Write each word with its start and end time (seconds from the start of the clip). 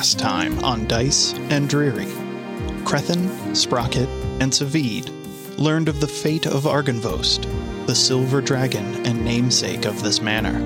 last 0.00 0.18
time 0.18 0.58
on 0.64 0.86
Dice 0.86 1.34
and 1.50 1.68
Dreary, 1.68 2.06
Crethin, 2.86 3.54
Sprocket, 3.54 4.08
and 4.40 4.50
Savid 4.50 5.10
learned 5.58 5.90
of 5.90 6.00
the 6.00 6.08
fate 6.08 6.46
of 6.46 6.62
Argynvost, 6.62 7.44
the 7.86 7.94
silver 7.94 8.40
dragon 8.40 9.06
and 9.06 9.22
namesake 9.22 9.84
of 9.84 10.02
this 10.02 10.22
manor. 10.22 10.58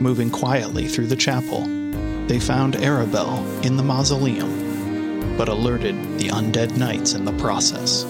Moving 0.00 0.28
quietly 0.28 0.88
through 0.88 1.06
the 1.06 1.14
chapel, 1.14 1.68
they 2.26 2.40
found 2.40 2.74
Arabelle 2.74 3.64
in 3.64 3.76
the 3.76 3.84
mausoleum, 3.84 5.36
but 5.36 5.48
alerted 5.48 5.94
the 6.18 6.30
undead 6.30 6.76
knights 6.76 7.14
in 7.14 7.24
the 7.24 7.32
process. 7.34 8.04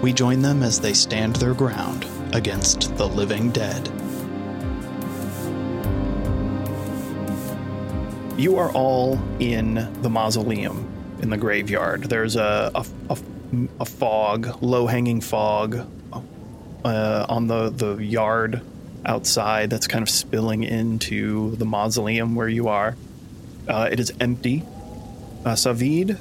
We 0.00 0.12
join 0.12 0.42
them 0.42 0.62
as 0.62 0.80
they 0.80 0.92
stand 0.92 1.34
their 1.34 1.54
ground 1.54 2.06
against 2.32 2.96
the 2.96 3.08
living 3.08 3.50
dead. 3.50 4.01
You 8.36 8.56
are 8.58 8.72
all 8.72 9.20
in 9.38 9.74
the 10.02 10.08
mausoleum 10.08 10.88
in 11.20 11.30
the 11.30 11.36
graveyard. 11.36 12.04
There's 12.04 12.34
a, 12.34 12.70
a, 12.74 12.86
a, 13.10 13.18
a 13.80 13.84
fog, 13.84 14.62
low 14.62 14.86
hanging 14.86 15.20
fog 15.20 15.86
uh, 16.84 17.26
on 17.28 17.46
the, 17.46 17.70
the 17.70 17.96
yard 17.96 18.62
outside 19.04 19.70
that's 19.70 19.86
kind 19.86 20.02
of 20.02 20.08
spilling 20.10 20.64
into 20.64 21.54
the 21.56 21.64
mausoleum 21.64 22.34
where 22.34 22.48
you 22.48 22.68
are. 22.68 22.96
Uh, 23.68 23.88
it 23.92 24.00
is 24.00 24.12
empty. 24.18 24.64
Uh, 25.44 25.52
Savid 25.52 26.18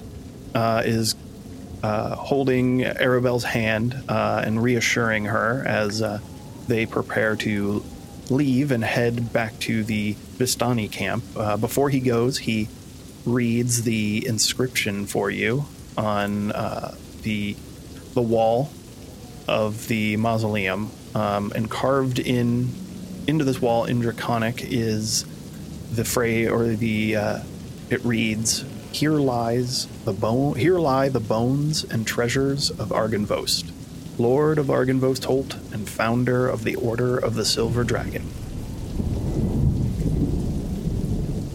uh, 0.54 0.84
is 0.86 1.16
uh, 1.82 2.16
holding 2.16 2.82
Arabelle's 2.82 3.46
hand 3.46 3.96
uh, 4.10 4.44
and 4.46 4.62
reassuring 4.62 5.26
her 5.26 5.64
as 5.66 6.02
uh, 6.02 6.20
they 6.68 6.86
prepare 6.86 7.36
to 7.38 7.84
leave 8.30 8.72
and 8.72 8.84
head 8.84 9.34
back 9.34 9.58
to 9.60 9.84
the 9.84 10.16
Vistani 10.42 10.92
camp. 10.92 11.24
Uh, 11.36 11.56
before 11.56 11.90
he 11.90 12.00
goes, 12.00 12.40
he 12.40 12.68
reads 13.26 13.84
the 13.84 14.26
inscription 14.26 15.06
for 15.06 15.30
you 15.30 15.66
on 15.96 16.52
uh, 16.52 16.96
the 17.22 17.56
the 18.16 18.22
wall 18.22 18.72
of 19.48 19.88
the 19.88 20.18
mausoleum, 20.18 20.92
um, 21.14 21.52
and 21.56 21.70
carved 21.70 22.18
in 22.18 22.70
into 23.28 23.46
this 23.46 23.62
wall 23.62 23.86
in 23.86 24.00
Draconic 24.00 24.64
is 24.64 25.26
the 25.92 26.04
fray 26.04 26.48
or 26.48 26.70
the 26.70 27.16
uh, 27.16 27.40
it 27.92 28.04
reads 28.04 28.66
here 28.92 29.12
lies 29.12 29.86
the 30.06 30.14
bone 30.14 30.56
here 30.56 30.80
lie 30.80 31.08
the 31.08 31.20
bones 31.20 31.84
and 31.84 32.08
treasures 32.08 32.72
of 32.72 32.90
Argynvost, 32.90 33.72
Lord 34.18 34.58
of 34.58 34.68
Argynvostholt 34.68 35.72
and 35.72 35.88
founder 35.88 36.48
of 36.48 36.64
the 36.64 36.76
Order 36.76 37.18
of 37.18 37.36
the 37.36 37.46
Silver 37.46 37.84
Dragon. 37.84 38.28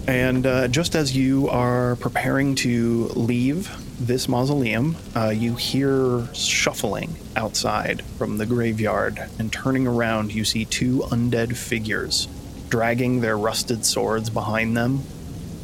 And 0.07 0.47
uh, 0.47 0.69
just 0.69 0.95
as 0.95 1.17
you 1.17 1.49
are 1.49 1.97
preparing 1.97 2.55
to 2.57 3.07
leave 3.17 3.69
this 3.99 4.29
mausoleum, 4.29 4.97
uh, 5.17 5.31
you 5.31 5.57
hear 5.57 6.33
shuffling 6.33 7.17
outside 7.35 8.03
from 8.17 8.39
the 8.39 8.47
graveyard, 8.47 9.19
and 9.41 9.53
turning 9.53 9.87
around, 9.87 10.33
you 10.33 10.45
see 10.45 10.65
two 10.65 10.99
undead 11.11 11.57
figures 11.57 12.29
dragging 12.69 13.21
their 13.21 13.37
rusted 13.37 13.85
swords 13.85 14.31
behind 14.31 14.77
them, 14.77 15.03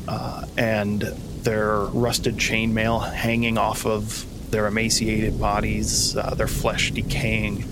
uh, 0.09 0.45
and 0.59 1.03
their 1.43 1.79
rusted 1.79 2.37
chainmail 2.37 3.13
hanging 3.13 3.59
off 3.59 3.87
of 3.87 4.27
their 4.51 4.67
emaciated 4.67 5.41
bodies, 5.41 6.17
uh, 6.17 6.35
their 6.35 6.49
flesh 6.49 6.91
decaying. 6.91 7.65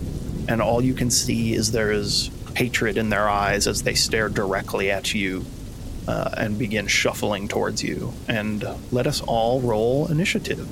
And 0.48 0.62
all 0.62 0.80
you 0.80 0.94
can 0.94 1.10
see 1.10 1.52
is 1.52 1.72
there 1.72 1.90
is 1.90 2.30
hatred 2.56 2.96
in 2.96 3.10
their 3.10 3.28
eyes 3.28 3.66
as 3.66 3.82
they 3.82 3.94
stare 3.94 4.28
directly 4.28 4.90
at 4.90 5.14
you 5.14 5.44
uh, 6.06 6.30
and 6.36 6.58
begin 6.58 6.86
shuffling 6.86 7.48
towards 7.48 7.82
you. 7.82 8.12
And 8.28 8.64
let 8.90 9.06
us 9.06 9.20
all 9.20 9.60
roll 9.60 10.06
initiative. 10.08 10.68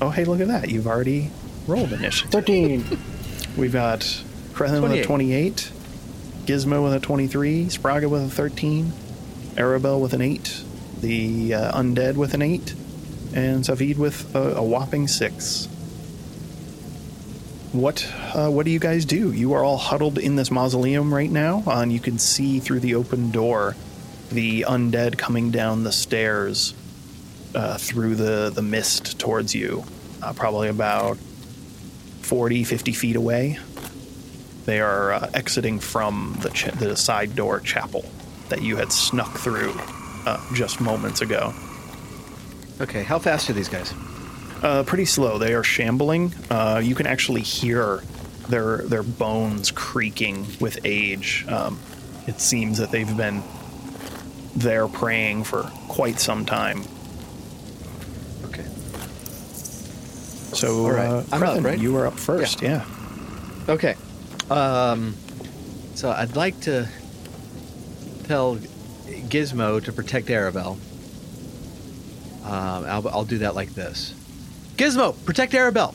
Oh, 0.00 0.10
hey, 0.10 0.24
look 0.24 0.40
at 0.40 0.48
that. 0.48 0.70
You've 0.70 0.86
already 0.86 1.30
rolled 1.66 1.92
initiative. 1.92 2.30
13. 2.30 2.98
We've 3.56 3.72
got 3.72 4.22
Crethin 4.52 4.82
with 4.82 4.92
a 4.92 5.02
28, 5.02 5.72
Gizmo 6.44 6.84
with 6.84 6.94
a 6.94 7.00
23, 7.00 7.68
Sprocket 7.68 8.10
with 8.10 8.22
a 8.22 8.28
13, 8.28 8.92
Arabelle 9.56 10.00
with 10.00 10.12
an 10.12 10.22
8, 10.22 10.62
the 11.00 11.54
uh, 11.54 11.80
Undead 11.80 12.14
with 12.14 12.34
an 12.34 12.42
8, 12.42 12.74
and 13.34 13.64
Savid 13.64 13.98
with 13.98 14.34
a, 14.34 14.56
a 14.56 14.62
whopping 14.62 15.08
6. 15.08 15.66
What 17.72 18.10
uh, 18.34 18.48
what 18.48 18.64
do 18.64 18.70
you 18.70 18.78
guys 18.78 19.04
do? 19.04 19.30
You 19.30 19.52
are 19.52 19.62
all 19.62 19.76
huddled 19.76 20.16
in 20.16 20.36
this 20.36 20.50
mausoleum 20.50 21.12
right 21.12 21.30
now, 21.30 21.62
uh, 21.66 21.80
and 21.80 21.92
you 21.92 22.00
can 22.00 22.18
see 22.18 22.60
through 22.60 22.80
the 22.80 22.94
open 22.94 23.30
door 23.30 23.76
the 24.30 24.62
undead 24.68 25.18
coming 25.18 25.50
down 25.50 25.84
the 25.84 25.92
stairs 25.92 26.74
uh, 27.54 27.78
through 27.78 28.14
the, 28.14 28.50
the 28.54 28.62
mist 28.62 29.18
towards 29.18 29.54
you, 29.54 29.84
uh, 30.22 30.32
probably 30.32 30.68
about 30.68 31.16
40, 31.16 32.64
50 32.64 32.92
feet 32.92 33.16
away. 33.16 33.58
They 34.66 34.80
are 34.80 35.12
uh, 35.14 35.30
exiting 35.32 35.80
from 35.80 36.36
the, 36.40 36.50
ch- 36.50 36.72
the 36.72 36.94
side 36.94 37.34
door 37.34 37.60
chapel 37.60 38.04
that 38.50 38.62
you 38.62 38.76
had 38.76 38.92
snuck 38.92 39.38
through 39.38 39.74
uh, 40.26 40.38
just 40.54 40.80
moments 40.80 41.22
ago. 41.22 41.54
Okay, 42.80 43.02
how 43.02 43.18
fast 43.18 43.48
are 43.50 43.54
these 43.54 43.68
guys? 43.68 43.92
Uh, 44.62 44.82
pretty 44.82 45.04
slow. 45.04 45.38
They 45.38 45.54
are 45.54 45.64
shambling. 45.64 46.34
Uh, 46.50 46.80
you 46.84 46.94
can 46.94 47.06
actually 47.06 47.42
hear 47.42 48.02
their 48.48 48.78
their 48.78 49.02
bones 49.02 49.70
creaking 49.70 50.46
with 50.60 50.78
age. 50.84 51.44
Um, 51.48 51.78
it 52.26 52.40
seems 52.40 52.78
that 52.78 52.90
they've 52.90 53.16
been 53.16 53.42
there 54.60 54.88
praying 54.88 55.44
for 55.44 55.62
quite 55.88 56.18
some 56.18 56.44
time. 56.44 56.82
Okay. 58.44 58.64
So, 60.54 60.84
All 60.86 60.92
right. 60.92 61.06
uh, 61.08 61.22
I'm 61.32 61.42
up, 61.42 61.62
right? 61.62 61.78
you 61.78 61.92
were 61.92 62.06
up 62.06 62.14
first. 62.18 62.62
Yeah. 62.62 62.84
Okay. 63.68 63.94
Um, 64.50 65.14
so 65.94 66.10
I'd 66.10 66.36
like 66.36 66.58
to 66.62 66.88
tell 68.24 68.56
Gizmo 68.56 69.82
to 69.84 69.92
protect 69.92 70.28
Arabelle. 70.28 70.78
Um, 72.44 72.84
I'll, 72.86 73.08
I'll 73.08 73.24
do 73.24 73.38
that 73.38 73.54
like 73.54 73.74
this. 73.74 74.14
Gizmo, 74.76 75.14
protect 75.24 75.52
Arabelle. 75.52 75.94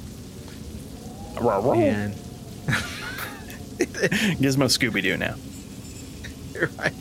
And 1.79 2.13
Gizmo 4.39 4.65
Scooby 4.67 5.01
Doo 5.01 5.17
now. 5.17 5.35
You're 6.53 6.67
right. 6.77 6.93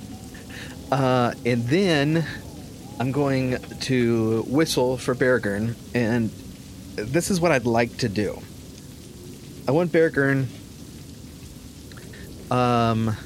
Uh, 0.92 1.32
and 1.46 1.64
then 1.68 2.26
I'm 3.00 3.12
going 3.12 3.56
to 3.80 4.44
whistle 4.46 4.98
for 4.98 5.14
Beargurn, 5.14 5.74
and 5.94 6.28
this 6.96 7.30
is 7.30 7.40
what 7.40 7.50
I'd 7.50 7.64
like 7.64 7.96
to 7.98 8.10
do. 8.10 8.42
I 9.66 9.70
want 9.70 9.90
Beargurn 9.90 10.48
um, 12.50 13.16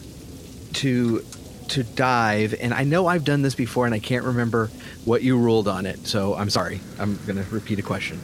to 0.75 1.25
to 1.71 1.83
dive, 1.83 2.55
and 2.61 2.73
I 2.73 2.85
know 2.85 3.09
I've 3.09 3.25
done 3.25 3.43
this 3.43 3.57
before, 3.57 3.85
and 3.85 3.95
I 3.97 3.99
can't 3.99 4.25
remember 4.25 4.71
what 5.05 5.25
you 5.25 5.37
ruled 5.37 5.67
on 5.67 5.87
it, 5.87 6.07
so 6.07 6.37
I'm 6.37 6.51
sorry. 6.51 6.81
I'm 7.01 7.19
going 7.27 7.43
to 7.45 7.51
repeat 7.51 7.81
a 7.81 7.83
question. 7.83 8.21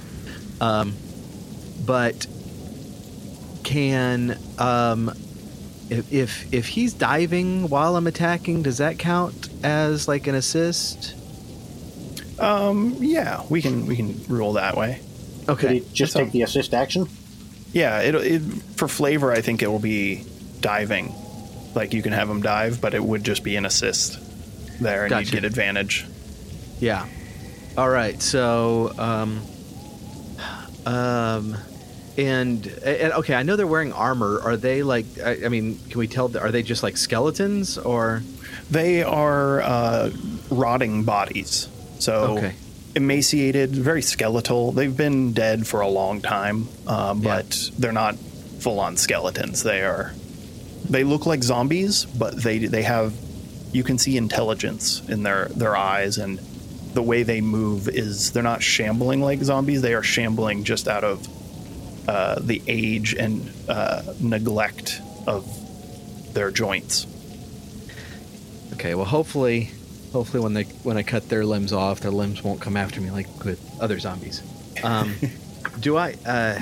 Um, 0.61 0.95
but 1.85 2.29
can 3.65 4.39
um, 4.59 5.13
if, 5.99 6.13
if 6.13 6.53
if 6.55 6.67
he's 6.69 6.93
diving 6.93 7.69
while 7.69 7.97
I'm 7.97 8.07
attacking, 8.07 8.63
does 8.63 8.79
that 8.79 8.99
count 8.99 9.49
as 9.63 10.09
like 10.09 10.27
an 10.27 10.35
assist? 10.35 11.15
Um, 12.39 12.97
yeah, 12.99 13.43
we 13.49 13.63
can 13.63 13.87
we 13.87 13.97
can 13.97 14.21
rule 14.29 14.55
that 14.55 14.77
way. 14.77 15.01
Could 15.47 15.51
Okay. 15.51 15.75
he 15.75 15.81
just 15.93 16.15
That's 16.15 16.25
take 16.27 16.33
the 16.33 16.43
assist 16.43 16.73
action? 16.75 17.09
Yeah, 17.73 18.01
it, 18.01 18.15
it 18.15 18.41
for 18.77 18.89
flavor, 18.89 19.33
I 19.33 19.41
think 19.41 19.63
it 19.63 19.69
will 19.69 19.79
be 19.79 20.25
diving. 20.61 21.15
Like 21.75 21.93
you 21.95 22.03
can 22.03 22.13
have 22.13 22.29
him 22.29 22.43
dive, 22.43 22.81
but 22.81 22.95
it 22.95 23.03
would 23.03 23.25
just 23.25 23.43
be 23.45 23.57
an 23.57 23.65
assist 23.65 24.19
there, 24.81 25.03
and 25.05 25.11
Gotcha. 25.11 25.25
you'd 25.25 25.33
get 25.33 25.45
advantage. 25.45 26.05
Yeah. 26.81 27.07
All 27.79 27.89
right. 27.89 28.21
So, 28.21 28.93
um, 28.99 29.41
um, 30.87 31.57
and, 32.19 32.67
and 32.85 33.13
okay, 33.15 33.35
I 33.35 33.43
know 33.43 33.57
they're 33.57 33.67
wearing 33.67 33.93
armor. 33.93 34.41
Are 34.43 34.57
they 34.57 34.83
like? 34.83 35.07
I, 35.25 35.47
I 35.47 35.49
mean, 35.49 35.79
can 35.91 35.99
we 35.99 36.07
tell? 36.09 36.37
Are 36.37 36.51
they 36.51 36.63
just 36.63 36.83
like 36.83 36.97
skeletons 36.97 37.79
or? 37.79 38.23
They 38.71 39.03
are 39.03 39.61
uh, 39.61 40.11
rotting 40.51 41.05
bodies, 41.05 41.69
so 41.99 42.39
Okay. 42.39 42.55
emaciated, 42.95 43.71
very 43.71 44.03
skeletal. 44.03 44.73
They've 44.73 44.95
been 44.97 45.33
dead 45.33 45.67
for 45.67 45.81
a 45.81 45.89
long 45.89 46.21
time, 46.21 46.69
uh, 46.87 47.15
Yeah. 47.19 47.37
but 47.43 47.71
they're 47.79 47.93
not 47.93 48.17
full-on 48.61 48.97
skeletons. 48.97 49.63
They 49.63 49.83
are. 49.83 50.13
They 50.89 51.05
look 51.05 51.27
like 51.27 51.43
zombies, 51.43 52.05
but 52.05 52.43
they 52.43 52.59
they 52.59 52.83
have. 52.83 53.13
You 53.73 53.83
can 53.85 53.97
see 53.99 54.17
intelligence 54.19 55.01
in 55.09 55.23
their 55.23 55.47
their 55.49 55.77
eyes, 55.77 56.19
and 56.19 56.39
the 56.95 57.03
way 57.03 57.23
they 57.23 57.41
move 57.41 57.89
is 57.89 58.33
they're 58.33 58.43
not 58.43 58.63
shambling 58.63 59.23
like 59.23 59.43
zombies. 59.43 59.81
They 59.81 59.95
are 59.95 60.03
shambling 60.03 60.65
just 60.65 60.89
out 60.89 61.05
of 61.05 61.27
uh, 62.09 62.39
the 62.41 62.63
age 62.67 63.15
and 63.15 63.53
uh, 63.69 64.03
neglect 64.21 65.01
of 65.27 65.47
their 66.35 66.51
joints. 66.51 67.07
Okay. 68.75 68.95
Well, 68.95 69.05
hopefully, 69.05 69.71
Hopefully, 70.13 70.43
when 70.43 70.53
they 70.53 70.65
when 70.83 70.99
I 70.99 71.03
cut 71.03 71.31
their 71.31 71.45
limbs 71.47 71.73
off, 71.73 72.01
their 72.01 72.11
limbs 72.11 72.45
won't 72.45 72.61
come 72.61 72.77
after 72.77 73.01
me 73.01 73.11
like 73.11 73.45
with 73.45 73.59
other 73.81 73.99
zombies. 73.99 74.43
Um, 74.85 75.15
do 75.81 75.97
I? 75.97 76.17
Uh, 76.27 76.61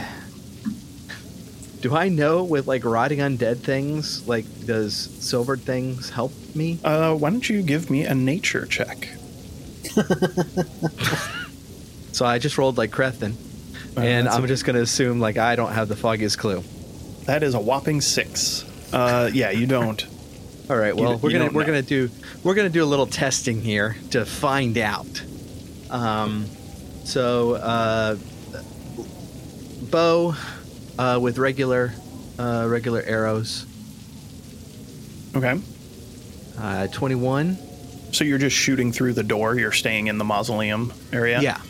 do 1.81 1.97
I 1.97 2.09
know 2.11 2.45
with 2.45 2.69
like 2.69 2.85
rotting 2.85 3.19
undead 3.19 3.59
things? 3.59 4.29
Like, 4.29 4.45
does 4.67 4.95
silver 4.95 5.57
things 5.57 6.11
help 6.11 6.33
me? 6.55 6.79
Uh, 6.85 7.15
why 7.15 7.31
don't 7.31 7.49
you 7.49 7.63
give 7.63 7.91
me 7.91 8.05
a 8.05 8.15
nature 8.15 8.67
check? 8.67 9.09
So 12.13 12.27
I 12.27 12.39
just 12.39 12.59
rolled 12.59 12.77
like 12.77 12.91
Crethin, 12.91 13.35
Uh, 13.97 14.01
and 14.01 14.29
I'm 14.29 14.45
a- 14.45 14.49
just 14.49 14.65
gonna 14.65 14.81
assume 14.81 15.21
like 15.21 15.37
I 15.37 15.57
don't 15.57 15.73
have 15.73 15.89
the 15.89 15.97
foggiest 15.97 16.39
clue. 16.39 16.63
That 17.27 17.43
is 17.43 17.55
a 17.55 17.61
whopping 17.61 18.01
six. 18.01 18.65
Uh, 18.93 19.31
yeah, 19.33 19.51
you 19.51 19.67
don't. 19.67 20.05
All 20.71 20.77
right. 20.77 20.95
Well, 20.95 21.15
d- 21.17 21.21
we're 21.23 21.31
you 21.31 21.39
gonna 21.39 21.51
we're 21.53 21.61
know. 21.63 21.67
gonna 21.67 21.83
do 21.83 22.11
we're 22.45 22.55
gonna 22.55 22.69
do 22.71 22.83
a 22.83 22.87
little 22.87 23.07
testing 23.07 23.61
here 23.61 23.97
to 24.11 24.25
find 24.25 24.79
out. 24.79 25.23
Um, 25.91 26.47
so 27.05 27.55
uh, 27.55 28.17
bow 29.91 30.35
uh, 30.99 31.19
with 31.21 31.39
regular 31.39 31.93
uh, 32.39 32.67
regular 32.69 33.03
arrows. 33.03 33.67
Okay. 35.35 35.61
Uh, 36.59 36.87
Twenty 36.89 37.15
one. 37.17 37.59
So 38.13 38.25
you're 38.25 38.39
just 38.39 38.57
shooting 38.57 38.93
through 38.93 39.13
the 39.15 39.23
door. 39.23 39.55
You're 39.57 39.71
staying 39.73 40.09
in 40.09 40.19
the 40.19 40.25
mausoleum 40.25 40.93
area. 41.13 41.41
Yeah. 41.41 41.61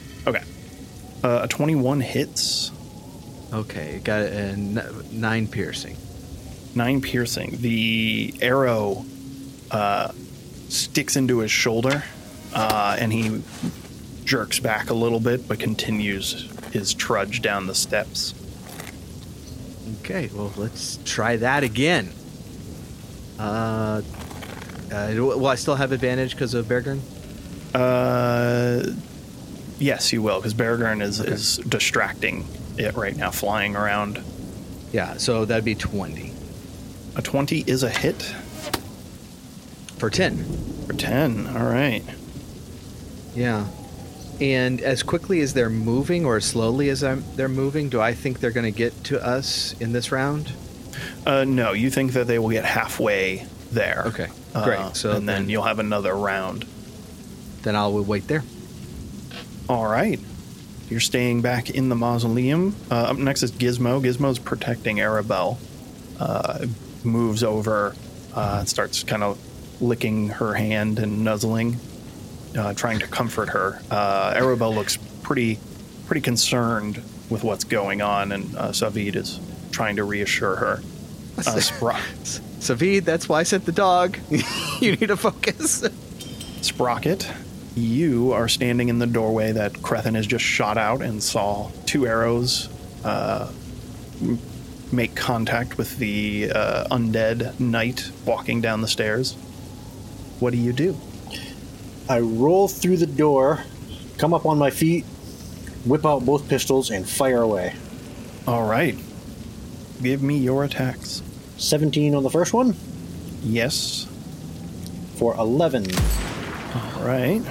Uh, 1.23 1.41
a 1.45 1.49
21 1.49 2.01
hits, 2.01 2.71
Okay. 3.53 4.01
Got 4.05 4.23
a 4.23 4.31
n- 4.33 4.83
nine 5.11 5.49
piercing. 5.49 5.97
nine 6.75 7.01
piercing. 7.01 7.57
The 7.61 8.33
arrow 8.41 9.05
uh, 9.73 10.13
sticks 10.69 11.17
into 11.17 11.39
his 11.41 11.51
shoulder, 11.51 12.05
uh, 12.55 12.97
and 13.01 13.13
he 13.13 13.43
jerks 14.25 14.61
back 14.61 14.89
a 14.91 14.95
little 14.95 15.19
bit, 15.19 15.49
but 15.49 15.59
continues 15.59 16.49
his 16.73 16.95
trudge 16.95 17.43
down 17.43 17.67
the 17.67 17.75
steps. 17.75 18.35
Okay. 20.01 20.31
Well, 20.33 20.53
let's 20.57 20.99
try 21.05 21.37
that 21.39 21.65
again. 21.65 22.13
Uh, 23.39 24.03
uh, 24.93 25.13
will 25.17 25.47
I 25.49 25.57
still 25.57 25.75
have 25.75 25.91
advantage 25.91 26.33
because 26.35 26.55
of 26.55 26.67
Beargurn? 26.67 27.01
Uh, 27.75 28.93
yes, 29.81 30.13
you 30.13 30.23
will, 30.23 30.37
because 30.39 30.55
Beargurn 30.55 31.03
is, 31.03 31.19
is 31.21 31.57
distracting 31.59 32.47
it 32.79 32.95
right 32.95 33.17
now, 33.17 33.31
flying 33.31 33.75
around. 33.75 34.23
Yeah. 34.93 35.15
So 35.17 35.45
that'd 35.45 35.65
be 35.65 35.75
twenty 35.75 36.33
A 37.17 37.23
20 37.23 37.61
is 37.67 37.83
a 37.83 37.91
hit 37.91 38.23
for 39.99 40.11
ten. 40.11 40.45
for 40.87 40.93
10. 40.95 41.47
All 41.57 41.65
right. 41.67 42.03
Yeah. 43.35 43.67
And 44.41 44.81
as 44.81 45.03
quickly 45.03 45.41
as 45.43 45.53
they're 45.53 45.69
moving 45.71 46.25
or 46.25 46.37
as 46.37 46.45
slowly 46.47 46.89
as 46.89 47.05
I'm, 47.05 47.23
they're 47.37 47.49
moving, 47.49 47.89
do 47.91 48.01
I 48.01 48.15
think 48.15 48.41
they're 48.41 48.51
going 48.51 48.73
to 48.73 48.77
get 48.77 49.05
to 49.05 49.23
us 49.25 49.75
in 49.81 49.93
this 49.93 50.11
round? 50.11 50.51
Uh, 51.27 51.45
no, 51.45 51.73
you 51.73 51.91
think 51.91 52.13
that 52.15 52.27
they 52.27 52.39
will 52.39 52.49
get 52.49 52.65
halfway 52.65 53.47
there. 53.71 54.05
Okay, 54.07 54.29
Uh, 54.55 54.65
great. 54.65 54.97
So 54.97 55.11
and 55.13 55.29
then, 55.29 55.43
then- 55.43 55.51
you'll 55.51 55.65
have 55.65 55.79
another 55.79 56.15
round. 56.15 56.65
Then 57.63 57.77
I'll 57.77 58.03
wait 58.03 58.27
there. 58.29 58.43
All 59.71 59.87
right. 59.87 60.19
You're 60.89 60.99
staying 60.99 61.43
back 61.43 61.71
in 61.71 61.91
the 61.91 61.95
mausoleum. 61.95 62.75
Uh, 62.91 62.95
up 62.95 63.17
next 63.19 63.45
is 63.45 63.53
Gizmo. 63.53 64.03
Gizmo's 64.03 64.41
protecting 64.41 64.97
Arabelle. 64.97 65.59
Uh, 66.19 66.67
moves 67.05 67.45
over, 67.45 67.95
uh, 68.35 68.57
and 68.59 68.69
starts 68.69 69.05
kind 69.05 69.23
of 69.23 69.39
licking 69.81 70.29
her 70.31 70.55
hand 70.55 70.99
and 70.99 71.23
nuzzling, 71.23 71.77
uh, 72.59 72.75
trying 72.75 72.99
to 72.99 73.07
comfort 73.07 73.51
her. 73.51 73.81
Uh, 73.93 74.35
Arabelle 74.35 74.75
looks 74.75 74.97
pretty, 75.23 75.57
pretty 76.07 76.21
concerned 76.21 76.97
with 77.31 77.45
what's 77.45 77.63
going 77.63 78.03
on, 78.03 78.33
and 78.33 78.57
uh, 78.57 78.71
Savid 78.71 79.15
is 79.15 79.39
trying 79.71 79.95
to 79.97 80.03
reassure 80.03 80.57
her. 80.57 80.83
Uh, 81.39 81.43
Spro- 81.61 81.95
Savid, 82.59 83.05
that's 83.05 83.29
why 83.29 83.39
I 83.39 83.43
sent 83.45 83.67
the 83.67 83.73
dog. 83.73 84.19
you 84.81 84.97
need 84.97 85.07
to 85.07 85.17
focus. 85.17 85.89
Sprocket, 86.61 87.31
you 87.77 88.33
are 88.33 88.49
standing 88.49 88.89
in 88.89 88.99
the 88.99 89.07
doorway 89.07 89.53
that 89.53 89.83
Crethin 89.83 90.15
has 90.15 90.27
just 90.27 90.45
shot 90.45 90.77
out 90.77 91.03
and 91.03 91.23
saw 91.23 91.71
two 91.87 92.07
arrows 92.07 92.69
uh, 93.05 93.51
make 94.93 95.15
contact 95.15 95.79
with 95.79 95.97
the 95.99 96.51
uh, 96.55 96.85
undead 96.91 97.59
knight 97.61 98.11
walking 98.27 98.61
down 98.61 98.81
the 98.81 98.89
stairs. 98.89 99.35
What 100.41 100.51
do 100.53 100.59
you 100.59 100.73
do? 100.73 100.97
I 102.09 102.21
roll 102.21 102.67
through 102.67 102.97
the 102.97 103.07
door, 103.07 103.63
come 104.19 104.35
up 104.35 104.47
on 104.47 104.59
my 104.59 104.71
feet, 104.71 105.05
whip 105.85 106.05
out 106.05 106.25
both 106.27 106.49
pistols, 106.49 106.91
and 106.91 107.09
fire 107.09 107.41
away. 107.43 107.75
All 108.47 108.67
right. 108.67 108.99
Give 110.03 110.23
me 110.23 110.39
your 110.39 110.65
attacks. 110.65 111.23
17 111.59 112.15
on 112.15 112.23
the 112.23 112.31
first 112.31 112.53
one 112.53 112.75
Yes. 113.43 114.07
for 115.17 115.35
11. 115.37 115.87
All 116.75 117.03
right. 117.05 117.43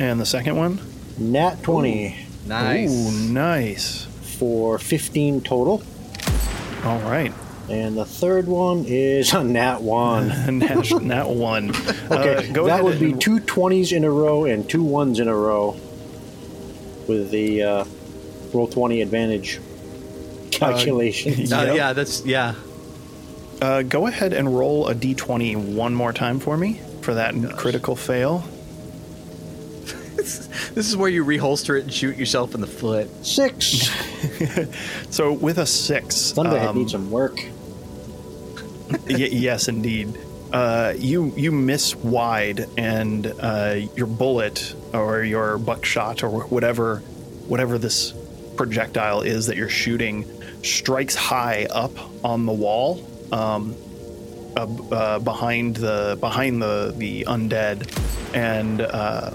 And 0.00 0.18
the 0.20 0.26
second 0.26 0.56
one? 0.56 0.80
Nat 1.18 1.62
20 1.62 2.26
Nice. 2.46 2.90
Ooh, 2.90 3.32
nice. 3.32 4.06
for 4.38 4.78
15 4.78 5.42
total. 5.42 5.82
All 6.84 6.98
right. 7.00 7.32
And 7.68 7.96
the 7.96 8.06
third 8.06 8.48
one 8.48 8.84
is 8.88 9.32
a 9.34 9.44
nat 9.44 9.82
1. 9.82 10.58
Nat, 10.58 10.90
nat 11.02 11.28
one. 11.28 11.70
Okay, 12.10 12.48
Uh, 12.48 12.52
go 12.52 12.64
that 12.66 12.72
ahead 12.80 12.84
would 12.84 12.98
be 12.98 13.12
and- 13.12 13.20
two 13.20 13.38
20s 13.40 13.92
in 13.92 14.02
a 14.04 14.10
row 14.10 14.44
and 14.46 14.68
two 14.68 14.82
ones 14.82 15.20
in 15.20 15.28
a 15.28 15.36
row 15.36 15.76
with 17.06 17.30
the 17.30 17.62
uh, 17.62 17.84
Roll20 18.52 19.02
advantage 19.02 19.60
calculations. 20.50 21.52
Uh, 21.52 21.64
Yep. 21.66 21.76
yeah, 21.76 21.92
that's 21.92 22.24
yeah. 22.24 22.54
Uh, 23.62 23.82
go 23.82 24.06
ahead 24.06 24.32
and 24.32 24.56
roll 24.58 24.88
a 24.88 24.94
d20 24.94 25.74
one 25.74 25.94
more 25.94 26.12
time 26.14 26.40
for 26.40 26.56
me 26.56 26.80
for 27.02 27.14
that 27.14 27.34
critical 27.58 27.94
fail. 27.94 28.42
This 30.74 30.88
is 30.88 30.96
where 30.96 31.08
you 31.10 31.24
reholster 31.24 31.78
it 31.78 31.82
and 31.84 31.92
shoot 31.92 32.16
yourself 32.16 32.54
in 32.54 32.60
the 32.60 32.66
foot. 32.66 33.08
Six. 33.26 33.88
So 35.10 35.32
with 35.32 35.58
a 35.58 35.66
six, 35.66 36.32
Thunderhead 36.32 36.68
um, 36.68 36.78
needs 36.78 36.92
some 36.92 37.10
work. 37.10 37.36
y- 39.08 39.16
yes, 39.30 39.68
indeed. 39.68 40.16
Uh, 40.52 40.94
you 40.96 41.32
you 41.36 41.52
miss 41.52 41.94
wide, 41.96 42.66
and 42.76 43.26
uh, 43.40 43.76
your 43.96 44.06
bullet 44.06 44.74
or 44.92 45.22
your 45.22 45.58
buckshot 45.58 46.22
or 46.22 46.44
whatever 46.46 46.98
whatever 47.48 47.78
this 47.78 48.12
projectile 48.56 49.22
is 49.22 49.46
that 49.46 49.56
you're 49.56 49.68
shooting 49.68 50.24
strikes 50.62 51.14
high 51.14 51.66
up 51.70 51.92
on 52.24 52.46
the 52.46 52.52
wall, 52.52 53.04
um, 53.32 53.74
uh, 54.56 54.66
uh, 54.92 55.18
behind 55.20 55.76
the 55.76 56.16
behind 56.20 56.60
the 56.62 56.92
the 56.96 57.24
undead, 57.24 57.88
and 58.34 58.80
uh, 58.80 59.30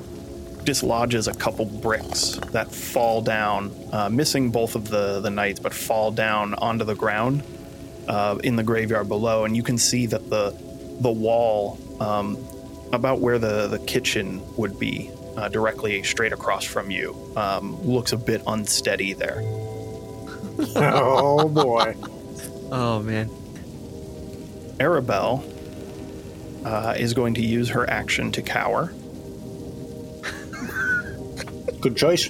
dislodges 0.66 1.28
a 1.28 1.34
couple 1.34 1.66
bricks 1.66 2.40
that 2.52 2.72
fall 2.72 3.22
down, 3.22 3.72
uh, 3.92 4.10
missing 4.10 4.52
both 4.52 4.76
of 4.76 4.90
the 4.90 5.20
the 5.22 5.30
knights, 5.30 5.60
but 5.60 5.74
fall 5.74 6.12
down 6.12 6.54
onto 6.56 6.84
the 6.84 6.96
ground 6.96 7.44
uh, 8.08 8.38
in 8.44 8.56
the 8.56 8.64
graveyard 8.64 9.08
below, 9.08 9.46
and 9.46 9.56
you 9.56 9.64
can 9.64 9.78
see 9.78 10.06
that 10.08 10.30
the 10.30 10.56
the 11.02 11.12
wall 11.12 11.80
um, 12.00 12.38
about 12.92 13.20
where 13.20 13.40
the 13.40 13.68
the 13.68 13.80
kitchen 13.80 14.42
would 14.58 14.80
be, 14.80 15.10
uh, 15.38 15.50
directly 15.50 16.02
straight 16.04 16.34
across 16.34 16.66
from 16.66 16.92
you, 16.92 17.16
um, 17.36 17.82
looks 17.84 18.12
a 18.12 18.18
bit 18.18 18.42
unsteady 18.48 19.14
there. 19.14 19.42
oh 20.76 21.48
boy. 21.50 21.96
Oh 22.72 23.02
man. 23.02 23.30
Arabelle 24.80 25.44
uh, 26.66 26.96
is 26.98 27.14
going 27.14 27.34
to 27.36 27.42
use 27.42 27.70
her 27.70 27.90
action 27.90 28.32
to 28.34 28.42
cower, 28.42 28.92
Good 31.86 31.98
choice. 31.98 32.30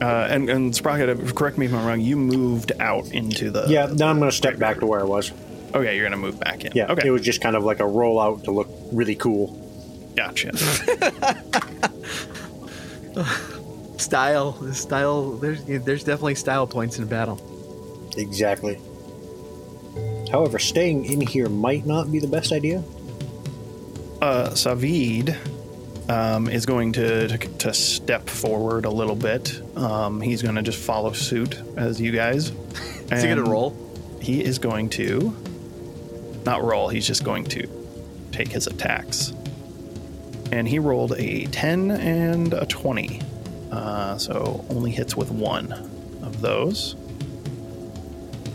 uh, 0.00 0.28
and 0.30 0.48
and 0.50 0.74
Sprocket, 0.74 1.34
correct 1.34 1.58
me 1.58 1.66
if 1.66 1.74
I'm 1.74 1.84
wrong. 1.84 2.00
You 2.00 2.16
moved 2.16 2.72
out 2.80 3.06
into 3.12 3.50
the 3.50 3.64
Yeah, 3.68 3.86
Now 3.92 4.08
I'm 4.08 4.18
going 4.18 4.30
to 4.30 4.36
step 4.36 4.58
back 4.58 4.78
to 4.80 4.86
where 4.86 5.00
I 5.00 5.04
was. 5.04 5.32
Okay, 5.74 5.96
you're 5.96 6.04
gonna 6.06 6.16
move 6.16 6.38
back 6.40 6.64
in. 6.64 6.72
Yeah, 6.74 6.90
Okay. 6.92 7.06
it 7.08 7.10
was 7.10 7.20
just 7.22 7.40
kind 7.42 7.54
of 7.56 7.64
like 7.64 7.80
a 7.80 7.84
rollout 7.84 8.44
to 8.44 8.50
look 8.52 8.68
really 8.92 9.14
cool. 9.16 9.48
Gotcha. 10.16 10.56
Style, 13.98 14.72
style. 14.74 15.32
There's 15.32 15.64
there's 15.64 16.04
definitely 16.04 16.34
style 16.36 16.66
points 16.66 16.98
in 16.98 17.06
battle. 17.06 17.40
Exactly. 18.16 18.78
However, 20.30 20.58
staying 20.58 21.06
in 21.06 21.20
here 21.22 21.48
might 21.48 21.86
not 21.86 22.12
be 22.12 22.18
the 22.20 22.28
best 22.28 22.52
idea. 22.52 22.82
uh, 24.22 24.50
Savid 24.50 25.36
um, 26.08 26.48
is 26.48 26.66
going 26.66 26.92
to, 26.92 27.28
to 27.28 27.38
to 27.38 27.74
step 27.74 28.28
forward 28.28 28.84
a 28.84 28.90
little 28.90 29.16
bit. 29.16 29.60
Um, 29.76 30.20
he's 30.20 30.42
going 30.42 30.54
to 30.56 30.62
just 30.62 30.78
follow 30.78 31.12
suit 31.12 31.60
as 31.76 32.00
you 32.00 32.12
guys. 32.12 32.50
Is 33.12 33.22
he 33.22 33.28
gonna 33.28 33.42
roll? 33.44 33.74
He 34.20 34.42
is 34.42 34.58
going 34.58 34.88
to 34.90 35.34
not 36.44 36.62
roll. 36.64 36.88
He's 36.88 37.06
just 37.06 37.22
going 37.22 37.44
to 37.44 37.68
take 38.32 38.48
his 38.48 38.66
attacks. 38.66 39.32
and 40.52 40.66
he 40.68 40.78
rolled 40.80 41.12
a 41.16 41.46
10 41.46 41.90
and 41.92 42.52
a 42.54 42.66
20. 42.66 43.20
Uh, 43.70 44.16
so 44.18 44.64
only 44.70 44.90
hits 44.90 45.16
with 45.16 45.30
one 45.30 45.72
of 46.22 46.40
those. 46.40 46.94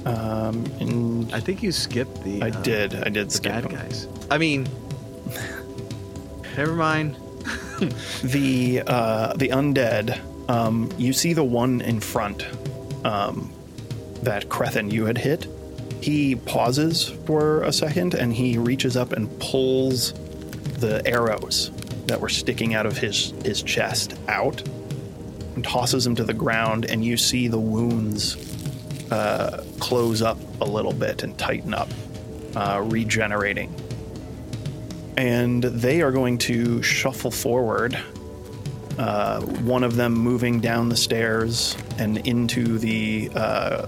Um, 0.05 0.65
and 0.79 1.33
I 1.33 1.39
think 1.39 1.61
you 1.63 1.71
skipped 1.71 2.23
the. 2.23 2.41
I 2.41 2.49
uh, 2.49 2.61
did. 2.63 2.95
I 2.95 3.09
did 3.09 3.27
The 3.27 3.31
skip 3.33 3.51
bad 3.53 3.63
him. 3.65 3.71
guys. 3.71 4.07
I 4.29 4.37
mean, 4.37 4.67
never 6.57 6.73
mind. 6.75 7.15
The 8.23 8.83
uh, 8.85 9.33
the 9.33 9.49
undead. 9.49 10.19
Um, 10.49 10.91
you 10.97 11.13
see 11.13 11.33
the 11.33 11.43
one 11.43 11.81
in 11.81 11.99
front 11.99 12.45
um, 13.05 13.51
that 14.21 14.49
Crethin 14.49 14.91
you 14.91 15.05
had 15.05 15.17
hit. 15.17 15.47
He 16.01 16.35
pauses 16.35 17.09
for 17.25 17.63
a 17.63 17.71
second 17.71 18.13
and 18.15 18.33
he 18.33 18.57
reaches 18.57 18.97
up 18.97 19.13
and 19.13 19.27
pulls 19.39 20.13
the 20.79 21.01
arrows 21.05 21.71
that 22.07 22.19
were 22.19 22.29
sticking 22.29 22.73
out 22.73 22.85
of 22.85 22.97
his 22.97 23.31
his 23.43 23.61
chest 23.63 24.15
out 24.27 24.61
and 25.55 25.63
tosses 25.63 26.03
them 26.03 26.15
to 26.15 26.23
the 26.23 26.33
ground. 26.33 26.85
And 26.85 27.03
you 27.03 27.17
see 27.17 27.47
the 27.47 27.59
wounds 27.59 28.37
uh, 29.11 29.63
close 29.79 30.21
up 30.21 30.37
a 30.59 30.65
little 30.65 30.93
bit 30.93 31.23
and 31.23 31.37
tighten 31.37 31.73
up, 31.73 31.89
uh, 32.55 32.81
regenerating 32.83 33.73
and 35.17 35.63
they 35.63 36.01
are 36.01 36.11
going 36.11 36.37
to 36.39 36.81
shuffle 36.81 37.31
forward. 37.31 37.97
Uh, 38.97 39.41
one 39.41 39.83
of 39.83 39.95
them 39.95 40.13
moving 40.13 40.59
down 40.59 40.89
the 40.89 40.97
stairs 40.97 41.75
and 41.97 42.17
into 42.27 42.77
the 42.77 43.29
uh, 43.35 43.87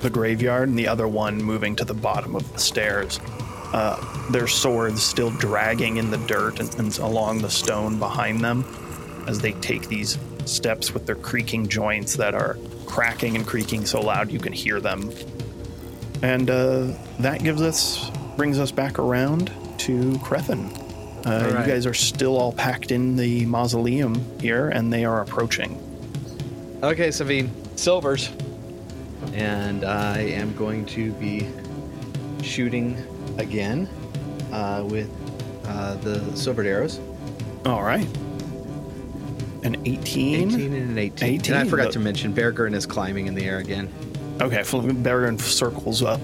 the 0.00 0.10
graveyard, 0.10 0.68
and 0.68 0.78
the 0.78 0.88
other 0.88 1.06
one 1.06 1.42
moving 1.42 1.76
to 1.76 1.84
the 1.84 1.94
bottom 1.94 2.34
of 2.34 2.50
the 2.52 2.58
stairs. 2.58 3.20
Uh, 3.72 4.30
their 4.30 4.46
swords 4.46 5.02
still 5.02 5.30
dragging 5.30 5.98
in 5.98 6.10
the 6.10 6.16
dirt 6.18 6.58
and, 6.58 6.74
and 6.76 6.98
along 6.98 7.40
the 7.40 7.50
stone 7.50 7.98
behind 7.98 8.40
them 8.40 8.64
as 9.28 9.38
they 9.38 9.52
take 9.52 9.86
these 9.88 10.18
steps 10.44 10.92
with 10.92 11.06
their 11.06 11.14
creaking 11.14 11.68
joints 11.68 12.16
that 12.16 12.34
are 12.34 12.58
cracking 12.86 13.36
and 13.36 13.46
creaking 13.46 13.86
so 13.86 14.00
loud 14.00 14.32
you 14.32 14.40
can 14.40 14.52
hear 14.52 14.80
them. 14.80 15.12
And 16.22 16.50
uh, 16.50 16.92
that 17.20 17.44
gives 17.44 17.62
us 17.62 18.10
brings 18.36 18.58
us 18.58 18.72
back 18.72 18.98
around 18.98 19.52
to 19.80 20.18
Crethin. 20.18 20.66
Uh, 21.24 21.50
right. 21.52 21.66
You 21.66 21.72
guys 21.72 21.86
are 21.86 21.94
still 21.94 22.36
all 22.36 22.52
packed 22.52 22.90
in 22.90 23.16
the 23.16 23.44
mausoleum 23.46 24.14
here, 24.40 24.68
and 24.68 24.92
they 24.92 25.04
are 25.04 25.20
approaching. 25.20 25.78
Okay, 26.82 27.08
Savine, 27.08 27.50
silvers. 27.76 28.30
And 29.34 29.84
I 29.84 30.18
am 30.18 30.54
going 30.56 30.86
to 30.86 31.12
be 31.12 31.46
shooting 32.42 32.96
again 33.38 33.88
uh, 34.52 34.86
with 34.88 35.10
uh, 35.66 35.96
the 35.96 36.34
silvered 36.36 36.66
arrows. 36.66 37.00
All 37.66 37.82
right. 37.82 38.06
An 39.62 39.76
18. 39.84 40.52
18 40.52 40.72
and 40.72 40.90
an 40.90 40.98
18. 40.98 41.28
18, 41.28 41.54
and 41.54 41.66
I 41.66 41.70
forgot 41.70 41.84
but- 41.86 41.92
to 41.92 41.98
mention, 42.00 42.34
Beargurn 42.34 42.74
is 42.74 42.86
climbing 42.86 43.26
in 43.26 43.34
the 43.34 43.44
air 43.44 43.58
again. 43.58 43.92
Okay, 44.40 44.62
Baron 45.02 45.38
circles 45.38 46.02
up 46.02 46.20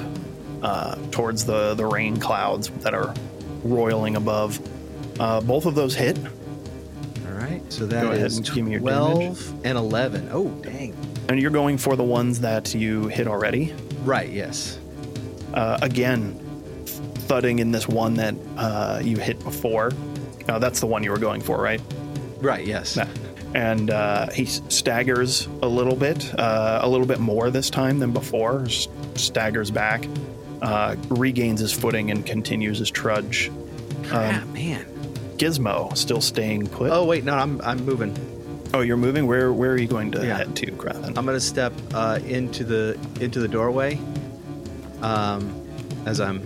uh, 0.63 0.97
towards 1.11 1.45
the, 1.45 1.75
the 1.75 1.85
rain 1.85 2.17
clouds 2.17 2.71
that 2.81 2.95
are 2.95 3.15
roiling 3.65 4.17
above. 4.17 4.59
Uh, 5.21 5.41
both 5.41 5.67
of 5.67 5.75
those 5.75 5.95
hit. 5.95 6.19
All 6.19 7.33
right, 7.33 7.61
so 7.73 7.87
that 7.87 8.03
Go 8.03 8.11
ahead 8.13 8.27
is 8.27 8.37
and 8.39 8.47
give 8.53 8.65
me 8.65 8.73
your 8.73 8.81
12 8.81 9.19
damage. 9.19 9.65
and 9.65 9.79
11. 9.79 10.29
Oh, 10.33 10.49
dang. 10.63 10.95
And 11.29 11.41
you're 11.41 11.51
going 11.51 11.79
for 11.79 11.97
the 11.97 12.05
ones 12.05 12.41
that 12.41 12.75
you 12.75 13.09
hit 13.09 13.27
already. 13.27 13.75
Right, 14.05 14.31
yes. 14.31 14.79
Uh, 15.55 15.79
again, 15.83 16.39
thudding 16.87 17.59
in 17.59 17.73
this 17.73 17.89
one 17.89 18.15
that 18.15 18.35
uh, 18.57 19.01
you 19.03 19.17
hit 19.17 19.43
before. 19.43 19.91
Uh, 20.49 20.59
that's 20.59 20.81
the 20.81 20.87
one 20.87 21.03
you 21.03 21.11
were 21.11 21.19
going 21.19 21.41
for, 21.41 21.61
right? 21.61 21.81
Right, 22.41 22.65
yes. 22.67 22.97
Yeah. 22.97 23.09
And 23.55 23.91
uh, 23.91 24.29
he 24.31 24.45
staggers 24.45 25.47
a 25.63 25.67
little 25.69 25.97
bit, 25.97 26.33
uh, 26.39 26.81
a 26.83 26.89
little 26.89 27.07
bit 27.07 27.19
more 27.21 27.51
this 27.51 27.71
time 27.71 27.99
than 27.99 28.13
before. 28.13 28.67
staggers 29.15 29.71
back, 29.71 30.07
uh, 30.63 30.97
regains 31.09 31.61
his 31.61 31.73
footing, 31.73 32.11
and 32.11 32.25
continues 32.27 32.79
his 32.79 32.91
trudge. 32.91 33.51
ah, 34.07 34.43
man. 34.53 34.85
Gizmo 35.37 35.95
still 35.97 36.21
staying 36.23 36.67
put. 36.69 36.91
Oh, 36.91 37.05
wait, 37.05 37.25
no, 37.25 37.35
I'm, 37.35 37.61
I'm 37.61 37.85
moving. 37.85 38.17
Oh, 38.73 38.81
you're 38.81 38.97
moving. 38.97 39.27
Where 39.27 39.53
Where 39.53 39.71
are 39.73 39.77
you 39.79 39.87
going 39.87 40.11
to 40.13 40.27
Yeah. 40.27 40.39
head 40.39 40.57
to, 40.57 40.71
Crethin? 40.73 41.17
I'm 41.17 41.25
gonna 41.27 41.39
step 41.41 41.73
uh, 41.95 42.19
into 42.27 42.65
the 42.65 42.99
into 43.21 43.39
the 43.41 43.49
doorway, 43.49 43.99
um, 45.03 45.53
as 46.07 46.21
I'm 46.21 46.43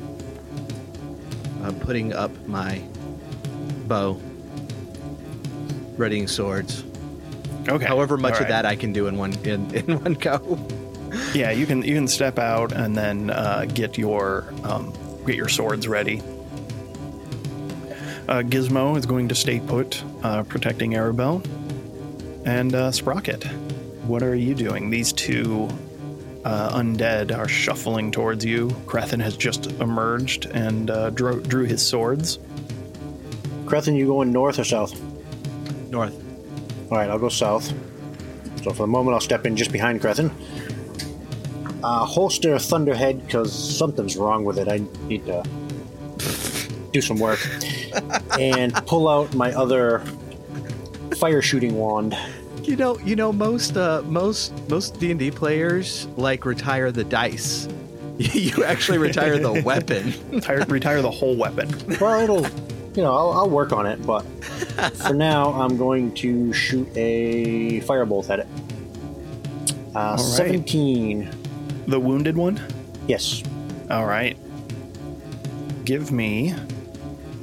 uh, 1.62 1.72
putting 1.80 2.12
up 2.12 2.30
my 2.46 2.80
bow, 3.86 4.20
readying 5.96 6.26
swords. 6.28 6.84
okay. 7.68 7.84
However 7.84 8.16
much 8.16 8.34
all 8.34 8.42
of 8.42 8.48
that 8.48 8.66
I 8.66 8.76
can 8.76 8.92
do 8.92 9.06
in 9.06 9.16
one 9.16 9.32
in, 9.44 9.74
in 9.74 10.00
one 10.02 10.14
go. 10.14 10.38
Yeah, 11.34 11.50
you 11.50 11.66
can 11.66 11.82
you 11.82 11.94
can 11.94 12.08
step 12.08 12.38
out 12.38 12.72
and 12.72 12.96
then 12.96 13.30
uh, 13.30 13.66
get 13.72 13.98
your 13.98 14.52
um, 14.64 14.92
get 15.26 15.36
your 15.36 15.48
swords 15.48 15.88
ready. 15.88 16.22
Uh, 18.28 18.42
Gizmo 18.42 18.96
is 18.96 19.06
going 19.06 19.28
to 19.28 19.34
stay 19.34 19.58
put, 19.58 20.04
uh, 20.22 20.44
protecting 20.44 20.92
Arabelle, 20.92 21.44
and 22.44 22.74
uh, 22.74 22.92
Sprocket. 22.92 23.44
What 24.06 24.22
are 24.22 24.36
you 24.36 24.54
doing? 24.54 24.88
These 24.88 25.12
two 25.12 25.68
uh, 26.44 26.78
undead 26.78 27.36
are 27.36 27.48
shuffling 27.48 28.12
towards 28.12 28.44
you. 28.44 28.70
Crethin 28.86 29.20
has 29.20 29.36
just 29.36 29.66
emerged 29.80 30.46
and 30.46 30.90
uh, 30.90 31.10
drew, 31.10 31.40
drew 31.42 31.64
his 31.64 31.84
swords. 31.84 32.38
Crethin, 33.66 33.94
you 33.94 34.06
going 34.06 34.32
north 34.32 34.58
or 34.58 34.64
south? 34.64 35.00
North. 35.90 36.14
All 36.90 36.98
right, 36.98 37.10
I'll 37.10 37.18
go 37.18 37.28
south. 37.28 37.72
So 38.62 38.70
for 38.70 38.82
the 38.82 38.86
moment, 38.86 39.14
I'll 39.14 39.20
step 39.20 39.46
in 39.46 39.56
just 39.56 39.72
behind 39.72 40.00
Crethin. 40.00 40.30
Uh, 41.82 42.04
holster 42.04 42.58
Thunderhead 42.58 43.24
because 43.24 43.52
something's 43.52 44.16
wrong 44.16 44.44
with 44.44 44.58
it. 44.58 44.68
I 44.68 44.82
need 45.08 45.26
to 45.26 45.42
do 46.92 47.00
some 47.00 47.18
work. 47.18 47.38
and 48.38 48.74
pull 48.86 49.08
out 49.08 49.34
my 49.34 49.52
other 49.52 50.00
fire 51.18 51.42
shooting 51.42 51.76
wand. 51.76 52.16
You 52.62 52.76
know, 52.76 52.98
you 53.00 53.16
know 53.16 53.32
most 53.32 53.76
uh, 53.76 54.02
most 54.04 54.52
most 54.68 55.00
D 55.00 55.10
and 55.10 55.18
D 55.18 55.30
players 55.30 56.06
like 56.16 56.44
retire 56.44 56.92
the 56.92 57.04
dice. 57.04 57.68
you 58.18 58.64
actually 58.64 58.98
retire 58.98 59.38
the 59.38 59.62
weapon. 59.64 60.12
Retire, 60.30 60.64
retire 60.66 61.02
the 61.02 61.10
whole 61.10 61.36
weapon. 61.36 61.70
Well, 61.98 62.20
it'll, 62.20 62.46
you 62.94 63.02
know, 63.02 63.14
I'll, 63.14 63.32
I'll 63.32 63.50
work 63.50 63.72
on 63.72 63.86
it, 63.86 64.04
but 64.06 64.20
for 64.96 65.14
now, 65.14 65.52
I'm 65.54 65.78
going 65.78 66.12
to 66.16 66.52
shoot 66.52 66.86
a 66.96 67.80
firebolt 67.80 68.28
at 68.28 68.40
it. 68.40 68.46
Uh, 69.94 70.10
right. 70.10 70.20
17. 70.20 71.39
The 71.90 71.98
wounded 71.98 72.36
one. 72.36 72.60
Yes. 73.08 73.42
All 73.90 74.06
right. 74.06 74.36
Give 75.84 76.12
me, 76.12 76.54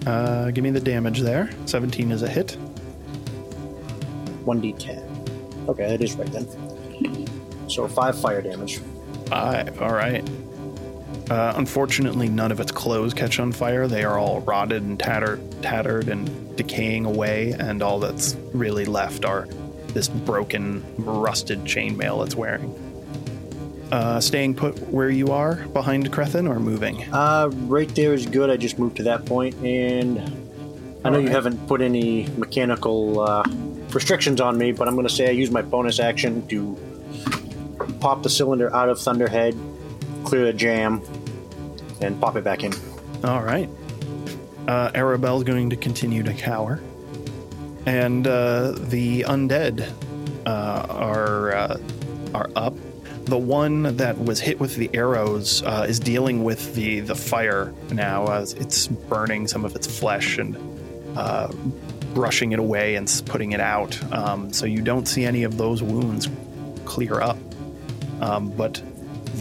uh, 0.06 0.52
give 0.52 0.64
me 0.64 0.70
the 0.70 0.80
damage 0.80 1.20
there. 1.20 1.50
Seventeen 1.66 2.14
is 2.14 2.22
a 2.22 2.30
hit. 2.30 2.58
1d10. 4.46 5.68
Okay, 5.68 5.90
that 5.90 6.02
is 6.02 6.16
right 6.16 6.32
then. 6.32 6.48
So 7.70 7.90
5 7.90 8.22
fire 8.22 8.42
damage. 8.42 8.80
Five. 9.26 9.82
All 9.82 9.92
right. 9.92 10.26
Uh, 11.30 11.52
unfortunately, 11.58 12.30
none 12.30 12.54
of 12.54 12.62
its 12.62 12.72
clothes 12.72 13.14
catch 13.14 13.42
on 13.42 13.52
fire. 13.52 13.86
They 13.86 14.06
are 14.06 14.18
all 14.18 14.40
rotted 14.40 14.82
and 14.82 14.98
tattered, 14.98 15.42
tattered 15.62 16.08
and 16.08 16.56
decaying 16.56 17.04
away, 17.04 17.52
and 17.52 17.84
all 17.84 18.00
that's 18.00 18.38
really 18.54 18.86
left 18.86 19.26
are 19.26 19.46
this 19.88 20.08
broken, 20.08 20.86
rusted 20.96 21.66
chainmail 21.66 22.26
it's 22.26 22.36
wearing. 22.36 22.87
Uh, 23.92 24.20
staying 24.20 24.54
put 24.54 24.78
where 24.90 25.10
you 25.10 25.32
are 25.32 25.56
behind 25.68 26.12
Crethin 26.12 26.46
or 26.46 26.60
moving? 26.60 27.04
Uh, 27.14 27.50
right 27.68 27.88
there 27.96 28.14
is 28.14 28.26
good. 28.26 28.50
I 28.50 28.58
just 28.58 28.78
moved 28.78 28.98
to 28.98 29.04
that 29.04 29.26
point, 29.26 29.56
and 29.64 30.20
I 31.06 31.10
know 31.10 31.20
you 31.20 31.30
haven't 31.30 31.68
put 31.68 31.82
any 31.82 32.28
mechanical 32.38 33.22
uh, 33.22 33.44
restrictions 33.94 34.42
on 34.42 34.58
me, 34.58 34.74
but 34.74 34.90
I'm 34.90 34.96
going 34.96 35.08
to 35.08 35.14
say 35.14 35.28
I 35.28 35.32
use 35.32 35.52
my 35.52 35.62
bonus 35.62 36.00
action 36.02 36.46
to 36.48 36.78
pop 38.02 38.24
the 38.24 38.30
cylinder 38.30 38.74
out 38.76 38.90
of 38.90 39.00
Thunderhead, 39.00 39.58
clear 40.26 40.44
the 40.44 40.54
jam, 40.54 41.02
and 42.02 42.20
pop 42.20 42.36
it 42.36 42.44
back 42.44 42.64
in. 42.64 42.74
All 43.24 43.42
right. 43.42 43.70
Uh, 44.68 44.92
Arabelle's 44.92 45.46
going 45.46 45.70
to 45.70 45.78
continue 45.78 46.24
to 46.24 46.34
cower. 46.34 46.82
And 47.86 48.28
uh, 48.28 48.74
the 48.74 49.22
undead 49.22 49.90
uh, 50.46 50.86
are 50.90 51.56
uh, 51.56 51.78
are 52.34 52.50
up. 52.58 52.74
The 53.28 53.38
one 53.38 53.98
that 53.98 54.18
was 54.18 54.40
hit 54.40 54.60
with 54.60 54.78
the 54.78 54.90
arrows 54.94 55.62
uh, 55.64 55.86
is 55.88 56.00
dealing 56.00 56.46
with 56.46 56.76
the, 56.76 57.02
the 57.02 57.16
fire 57.16 57.74
now 57.92 58.28
as 58.28 58.54
it's 58.54 58.88
burning 58.88 59.48
some 59.48 59.66
of 59.66 59.76
its 59.76 59.86
flesh 59.86 60.38
and 60.38 60.56
uh, 61.18 61.52
brushing 62.14 62.54
it 62.54 62.60
away 62.60 62.96
and 62.96 63.22
putting 63.26 63.52
it 63.52 63.60
out. 63.60 64.02
Um, 64.14 64.54
so 64.54 64.66
you 64.66 64.82
don't 64.82 65.08
see 65.08 65.26
any 65.26 65.44
of 65.44 65.58
those 65.58 65.84
wounds 65.84 66.30
clear 66.86 67.20
up. 67.20 67.38
Um, 68.22 68.50
but 68.50 68.82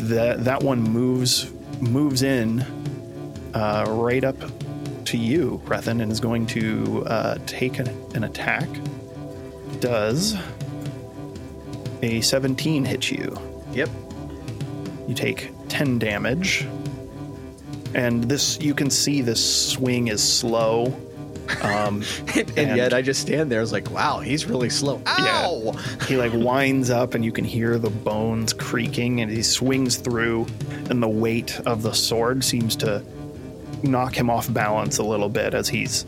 that 0.09 0.45
that 0.45 0.63
one 0.63 0.83
moves 0.83 1.51
moves 1.81 2.23
in 2.23 2.61
uh, 3.55 3.85
right 3.89 4.25
up 4.25 4.37
to 5.07 5.17
you, 5.17 5.63
Crethin, 5.65 6.01
and 6.01 6.11
is 6.11 6.21
going 6.21 6.47
to 6.49 7.05
uh, 7.07 7.39
take 7.47 7.79
an, 7.79 7.89
an 8.15 8.25
attack. 8.25 8.69
Does 9.79 10.37
a 12.03 12.21
17 12.21 12.85
hit 12.85 13.11
you? 13.11 13.46
Yep. 13.77 13.91
You 15.07 15.15
take 15.15 15.51
10 15.69 15.99
damage. 15.99 16.67
And 17.95 18.25
this, 18.25 18.59
you 18.59 18.75
can 18.75 18.89
see 18.89 19.21
this 19.21 19.71
swing 19.71 20.09
is 20.09 20.23
slow. 20.23 20.87
Um, 21.63 22.03
and, 22.57 22.77
yet 22.77 22.95
I 22.95 23.03
just 23.03 23.21
stand 23.21 23.53
there. 23.53 23.59
I 23.59 23.61
was 23.61 23.73
like, 23.73 23.91
wow, 23.91 24.21
he's 24.21 24.47
really 24.47 24.71
slow. 24.71 25.03
Ow! 25.07 25.73
he 26.09 26.17
like 26.17 26.33
winds 26.33 26.91
up, 26.91 27.15
and 27.15 27.25
you 27.25 27.33
can 27.33 27.45
hear 27.45 27.79
the 27.79 27.91
bones 27.91 28.53
creaking, 28.53 29.21
and 29.21 29.31
he 29.31 29.43
swings 29.43 29.97
through, 29.97 30.47
and 30.91 31.03
the 31.03 31.09
weight 31.09 31.61
of 31.61 31.83
the 31.83 31.93
sword 31.93 32.43
seems 32.43 32.77
to 32.77 33.05
knock 33.83 34.17
him 34.17 34.31
off 34.31 34.53
balance 34.53 34.99
a 34.99 35.05
little 35.05 35.29
bit 35.29 35.55
as 35.55 35.69
he's 35.69 36.07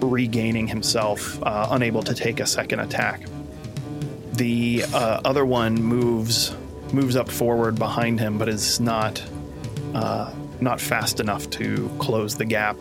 regaining 0.00 0.68
himself, 0.68 1.42
uh, 1.42 1.68
unable 1.70 2.02
to 2.02 2.14
take 2.14 2.38
a 2.38 2.46
second 2.46 2.80
attack. 2.80 3.22
The 4.34 4.84
uh, 4.92 5.20
other 5.24 5.44
one 5.44 5.74
moves 5.74 6.54
moves 6.92 7.16
up 7.16 7.30
forward 7.30 7.78
behind 7.78 8.20
him, 8.20 8.38
but 8.38 8.48
is 8.48 8.80
not 8.80 9.22
uh, 9.94 10.32
not 10.60 10.80
fast 10.80 11.20
enough 11.20 11.50
to 11.50 11.90
close 11.98 12.36
the 12.36 12.44
gap. 12.44 12.76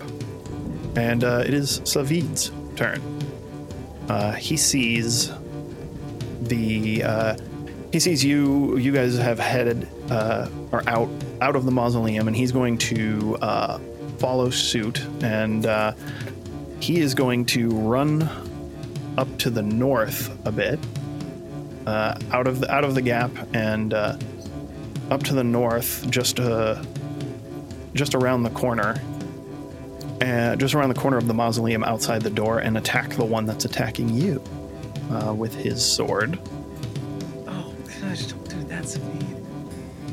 And 0.96 1.24
uh, 1.24 1.44
it 1.46 1.53
is 1.53 1.82
Savid's 1.84 2.51
turn. 2.75 3.01
Uh, 4.10 4.34
he 4.34 4.58
sees 4.58 5.32
the 6.41 7.03
uh, 7.03 7.38
he 7.91 8.00
sees 8.00 8.24
you. 8.24 8.77
You 8.77 8.91
guys 8.91 9.18
have 9.18 9.39
headed 9.39 9.88
uh, 10.10 10.50
are 10.72 10.84
out 10.88 11.10
out 11.41 11.56
of 11.56 11.65
the 11.65 11.72
mausoleum, 11.72 12.27
and 12.27 12.36
he's 12.36 12.51
going 12.51 12.77
to 12.77 13.38
uh, 13.41 13.80
follow 14.18 14.50
suit. 14.50 15.01
And 15.24 15.65
uh, 15.65 15.94
he 16.80 17.00
is 17.00 17.13
going 17.13 17.46
to 17.46 17.70
run 17.70 18.30
up 19.18 19.38
to 19.39 19.50
the 19.50 19.62
north 19.62 20.30
a 20.46 20.51
bit, 20.51 20.80
uh, 21.88 22.17
out 22.31 22.47
of 22.47 22.59
the 22.59 22.71
out 22.71 22.83
of 22.83 22.95
the 22.95 23.01
gap, 23.01 23.31
and 23.53 23.93
uh, 23.93 24.17
up 25.09 25.23
to 25.23 25.33
the 25.33 25.43
north, 25.43 26.09
just 26.09 26.39
uh, 26.39 26.81
just 27.93 28.15
around 28.15 28.43
the 28.43 28.50
corner, 28.51 29.01
and 30.21 30.59
just 30.59 30.73
around 30.73 30.89
the 30.89 31.00
corner 31.00 31.17
of 31.17 31.27
the 31.27 31.33
mausoleum 31.33 31.83
outside 31.83 32.21
the 32.21 32.29
door, 32.29 32.59
and 32.59 32.77
attack 32.77 33.09
the 33.11 33.25
one 33.25 33.45
that's 33.45 33.65
attacking 33.65 34.09
you 34.09 34.41
uh, 35.11 35.33
with 35.33 35.53
his 35.55 35.83
sword. 35.85 36.39
Oh 37.47 37.73
gosh, 38.01 38.25
don't 38.25 38.50
do 38.50 38.63
that, 38.65 38.83
Savid. 38.83 39.35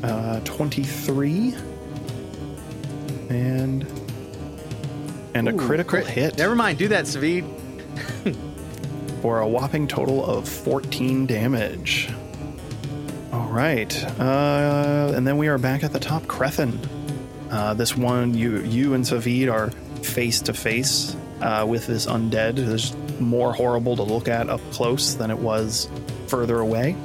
Uh, 0.03 0.39
Twenty-three, 0.41 1.55
and 3.29 3.85
and 5.35 5.47
a 5.47 5.53
Ooh, 5.53 5.57
critical 5.57 5.99
crit- 6.01 6.07
hit. 6.07 6.37
Never 6.37 6.55
mind, 6.55 6.79
do 6.79 6.87
that, 6.89 7.05
Savid. 7.05 7.45
for 9.21 9.39
a 9.39 9.47
whopping 9.47 9.87
total 9.87 10.25
of 10.25 10.47
14 10.47 11.25
damage. 11.25 12.09
All 13.31 13.47
right, 13.47 13.93
uh, 14.19 15.13
and 15.15 15.27
then 15.27 15.37
we 15.37 15.47
are 15.47 15.57
back 15.57 15.83
at 15.83 15.93
the 15.93 15.99
top. 15.99 16.27
Crethin, 16.27 16.79
uh, 17.51 17.73
this 17.75 17.95
one, 17.95 18.33
you 18.33 18.61
you 18.61 18.93
and 18.95 19.03
Savid 19.03 19.51
are 19.51 19.69
face 20.03 20.41
to 20.41 20.53
face 20.53 21.15
uh, 21.41 21.65
with 21.67 21.85
this 21.85 22.05
undead. 22.05 22.57
It's 22.57 22.95
more 23.19 23.53
horrible 23.53 23.95
to 23.97 24.03
look 24.03 24.27
at 24.27 24.49
up 24.49 24.61
close 24.71 25.13
than 25.13 25.29
it 25.29 25.37
was 25.37 25.89
further 26.27 26.59
away. 26.59 26.95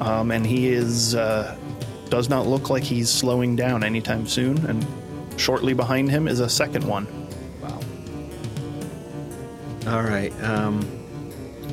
Um, 0.00 0.30
and 0.30 0.46
he 0.46 0.68
is 0.68 1.14
uh, 1.14 1.56
does 2.08 2.28
not 2.28 2.46
look 2.46 2.70
like 2.70 2.82
he's 2.82 3.08
slowing 3.08 3.56
down 3.56 3.82
anytime 3.82 4.26
soon. 4.26 4.64
And 4.66 4.86
shortly 5.40 5.74
behind 5.74 6.10
him 6.10 6.28
is 6.28 6.40
a 6.40 6.48
second 6.48 6.84
one. 6.84 7.06
Wow. 9.84 9.96
All 9.96 10.02
right. 10.02 10.32
Um, 10.42 10.82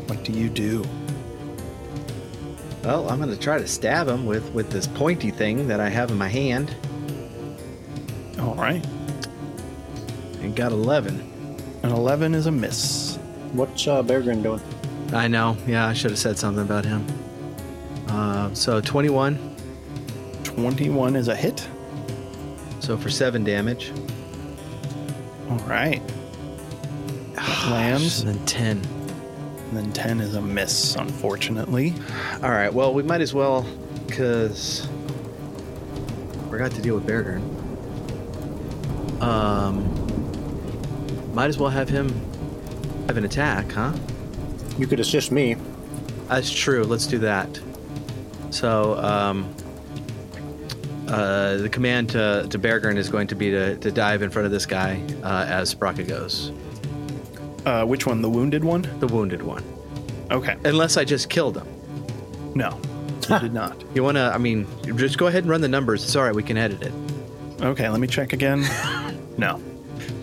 What 0.08 0.24
do 0.24 0.32
you 0.32 0.50
do? 0.50 0.84
well, 2.84 3.10
I'm 3.10 3.18
going 3.20 3.30
to 3.30 3.38
try 3.38 3.58
to 3.60 3.68
stab 3.68 4.08
him 4.08 4.26
with 4.26 4.52
with 4.54 4.70
this 4.72 4.88
pointy 4.88 5.32
thing 5.32 5.68
that 5.68 5.80
I 5.80 5.90
have 5.90 6.10
in 6.12 6.18
my 6.18 6.30
hand, 6.30 6.74
All 8.40 8.56
right, 8.56 8.84
and 10.42 10.56
got 10.56 10.72
11. 10.72 11.20
an 11.84 11.92
11 11.92 12.34
is 12.34 12.46
a 12.48 12.52
miss. 12.52 13.18
What's 13.54 13.86
uh, 13.88 14.02
Beargurn 14.02 14.42
doing? 14.42 14.62
I 15.14 15.28
know. 15.28 15.58
Yeah, 15.68 15.88
I 15.88 15.94
should 15.94 16.12
have 16.12 16.20
said 16.20 16.38
something 16.40 16.64
about 16.64 16.86
him. 16.86 17.06
Uh, 18.08 18.54
so 18.54 18.80
21. 18.82 19.38
21 20.44 21.16
is 21.16 21.28
a 21.28 21.36
hit. 21.36 21.68
So 22.80 22.98
for 22.98 23.10
seven 23.10 23.44
damage. 23.44 23.92
All 25.50 25.58
right. 25.60 25.99
Lands. 27.68 28.22
And 28.22 28.36
then 28.36 28.46
10. 28.46 28.78
And 28.78 29.78
then 29.78 29.92
10 29.94 30.22
is 30.22 30.36
a 30.36 30.42
miss, 30.42 30.96
unfortunately. 30.96 31.94
All 32.42 32.50
right. 32.50 32.74
Well, 32.74 32.94
we 32.94 33.04
might 33.04 33.22
as 33.22 33.34
well, 33.34 33.66
because 34.08 34.88
forgot 36.50 36.72
to 36.72 36.82
deal 36.82 36.96
with 36.96 37.06
Beargurn. 37.06 37.42
Um, 39.22 39.86
might 41.34 41.48
as 41.48 41.58
well 41.58 41.70
have 41.70 41.90
him 41.90 42.10
have 43.08 43.18
an 43.18 43.26
attack, 43.26 43.72
huh? 43.72 43.94
You 44.78 44.88
could 44.88 45.00
assist 45.00 45.32
me. 45.32 45.56
That's 46.28 46.52
true. 46.52 46.84
Let's 46.84 47.08
do 47.08 47.20
that. 47.20 47.60
So, 48.50 48.98
um, 48.98 49.54
uh, 51.08 51.58
the 51.58 51.70
command 51.70 52.10
to, 52.10 52.48
to 52.50 52.60
Beargurn 52.60 52.98
is 52.98 53.10
going 53.10 53.28
to 53.28 53.36
be 53.36 53.52
to, 53.52 53.78
to 53.78 53.92
dive 53.92 54.22
in 54.22 54.30
front 54.30 54.46
of 54.46 54.52
this 54.52 54.66
guy 54.66 55.02
uh, 55.24 55.46
as 55.48 55.70
Sprocket 55.70 56.08
goes. 56.08 56.52
Uh, 57.66 57.86
which 57.86 58.06
one? 58.06 58.22
The 58.22 58.30
wounded 58.30 58.64
one? 58.64 58.82
The 59.00 59.08
wounded 59.08 59.42
one. 59.44 59.64
Okay. 60.32 60.56
Unless 60.66 60.98
I 60.98 61.04
just 61.06 61.30
killed 61.30 61.58
him. 61.58 61.68
No, 62.56 62.80
you 63.30 63.40
did 63.40 63.54
not. 63.54 63.82
You 63.94 64.04
want 64.04 64.18
to, 64.18 64.22
I 64.34 64.38
mean, 64.38 64.68
just 64.98 65.18
go 65.18 65.28
ahead 65.28 65.44
and 65.44 65.50
run 65.52 65.62
the 65.62 65.68
numbers. 65.68 66.04
It's 66.04 66.16
all 66.16 66.24
right. 66.24 66.34
We 66.36 66.44
can 66.44 66.58
edit 66.58 66.82
it. 66.82 66.94
Okay, 67.62 67.88
let 67.90 68.00
me 68.00 68.08
check 68.08 68.34
again. 68.34 68.64
No. 69.38 69.62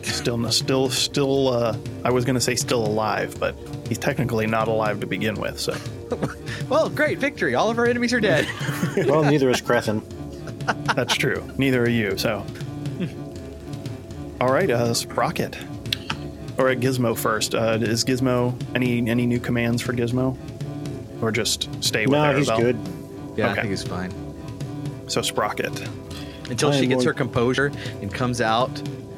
Still, 0.02 0.36
no- 0.36 0.50
still, 0.50 0.90
still, 0.90 1.48
uh, 1.48 1.74
I 2.04 2.10
was 2.10 2.26
going 2.26 2.34
to 2.34 2.40
say 2.40 2.54
still 2.54 2.84
alive, 2.84 3.40
but 3.40 3.56
he's 3.88 3.96
technically 3.96 4.46
not 4.46 4.68
alive 4.68 5.00
to 5.00 5.06
begin 5.06 5.36
with, 5.40 5.58
so. 5.58 5.74
Well, 6.68 6.90
great. 6.90 7.18
Victory. 7.18 7.54
All 7.54 7.70
of 7.70 7.78
our 7.78 7.86
enemies 7.86 8.12
are 8.12 8.20
dead. 8.20 8.46
Well, 9.06 9.22
neither 9.24 9.48
is 9.48 9.62
Crethin. 9.62 10.02
That's 10.94 11.14
true. 11.14 11.48
Neither 11.56 11.82
are 11.84 11.88
you, 11.88 12.18
so. 12.18 12.44
All 14.38 14.52
right, 14.52 14.68
uh, 14.68 14.92
Sprocket. 14.92 15.56
Or 16.58 16.68
at 16.70 16.80
Gizmo 16.80 17.16
first. 17.16 17.54
Uh, 17.54 17.78
is 17.80 18.04
Gizmo 18.04 18.58
any 18.74 19.08
any 19.08 19.26
new 19.26 19.38
commands 19.40 19.82
for 19.82 19.92
Gizmo, 19.92 20.36
or 21.20 21.30
just 21.30 21.68
stay 21.84 22.06
with 22.06 22.12
No, 22.12 22.36
he's 22.36 22.48
good. 22.50 22.78
yeah, 23.36 23.52
I 23.52 23.54
think 23.60 23.72
it's 23.72 23.82
fine. 23.84 24.12
So 25.08 25.20
Sprocket. 25.22 25.88
Until 26.48 26.70
I 26.70 26.76
she 26.76 26.84
am 26.84 26.90
gets 26.90 27.04
her 27.04 27.12
composure 27.12 27.72
and 28.00 28.12
comes 28.12 28.40
out 28.40 28.70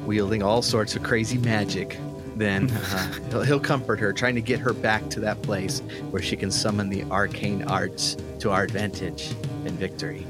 wielding 0.05 0.41
all 0.41 0.61
sorts 0.61 0.95
of 0.95 1.03
crazy 1.03 1.37
magic, 1.37 1.97
then 2.35 2.69
uh, 2.91 3.13
he'll, 3.29 3.41
he'll 3.43 3.59
comfort 3.59 3.99
her, 3.99 4.11
trying 4.11 4.35
to 4.35 4.41
get 4.41 4.59
her 4.59 4.73
back 4.73 5.07
to 5.11 5.19
that 5.19 5.41
place 5.43 5.81
where 6.09 6.21
she 6.21 6.35
can 6.35 6.49
summon 6.51 6.89
the 6.89 7.03
arcane 7.05 7.63
arts 7.63 8.17
to 8.39 8.49
our 8.49 8.63
advantage 8.63 9.31
and 9.65 9.71
victory. 9.71 10.25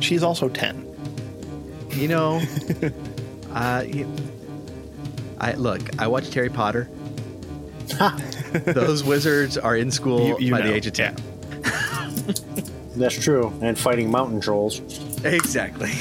She's 0.00 0.22
also 0.22 0.48
ten. 0.48 0.84
You 1.90 2.08
know, 2.08 2.42
uh, 3.52 3.84
you, 3.86 4.12
I 5.40 5.52
look. 5.54 5.80
I 5.98 6.06
watched 6.08 6.34
Harry 6.34 6.48
Potter. 6.50 6.88
Those 8.66 9.02
wizards 9.04 9.56
are 9.58 9.76
in 9.76 9.90
school 9.90 10.28
You- 10.28 10.38
you 10.38 10.52
by 10.52 10.60
know, 10.60 10.68
the 10.68 10.74
age 10.74 10.86
of 10.86 10.92
ten. 10.94 11.16
That's 12.96 13.14
true. 13.18 13.52
And 13.62 13.78
fighting 13.78 14.10
mountain 14.10 14.40
trolls. 14.40 14.80
Exactly. 15.24 15.92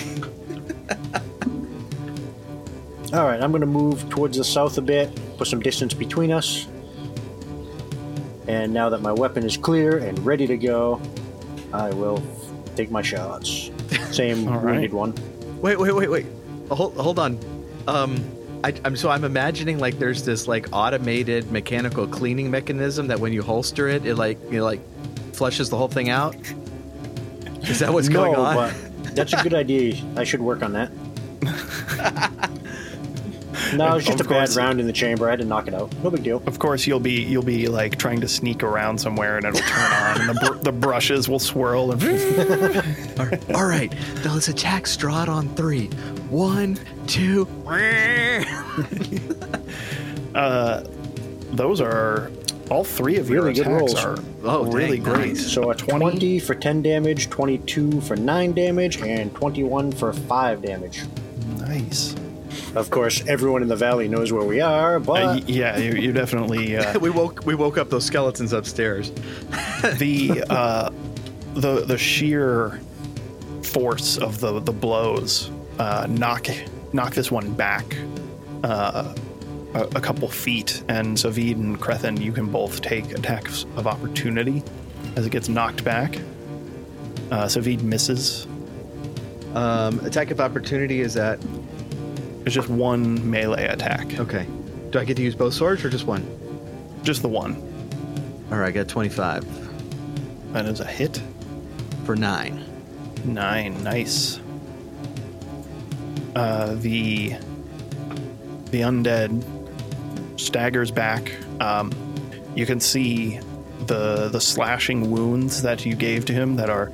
All 3.14 3.24
right, 3.26 3.42
I'm 3.42 3.52
going 3.52 3.62
to 3.62 3.68
move 3.68 4.10
towards 4.10 4.38
the 4.38 4.44
south 4.44 4.78
a 4.78 4.82
bit, 4.82 5.10
put 5.38 5.48
some 5.48 5.62
distance 5.62 5.94
between 5.94 6.32
us. 6.32 6.68
And 8.48 8.74
now 8.74 8.90
that 8.90 9.02
my 9.02 9.14
weapon 9.14 9.46
is 9.46 9.56
clear 9.56 9.98
and 10.00 10.20
ready 10.26 10.46
to 10.48 10.58
go, 10.58 11.02
I 11.72 11.90
will 11.92 12.22
take 12.76 12.92
my 12.92 13.02
shots. 13.02 13.72
Same 14.12 14.48
All 14.50 14.56
right. 14.60 14.74
wounded 14.74 14.94
one. 14.94 15.14
Wait, 15.62 15.80
wait, 15.80 15.94
wait, 15.96 16.10
wait. 16.10 16.26
Hold, 16.70 16.96
hold 16.98 17.18
on. 17.20 17.40
Um, 17.88 18.16
I, 18.64 18.74
I'm 18.86 18.96
so 18.96 19.10
I'm 19.10 19.24
imagining 19.24 19.80
like 19.80 20.00
there's 20.00 20.24
this 20.24 20.48
like 20.48 20.68
automated 20.74 21.52
mechanical 21.52 22.08
cleaning 22.08 22.50
mechanism 22.52 23.08
that 23.08 23.20
when 23.20 23.32
you 23.34 23.42
holster 23.44 23.88
it, 23.88 24.06
it 24.06 24.16
like 24.16 24.40
you 24.52 24.58
know, 24.60 24.64
like 24.66 24.82
flushes 25.34 25.70
the 25.70 25.78
whole 25.78 25.88
thing 25.88 26.10
out. 26.10 26.36
Is 27.64 27.80
that 27.80 27.94
what's 27.94 28.10
no, 28.10 28.24
going 28.24 28.36
on? 28.36 28.56
but 28.56 29.16
that's 29.16 29.34
a 29.34 29.44
good 29.44 29.54
idea. 29.66 30.04
I 30.16 30.24
should 30.24 30.42
work 30.42 30.64
on 30.64 30.74
that. 30.74 30.92
No, 33.76 33.92
it 33.92 33.96
was 33.96 34.06
just 34.06 34.20
a 34.22 34.24
Of 34.24 34.30
bad 34.30 34.48
course. 34.48 34.56
round 34.56 34.80
in 34.80 34.88
the 34.88 34.94
chamber. 34.94 35.28
I 35.28 35.32
had 35.32 35.40
to 35.40 35.46
knock 35.46 35.68
it 35.68 35.74
out. 35.74 35.94
No 36.02 36.10
big 36.10 36.24
deal. 36.24 36.42
Of 36.48 36.58
course, 36.58 36.88
you'll 36.88 37.02
be 37.02 37.22
you'll 37.24 37.44
be 37.44 37.68
like 37.68 37.98
trying 37.98 38.22
to 38.22 38.28
sneak 38.28 38.64
around 38.64 38.98
somewhere, 38.98 39.36
and 39.38 39.46
it'll 39.46 39.60
turn 39.60 39.92
on, 39.92 40.22
and 40.22 40.30
the, 40.30 40.46
br- 40.52 40.58
the 40.64 40.72
brushes 40.72 41.28
will 41.28 41.40
swirl. 41.40 41.92
And 41.92 42.02
All 43.56 43.66
right, 43.66 43.94
now 44.24 44.34
let's 44.36 44.48
attack 44.48 44.84
Strahd 44.86 45.28
on 45.28 45.50
three. 45.56 45.90
One, 46.30 46.78
two. 47.08 47.46
those 51.54 51.82
are 51.82 52.32
all 52.70 52.84
three 52.84 53.18
of 53.18 53.30
your 53.30 53.44
Really 53.44 53.54
good 53.56 53.68
attacks 53.68 53.94
rolls. 53.94 54.06
are 54.06 54.18
Oh, 54.44 54.66
really 54.66 54.98
dang, 55.00 55.14
great. 55.14 55.28
nice. 55.30 55.52
So 55.54 55.72
a 55.72 55.76
20 55.76 56.40
for 56.40 56.54
10 56.54 56.82
damage, 56.82 57.30
22 57.30 58.02
for 58.02 58.16
9 58.16 58.54
damage, 58.54 58.98
and 59.02 59.34
21 59.34 59.92
for 59.94 60.12
5 60.14 60.62
damage. 60.62 61.04
Nice. 61.60 62.14
Of 62.76 62.90
course, 62.90 63.26
everyone 63.28 63.62
in 63.62 63.68
the 63.70 63.76
valley 63.76 64.08
knows 64.08 64.32
where 64.34 64.46
we 64.46 64.60
are, 64.62 65.00
but 65.00 65.24
Uh, 65.24 65.40
yeah, 65.48 65.78
you, 65.78 65.94
you 65.94 66.12
definitely 66.12 66.76
uh, 66.78 67.00
we 67.00 67.10
woke 67.10 67.46
we 67.46 67.56
woke 67.56 67.78
up 67.78 67.90
those 67.90 68.06
skeletons 68.06 68.52
upstairs. 68.54 69.12
the 69.98 70.44
uh, 70.50 70.90
the 71.54 71.86
the 71.86 71.98
sheer 71.98 72.80
force 73.64 74.18
of 74.18 74.40
the 74.40 74.60
the 74.60 74.72
blows 74.72 75.50
uh, 75.80 76.08
knock 76.10 76.48
knock 76.94 77.14
this 77.14 77.30
one 77.32 77.54
back 77.54 77.86
uh, 78.64 79.14
a, 79.74 79.82
a 79.82 80.02
couple 80.02 80.28
feet, 80.28 80.82
and 80.88 81.18
Savid 81.18 81.54
and 81.54 81.80
Crethin, 81.80 82.20
you 82.20 82.32
can 82.32 82.48
both 82.48 82.82
take 82.82 83.12
attacks 83.12 83.66
of 83.76 83.88
opportunity 83.88 84.64
as 85.16 85.26
it 85.26 85.32
gets 85.32 85.50
knocked 85.50 85.84
back. 85.84 86.16
Uh, 87.30 87.46
Savid 87.46 87.82
misses. 87.82 88.48
Um, 89.54 90.00
attack 90.06 90.32
of 90.32 90.40
opportunity 90.40 91.02
is 91.02 91.14
that 91.16 91.40
It's 92.46 92.54
just 92.54 92.70
one 92.70 93.30
melee 93.30 93.66
attack, 93.68 94.20
okay? 94.20 94.46
Do 94.92 95.00
I 95.00 95.06
get 95.06 95.18
to 95.18 95.24
use 95.24 95.36
both 95.36 95.54
swords 95.54 95.84
or 95.84 95.90
just 95.90 96.06
one? 96.06 96.26
just 97.04 97.22
the 97.22 97.30
one. 97.30 97.56
All 98.52 98.58
right, 98.58 98.70
I 98.70 98.72
got 98.72 98.88
twenty-five 98.88 99.44
That 100.54 100.66
is 100.66 100.80
a 100.80 100.86
hit. 100.86 101.22
for 102.06 102.16
nine. 102.16 102.64
Nine, 103.26 103.84
nice. 103.84 104.40
Uh, 106.38 106.76
the 106.76 107.30
the 108.70 108.82
undead 108.82 109.44
staggers 110.40 110.92
back. 110.92 111.32
Um, 111.60 111.92
you 112.56 112.68
can 112.68 112.80
see 112.80 113.40
the 113.88 114.30
the 114.30 114.40
slashing 114.40 115.10
wounds 115.10 115.64
that 115.64 115.84
you 115.84 115.96
gave 115.96 116.26
to 116.26 116.34
him 116.34 116.58
that 116.58 116.70
are 116.70 116.92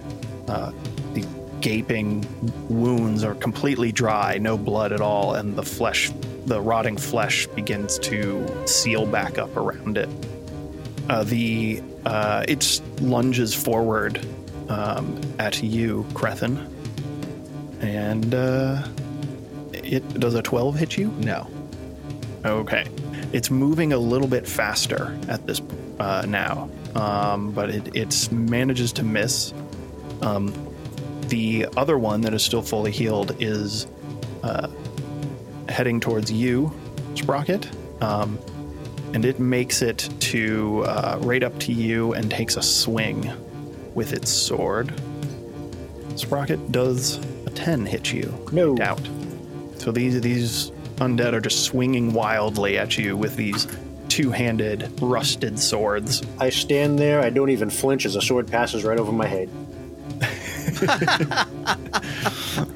uh, 0.48 0.72
the 1.14 1.28
gaping 1.60 2.26
wounds 2.70 3.26
are 3.26 3.36
completely 3.36 3.92
dry, 3.92 4.38
no 4.38 4.58
blood 4.58 4.94
at 4.94 5.02
all, 5.02 5.34
and 5.34 5.58
the 5.58 5.64
flesh, 5.64 6.10
the 6.46 6.62
rotting 6.62 6.96
flesh, 6.96 7.46
begins 7.48 8.00
to 8.00 8.48
seal 8.66 9.06
back 9.06 9.38
up 9.38 9.58
around 9.58 9.98
it. 9.98 10.10
Uh, 11.10 11.26
the 11.26 11.84
uh, 12.06 12.46
it 12.48 12.82
lunges 13.02 13.54
forward 13.54 14.26
um, 14.70 15.20
at 15.38 15.62
you, 15.62 16.06
Crethin, 16.14 16.66
and 17.82 18.34
uh, 18.34 18.88
it 19.84 20.20
does 20.20 20.36
a 20.36 20.42
twelve 20.42 20.76
hit 20.76 20.98
you? 20.98 21.08
No. 21.20 21.48
Okay, 22.46 22.86
it's 23.32 23.50
moving 23.50 23.94
a 23.94 23.98
little 23.98 24.28
bit 24.28 24.48
faster 24.48 25.18
at 25.30 25.46
this 25.48 25.62
uh, 26.00 26.26
now, 26.28 26.70
um, 26.96 27.52
but 27.52 27.70
it 27.70 27.96
it 27.96 28.32
manages 28.32 28.92
to 28.94 29.04
miss. 29.04 29.54
Um, 30.22 30.54
the 31.28 31.68
other 31.78 31.98
one 31.98 32.22
that 32.22 32.34
is 32.34 32.44
still 32.44 32.62
fully 32.62 32.92
healed 32.92 33.36
is 33.42 33.88
uh, 34.44 34.68
heading 35.70 36.00
towards 36.00 36.32
you, 36.32 36.72
Sprocket. 37.16 37.70
Um, 38.02 38.38
and 39.14 39.26
it 39.26 39.40
makes 39.40 39.82
it 39.82 40.10
to 40.20 40.84
uh, 40.86 41.18
right 41.22 41.44
up 41.44 41.58
to 41.60 41.72
you 41.72 42.14
and 42.14 42.30
takes 42.32 42.58
a 42.58 42.62
swing 42.62 43.32
with 43.94 44.12
its 44.12 44.30
sword. 44.32 44.92
Sprocket 46.16 46.72
does 46.72 47.18
a 47.46 47.52
10 47.52 47.86
hit 47.86 48.12
you. 48.12 48.34
No. 48.52 48.76
Doubt. 48.76 49.08
So 49.84 49.92
these 49.92 50.22
these 50.22 50.72
undead 50.96 51.34
are 51.34 51.42
just 51.42 51.66
swinging 51.66 52.14
wildly 52.14 52.78
at 52.78 52.98
you 52.98 53.18
with 53.18 53.36
these 53.36 53.68
two-handed 54.08 54.90
rusted 55.02 55.60
swords. 55.60 56.22
I 56.40 56.52
stand 56.52 56.98
there. 56.98 57.20
I 57.20 57.30
don't 57.30 57.50
even 57.50 57.70
flinch 57.70 58.06
as 58.06 58.16
a 58.16 58.22
sword 58.22 58.48
passes 58.48 58.86
right 58.86 58.98
over 58.98 59.12
my 59.12 59.28
head. 59.28 59.50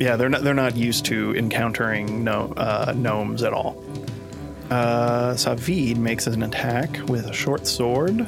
Yeah, 0.00 0.14
they're 0.14 0.28
not 0.28 0.44
they're 0.44 0.54
not 0.54 0.76
used 0.76 1.06
to 1.06 1.34
encountering 1.34 2.22
no, 2.22 2.52
uh, 2.56 2.94
gnomes 2.96 3.42
at 3.42 3.52
all. 3.52 3.84
Uh, 4.70 5.32
Savid 5.34 5.96
makes 5.96 6.28
an 6.28 6.44
attack 6.44 7.00
with 7.08 7.26
a 7.26 7.32
short 7.32 7.66
sword. 7.66 8.20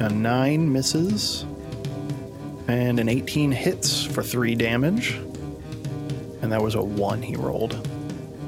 A 0.00 0.10
nine 0.10 0.70
misses, 0.70 1.46
and 2.68 3.00
an 3.00 3.08
18 3.08 3.50
hits 3.50 4.04
for 4.04 4.22
three 4.22 4.54
damage. 4.54 5.18
And 6.42 6.50
that 6.52 6.62
was 6.62 6.74
a 6.74 6.82
one 6.82 7.22
he 7.22 7.36
rolled. 7.36 7.86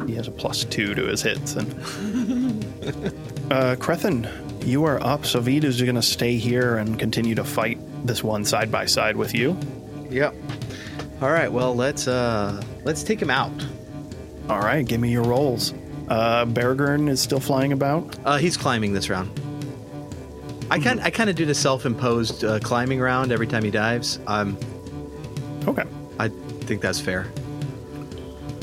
He 0.07 0.14
has 0.14 0.26
a 0.28 0.31
plus 0.31 0.64
two 0.64 0.94
to 0.94 1.07
his 1.07 1.22
hits. 1.22 1.55
And 1.55 3.12
uh, 3.52 3.76
Crethin, 3.76 4.28
you 4.64 4.85
are 4.85 5.02
up. 5.02 5.22
Savid 5.22 5.64
is 5.64 5.81
going 5.81 5.94
to 5.94 6.02
stay 6.02 6.37
here 6.37 6.76
and 6.78 6.98
continue 6.98 7.35
to 7.35 7.44
fight 7.44 7.78
this 8.07 8.24
one 8.24 8.44
side 8.44 8.70
by 8.72 8.87
side 8.87 9.16
with 9.16 9.35
you. 9.35 9.57
Yep. 10.11 10.35
All 11.20 11.31
right. 11.31 11.50
Well, 11.52 11.74
let's 11.74 12.09
uh 12.09 12.61
let's 12.85 13.02
take 13.05 13.20
him 13.22 13.31
out. 13.31 13.52
All 14.48 14.59
right, 14.61 14.85
give 14.85 15.00
me 15.00 15.11
your 15.12 15.22
rolls. 15.22 15.72
Uh, 16.09 16.44
Beargurn 16.44 17.09
is 17.09 17.20
still 17.22 17.38
flying 17.38 17.72
about. 17.72 18.16
Uh, 18.24 18.37
he's 18.38 18.57
climbing 18.57 18.92
this 18.92 19.09
round. 19.09 19.31
I 20.68 20.81
kind 20.81 21.00
I 21.00 21.11
kind 21.11 21.31
of 21.31 21.37
do 21.37 21.46
the 21.46 21.55
self-imposed 21.55 22.44
uh, 22.44 22.59
climbing 22.59 23.00
round 23.00 23.31
every 23.31 23.46
time 23.46 23.62
he 23.62 23.70
dives. 23.70 24.18
Um, 24.26 24.59
Okay, 25.68 25.85
I 26.18 26.28
think 26.28 26.81
that's 26.81 27.00
fair. 27.00 27.28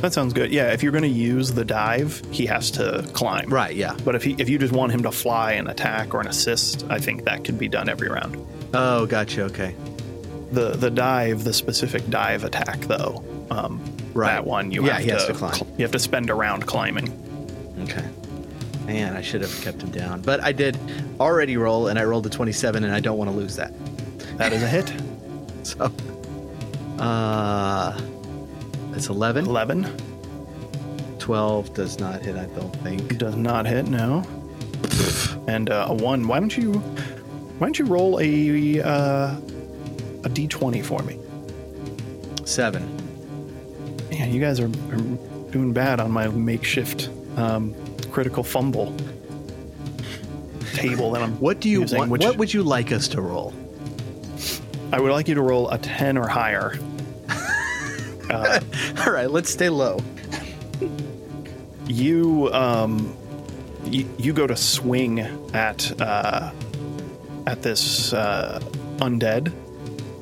That 0.02 0.14
sounds 0.14 0.34
good. 0.34 0.52
Yeah, 0.52 0.72
if 0.74 0.82
you're 0.84 0.92
going 0.92 1.04
to 1.04 1.08
use 1.10 1.52
the 1.52 1.66
dive, 1.66 2.22
he 2.32 2.46
has 2.46 2.72
to 2.72 3.08
climb. 3.14 3.50
Right. 3.50 3.76
Yeah. 3.76 3.96
But 4.06 4.16
if 4.16 4.24
he, 4.24 4.36
if 4.38 4.50
you 4.50 4.58
just 4.58 4.74
want 4.74 4.92
him 4.92 5.04
to 5.04 5.12
fly 5.12 5.54
and 5.54 5.68
attack 5.70 6.14
or 6.14 6.22
an 6.22 6.28
assist, 6.28 6.86
I 6.90 7.00
think 7.00 7.26
that 7.26 7.44
could 7.44 7.58
be 7.60 7.68
done 7.68 7.90
every 7.90 8.10
round. 8.10 8.38
Oh, 8.74 9.06
gotcha. 9.06 9.44
Okay. 9.44 9.76
The 10.52 10.72
the 10.72 10.90
dive, 10.90 11.44
the 11.44 11.54
specific 11.54 12.10
dive 12.10 12.44
attack, 12.44 12.80
though, 12.82 13.24
um, 13.52 13.80
Right. 14.14 14.28
that 14.34 14.46
one 14.46 14.72
you 14.72 14.86
Yeah, 14.86 14.94
have 14.94 15.02
he 15.02 15.08
to, 15.10 15.14
has 15.14 15.26
to 15.28 15.34
climb. 15.34 15.54
cl- 15.54 15.68
you 15.78 15.84
have 15.84 15.92
to 15.92 16.00
spend 16.00 16.30
a 16.30 16.34
round 16.34 16.66
climbing. 16.66 17.08
Okay. 17.84 18.04
Man, 18.88 19.16
I 19.16 19.22
should 19.22 19.42
have 19.42 19.62
kept 19.62 19.84
him 19.84 19.92
down, 19.92 20.22
but 20.22 20.44
I 20.44 20.52
did 20.52 20.76
already 21.20 21.58
roll, 21.58 21.88
and 21.90 22.00
I 22.00 22.04
rolled 22.06 22.26
a 22.26 22.30
twenty-seven, 22.30 22.84
and 22.84 22.92
I 22.94 23.00
don't 23.00 23.18
want 23.20 23.30
to 23.30 23.36
lose 23.38 23.56
that. 23.58 23.72
That 24.38 24.52
is 24.54 24.64
a 24.64 24.68
hit. 24.68 24.92
So, 25.62 25.92
uh, 26.98 28.00
it's 28.94 29.08
11. 29.10 29.46
Eleven 29.46 29.88
12 31.20 31.74
does 31.74 32.00
not 32.00 32.22
hit, 32.22 32.36
I 32.36 32.46
don't 32.46 32.76
think. 32.78 33.18
does 33.18 33.36
not 33.36 33.66
hit. 33.68 33.88
No. 33.88 34.24
And 35.48 35.70
uh, 35.70 35.88
a 35.90 35.94
one. 35.94 36.28
Why 36.28 36.40
don't 36.40 36.56
you 36.56 36.74
why 36.74 37.68
don't 37.68 37.78
you 37.78 37.86
roll 37.86 38.20
a 38.20 38.82
uh, 38.82 39.36
a 40.24 40.30
d20 40.30 40.84
for 40.84 41.02
me? 41.04 41.20
Seven. 42.46 42.84
Man, 44.10 44.34
you 44.34 44.40
guys 44.40 44.60
are, 44.60 44.66
are 44.68 45.52
doing 45.52 45.72
bad 45.74 46.00
on 46.00 46.12
my 46.12 46.28
makeshift 46.30 47.10
um, 47.38 47.76
critical 48.12 48.44
fumble 48.44 48.96
table 50.74 51.12
that 51.12 51.22
I'm 51.22 51.40
What 51.40 51.60
do 51.60 51.70
you 51.70 51.82
using, 51.82 52.00
want? 52.00 52.12
which 52.12 52.24
What 52.24 52.38
would 52.38 52.54
you 52.54 52.64
like 52.64 52.92
us 52.92 53.08
to 53.10 53.22
roll? 53.22 53.54
I 54.92 55.00
would 55.00 55.12
like 55.12 55.28
you 55.28 55.36
to 55.36 55.42
roll 55.42 55.70
a 55.70 55.78
10 55.78 56.18
or 56.18 56.28
higher. 56.28 56.78
All 59.06 59.12
right, 59.12 59.30
let's 59.30 59.50
stay 59.50 59.70
low. 59.70 60.00
You 61.88 62.50
um 62.54 63.16
you, 63.86 64.08
you 64.18 64.34
go 64.34 64.46
to 64.46 64.56
swing 64.56 65.20
at 65.54 66.00
uh 66.00 66.52
at 67.48 67.62
this 67.64 68.14
uh 68.14 68.60
undead 68.98 69.52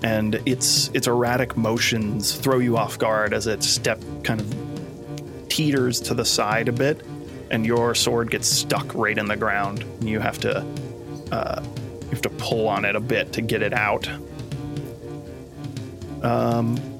and 0.03 0.35
its 0.45 0.89
its 0.93 1.07
erratic 1.07 1.57
motions 1.57 2.35
throw 2.35 2.59
you 2.59 2.77
off 2.77 2.97
guard 2.97 3.33
as 3.33 3.47
its 3.47 3.67
step 3.67 4.01
kind 4.23 4.39
of 4.39 5.49
teeters 5.49 5.99
to 5.99 6.13
the 6.13 6.25
side 6.25 6.67
a 6.69 6.71
bit 6.71 7.01
and 7.49 7.65
your 7.65 7.95
sword 7.95 8.29
gets 8.29 8.47
stuck 8.47 8.93
right 8.93 9.17
in 9.17 9.25
the 9.25 9.35
ground 9.35 9.81
and 9.81 10.09
you 10.09 10.19
have 10.19 10.37
to 10.39 10.65
uh 11.31 11.61
you 12.03 12.09
have 12.09 12.21
to 12.21 12.29
pull 12.29 12.67
on 12.67 12.85
it 12.85 12.95
a 12.95 12.99
bit 12.99 13.33
to 13.33 13.41
get 13.41 13.61
it 13.61 13.73
out 13.73 14.07
um 16.23 16.96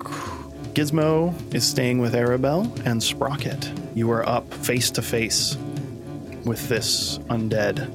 Gizmo 0.77 1.33
is 1.55 1.67
staying 1.67 1.97
with 1.97 2.13
Arabelle 2.13 2.71
and 2.85 3.01
Sprocket. 3.01 3.71
You 3.95 4.11
are 4.11 4.29
up 4.29 4.53
face 4.53 4.91
to 4.91 5.01
face 5.01 5.57
with 6.45 6.69
this 6.69 7.17
undead. 7.31 7.91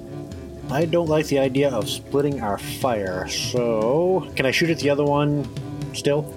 I 0.69 0.87
don't 0.87 1.09
like 1.09 1.29
the 1.29 1.39
idea 1.39 1.71
of 1.71 1.89
splitting 1.89 2.41
our 2.41 2.59
fire, 2.59 3.29
so 3.29 4.29
can 4.35 4.47
I 4.47 4.51
shoot 4.51 4.69
at 4.69 4.81
the 4.81 4.91
other 4.91 5.05
one 5.05 5.49
still? 5.95 6.35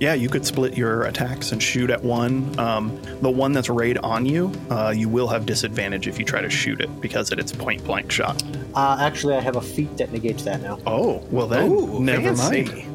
Yeah, 0.00 0.14
you 0.14 0.28
could 0.28 0.44
split 0.44 0.76
your 0.76 1.04
attacks 1.04 1.52
and 1.52 1.62
shoot 1.62 1.88
at 1.88 2.02
one. 2.02 2.58
Um, 2.58 3.00
the 3.22 3.30
one 3.30 3.52
that's 3.52 3.68
right 3.68 3.96
on 3.98 4.26
you, 4.26 4.50
uh, 4.70 4.92
you 4.94 5.08
will 5.08 5.28
have 5.28 5.46
disadvantage 5.46 6.08
if 6.08 6.18
you 6.18 6.24
try 6.24 6.40
to 6.40 6.50
shoot 6.50 6.80
it 6.80 7.00
because 7.00 7.30
it, 7.30 7.38
it's 7.38 7.52
point 7.52 7.84
blank 7.84 8.10
shot. 8.10 8.42
Uh, 8.74 8.96
actually, 9.00 9.36
I 9.36 9.40
have 9.40 9.54
a 9.54 9.62
feat 9.62 9.98
that 9.98 10.10
negates 10.10 10.42
that 10.42 10.62
now. 10.62 10.80
Oh, 10.84 11.22
well 11.30 11.46
then, 11.46 11.70
Ooh, 11.70 12.00
never 12.00 12.34
fancy. 12.34 12.64
mind. 12.64 12.93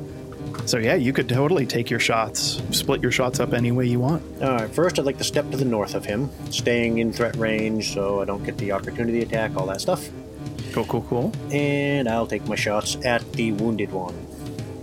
So 0.69 0.77
yeah, 0.77 0.93
you 0.93 1.13
could 1.13 1.27
totally 1.27 1.65
take 1.65 1.89
your 1.89 1.99
shots, 1.99 2.61
split 2.69 3.01
your 3.01 3.11
shots 3.11 3.39
up 3.39 3.53
any 3.53 3.71
way 3.71 3.87
you 3.87 3.99
want. 3.99 4.21
All 4.43 4.51
right, 4.51 4.69
first 4.69 4.99
I'd 4.99 5.05
like 5.05 5.17
to 5.17 5.23
step 5.23 5.49
to 5.49 5.57
the 5.57 5.65
north 5.65 5.95
of 5.95 6.05
him, 6.05 6.29
staying 6.51 6.99
in 6.99 7.11
threat 7.11 7.35
range 7.37 7.91
so 7.91 8.21
I 8.21 8.25
don't 8.25 8.43
get 8.43 8.55
the 8.59 8.71
opportunity 8.73 9.21
attack, 9.23 9.55
all 9.55 9.65
that 9.65 9.81
stuff. 9.81 10.07
Cool, 10.71 10.85
cool, 10.85 11.01
cool. 11.09 11.31
And 11.51 12.07
I'll 12.07 12.27
take 12.27 12.47
my 12.47 12.53
shots 12.55 12.97
at 13.03 13.23
the 13.33 13.51
wounded 13.53 13.91
one. 13.91 14.13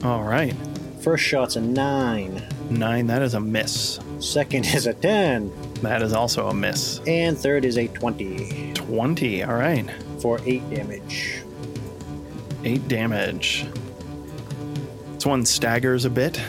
All 0.02 0.24
right, 0.24 0.56
First 1.02 1.22
shot's 1.22 1.54
a 1.54 1.60
9. 1.60 2.42
nine. 2.68 3.06
That 3.06 3.22
is 3.22 3.34
a 3.34 3.40
miss. 3.40 4.00
Second 4.18 4.66
is 4.66 4.88
a 4.88 4.92
10. 4.94 5.52
That 5.82 6.02
is 6.02 6.12
also 6.12 6.48
a 6.48 6.54
miss. 6.54 6.98
And 7.06 7.38
third 7.38 7.64
is 7.64 7.78
a 7.78 7.86
20 7.86 8.72
Twenty. 8.74 9.44
All 9.44 9.54
right, 9.54 9.88
for 10.20 10.40
8 10.44 10.68
damage. 10.68 11.42
eight 12.64 12.88
damage. 12.88 13.66
This 15.26 15.30
one 15.30 15.44
staggers 15.44 16.04
a 16.04 16.10
bit, 16.10 16.40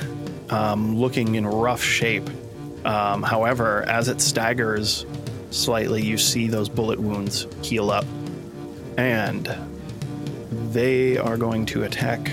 um, 0.52 0.96
looking 0.96 1.34
in 1.34 1.48
rough 1.48 1.82
shape. 1.82 2.30
Um, 2.86 3.24
however, 3.24 3.82
as 3.90 4.08
it 4.08 4.22
staggers 4.22 5.04
slightly, 5.50 6.04
you 6.04 6.20
see 6.20 6.48
those 6.48 6.70
bullet 6.70 7.00
wounds 7.00 7.48
heal 7.64 7.90
up, 7.90 8.06
and 8.96 9.52
they 10.72 11.18
are 11.18 11.38
going 11.38 11.66
to 11.66 11.86
attack. 11.86 12.32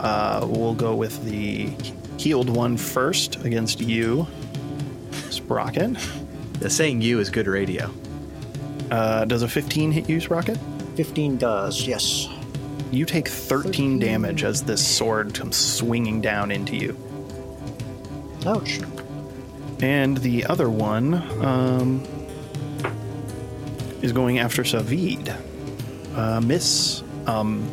Uh, 0.00 0.48
we'll 0.50 0.74
go 0.74 0.96
with 0.96 1.24
the 1.24 1.76
healed 2.16 2.50
one 2.50 2.76
first 2.76 3.36
against 3.44 3.80
you, 3.80 4.26
Sprocket. 5.30 5.96
The 6.58 6.68
saying 6.68 7.02
"you" 7.02 7.20
is 7.20 7.30
good 7.30 7.46
radio. 7.46 7.88
Uh, 8.90 9.26
does 9.26 9.42
a 9.42 9.48
15 9.48 9.92
hit 9.92 10.08
you, 10.08 10.18
Sprocket? 10.18 10.58
15 10.96 11.36
does, 11.36 11.86
yes. 11.86 12.28
You 12.90 13.04
take 13.04 13.28
13 13.28 13.98
damage 13.98 14.42
as 14.42 14.64
this 14.64 14.86
sword 14.86 15.34
comes 15.34 15.56
swinging 15.56 16.20
down 16.20 16.50
into 16.50 16.76
you. 16.76 16.96
Ouch. 18.46 18.80
And 19.80 20.16
the 20.18 20.46
other 20.46 20.68
one 20.68 21.14
um, 21.44 22.02
is 24.02 24.12
going 24.12 24.38
after 24.38 24.62
Savid. 24.62 25.34
Uh, 26.14 26.40
miss. 26.40 27.02
Um, 27.26 27.70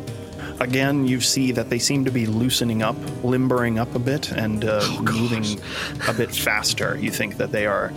again, 0.60 1.06
you 1.06 1.20
see 1.20 1.52
that 1.52 1.68
they 1.68 1.78
seem 1.78 2.04
to 2.04 2.10
be 2.10 2.26
loosening 2.26 2.82
up, 2.82 2.96
limbering 3.24 3.78
up 3.78 3.94
a 3.94 3.98
bit, 3.98 4.30
and 4.30 4.64
uh, 4.64 4.86
moving 5.02 5.60
a 6.06 6.12
bit 6.12 6.34
faster. 6.34 6.96
You 6.96 7.10
think 7.10 7.38
that 7.38 7.50
they 7.50 7.66
are 7.66 7.92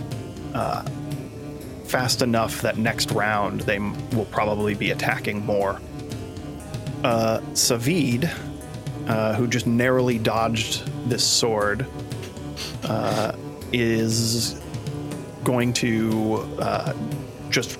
uh, 0.54 0.82
fast 1.84 2.22
enough 2.22 2.62
that 2.62 2.78
next 2.78 3.10
round 3.12 3.60
they 3.60 3.78
will 3.78 4.28
probably 4.30 4.74
be 4.74 4.90
attacking 4.90 5.44
more. 5.44 5.80
Uh, 7.04 7.40
Savid, 7.52 8.30
uh, 9.08 9.34
who 9.34 9.48
just 9.48 9.66
narrowly 9.66 10.18
dodged 10.18 10.86
this 11.08 11.24
sword, 11.26 11.86
uh, 12.84 13.32
is 13.72 14.60
going 15.44 15.72
to 15.72 16.48
uh, 16.58 16.92
just 17.50 17.78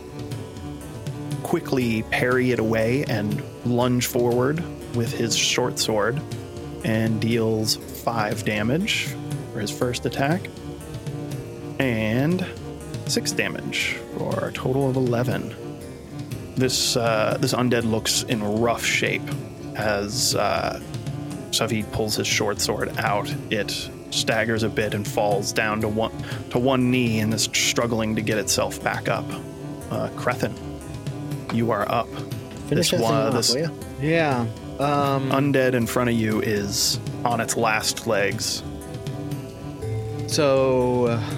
quickly 1.43 2.03
parry 2.05 2.51
it 2.51 2.59
away 2.59 3.05
and 3.05 3.43
lunge 3.65 4.07
forward 4.07 4.63
with 4.97 5.13
his 5.13 5.37
short 5.37 5.79
sword 5.79 6.21
and 6.85 7.21
deals 7.21 7.77
five 7.77 8.45
damage 8.45 9.15
for 9.53 9.61
his 9.61 9.71
first 9.71 10.07
attack 10.07 10.41
and 11.79 12.47
six 13.07 13.33
damage 13.33 13.99
for 14.17 14.47
a 14.47 14.53
total 14.53 14.89
of 14.89 14.97
11 14.97 15.55
this 16.57 16.97
uh, 16.97 17.39
this 17.41 17.55
undead 17.55 17.85
looks 17.85 18.23
in 18.25 18.43
rough 18.43 18.85
shape 18.85 19.23
as 19.75 20.35
uh, 20.35 20.81
Savid 21.51 21.91
pulls 21.93 22.17
his 22.17 22.27
short 22.27 22.61
sword 22.61 22.97
out. 22.99 23.33
It 23.51 23.91
staggers 24.11 24.63
a 24.63 24.69
bit 24.69 24.93
and 24.95 25.07
falls 25.07 25.53
down 25.53 25.81
to 25.81 25.89
one 25.89 26.13
to 26.51 26.59
one 26.59 26.91
knee 26.91 27.21
and 27.21 27.33
is 27.33 27.45
struggling 27.45 28.15
to 28.17 28.23
get 28.23 28.39
itself 28.39 28.83
back 28.83 29.09
up. 29.09 29.25
Uh, 29.91 30.09
Crethin, 30.17 30.55
you 31.53 31.71
are 31.71 31.91
up. 31.91 32.09
Finish 32.69 32.91
this 32.91 32.91
that 32.91 32.99
thing 32.99 33.05
off, 33.07 33.33
this 33.33 33.55
will 33.55 33.63
ya? 33.63 33.69
Yeah. 34.01 34.47
Um, 34.79 35.31
undead 35.31 35.75
in 35.75 35.87
front 35.87 36.09
of 36.11 36.17
you 36.17 36.41
is 36.41 36.99
on 37.25 37.41
its 37.41 37.57
last 37.57 38.07
legs. 38.07 38.63
so, 40.27 41.07
uh, 41.07 41.31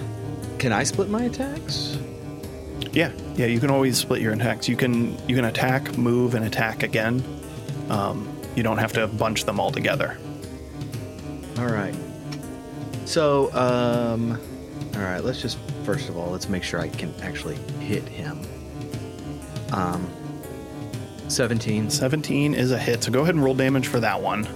can 0.59 0.73
I 0.73 0.85
split 0.85 1.09
my 1.11 1.25
attacks? 1.25 1.99
Yeah, 2.95 3.13
yeah. 3.35 3.47
You 3.47 3.59
can 3.61 3.71
always 3.71 3.99
split 3.99 4.23
your 4.23 4.33
attacks. 4.33 4.69
You 4.69 4.77
can 4.77 5.17
you 5.29 5.35
can 5.37 5.45
attack, 5.47 5.99
move, 5.99 6.35
and 6.35 6.45
attack 6.45 6.83
again. 6.83 7.23
Um, 7.91 8.29
you 8.55 8.63
don't 8.63 8.79
have 8.79 8.93
to 8.95 9.07
bunch 9.09 9.45
them 9.45 9.59
all 9.61 9.71
together. 9.73 10.17
All 11.59 11.67
right. 11.67 11.95
So, 13.05 13.53
um, 13.55 14.41
all 14.95 15.03
right. 15.03 15.23
Let's 15.25 15.43
just 15.43 15.59
first 15.85 16.09
of 16.09 16.17
all, 16.17 16.31
let's 16.31 16.49
make 16.49 16.63
sure 16.63 16.81
I 16.81 16.89
can 16.89 17.13
actually 17.21 17.57
hit 17.81 18.05
him. 18.09 18.41
Um, 19.73 20.09
seventeen. 21.29 21.91
17 21.91 22.55
is 22.55 22.71
a 22.71 22.79
hit, 22.79 23.03
so 23.03 23.11
go 23.11 23.23
ahead 23.23 23.35
and 23.35 23.43
roll 23.43 23.55
damage 23.55 23.89
for 23.89 23.99
that 24.01 24.21
one 24.21 24.47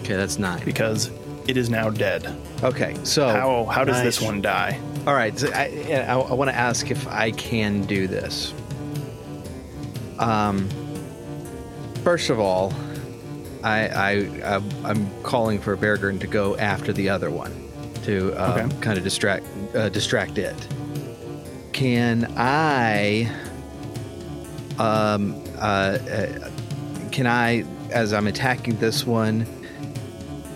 Okay, 0.00 0.16
that's 0.16 0.38
nine. 0.38 0.62
because 0.64 1.10
it 1.48 1.56
is 1.56 1.70
now 1.70 1.88
dead. 1.88 2.26
Okay, 2.62 2.94
so 3.04 3.28
How 3.28 3.64
how 3.64 3.84
does 3.84 4.02
this 4.02 4.20
nice. 4.20 4.26
one 4.26 4.42
die? 4.42 4.78
All 5.06 5.14
right. 5.14 5.38
So 5.38 5.50
I, 5.52 5.64
I, 5.90 6.14
I 6.18 6.34
want 6.34 6.50
to 6.50 6.56
ask 6.56 6.90
if 6.90 7.06
I 7.06 7.30
can 7.30 7.82
do 7.82 8.06
this. 8.08 8.52
Um, 10.18 10.68
first 12.02 12.30
of 12.30 12.40
all, 12.40 12.72
I, 13.62 13.88
I 13.88 14.10
I'm- 14.54 14.70
I'm 14.84 15.22
calling 15.22 15.60
for 15.60 15.76
Beargurn 15.76 16.20
to 16.20 16.26
go 16.26 16.56
after 16.56 16.92
the 16.92 17.08
other 17.08 17.30
one 17.30 17.52
to 18.04 18.32
um, 18.34 18.50
Okay. 18.70 18.76
kind 18.80 18.98
of 18.98 19.04
distract 19.04 19.44
uh, 19.74 19.88
distract 19.88 20.38
it. 20.38 20.54
Can 21.72 22.32
I? 22.36 23.30
Um, 24.78 25.42
uh, 25.58 25.60
uh, 25.60 26.50
can 27.12 27.26
I, 27.26 27.64
as 27.90 28.12
I'm 28.12 28.26
attacking 28.26 28.76
this 28.78 29.06
one, 29.06 29.46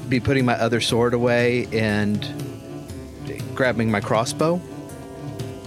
be 0.09 0.21
putting 0.21 0.45
my 0.45 0.55
other 0.55 0.81
sword 0.81 1.15
away 1.15 1.67
and 1.73 2.23
grabbing 3.61 3.91
my 3.91 4.01
crossbow? 4.01 4.59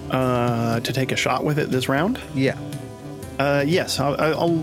Uh, 0.09 0.79
to 0.79 0.91
take 0.91 1.11
a 1.11 1.15
shot 1.15 1.43
with 1.43 1.59
it 1.59 1.69
this 1.69 1.87
round? 1.87 2.19
Yeah. 2.33 2.57
Uh, 3.37 3.63
yes, 3.67 3.99
I'll, 3.99 4.19
I'll 4.19 4.55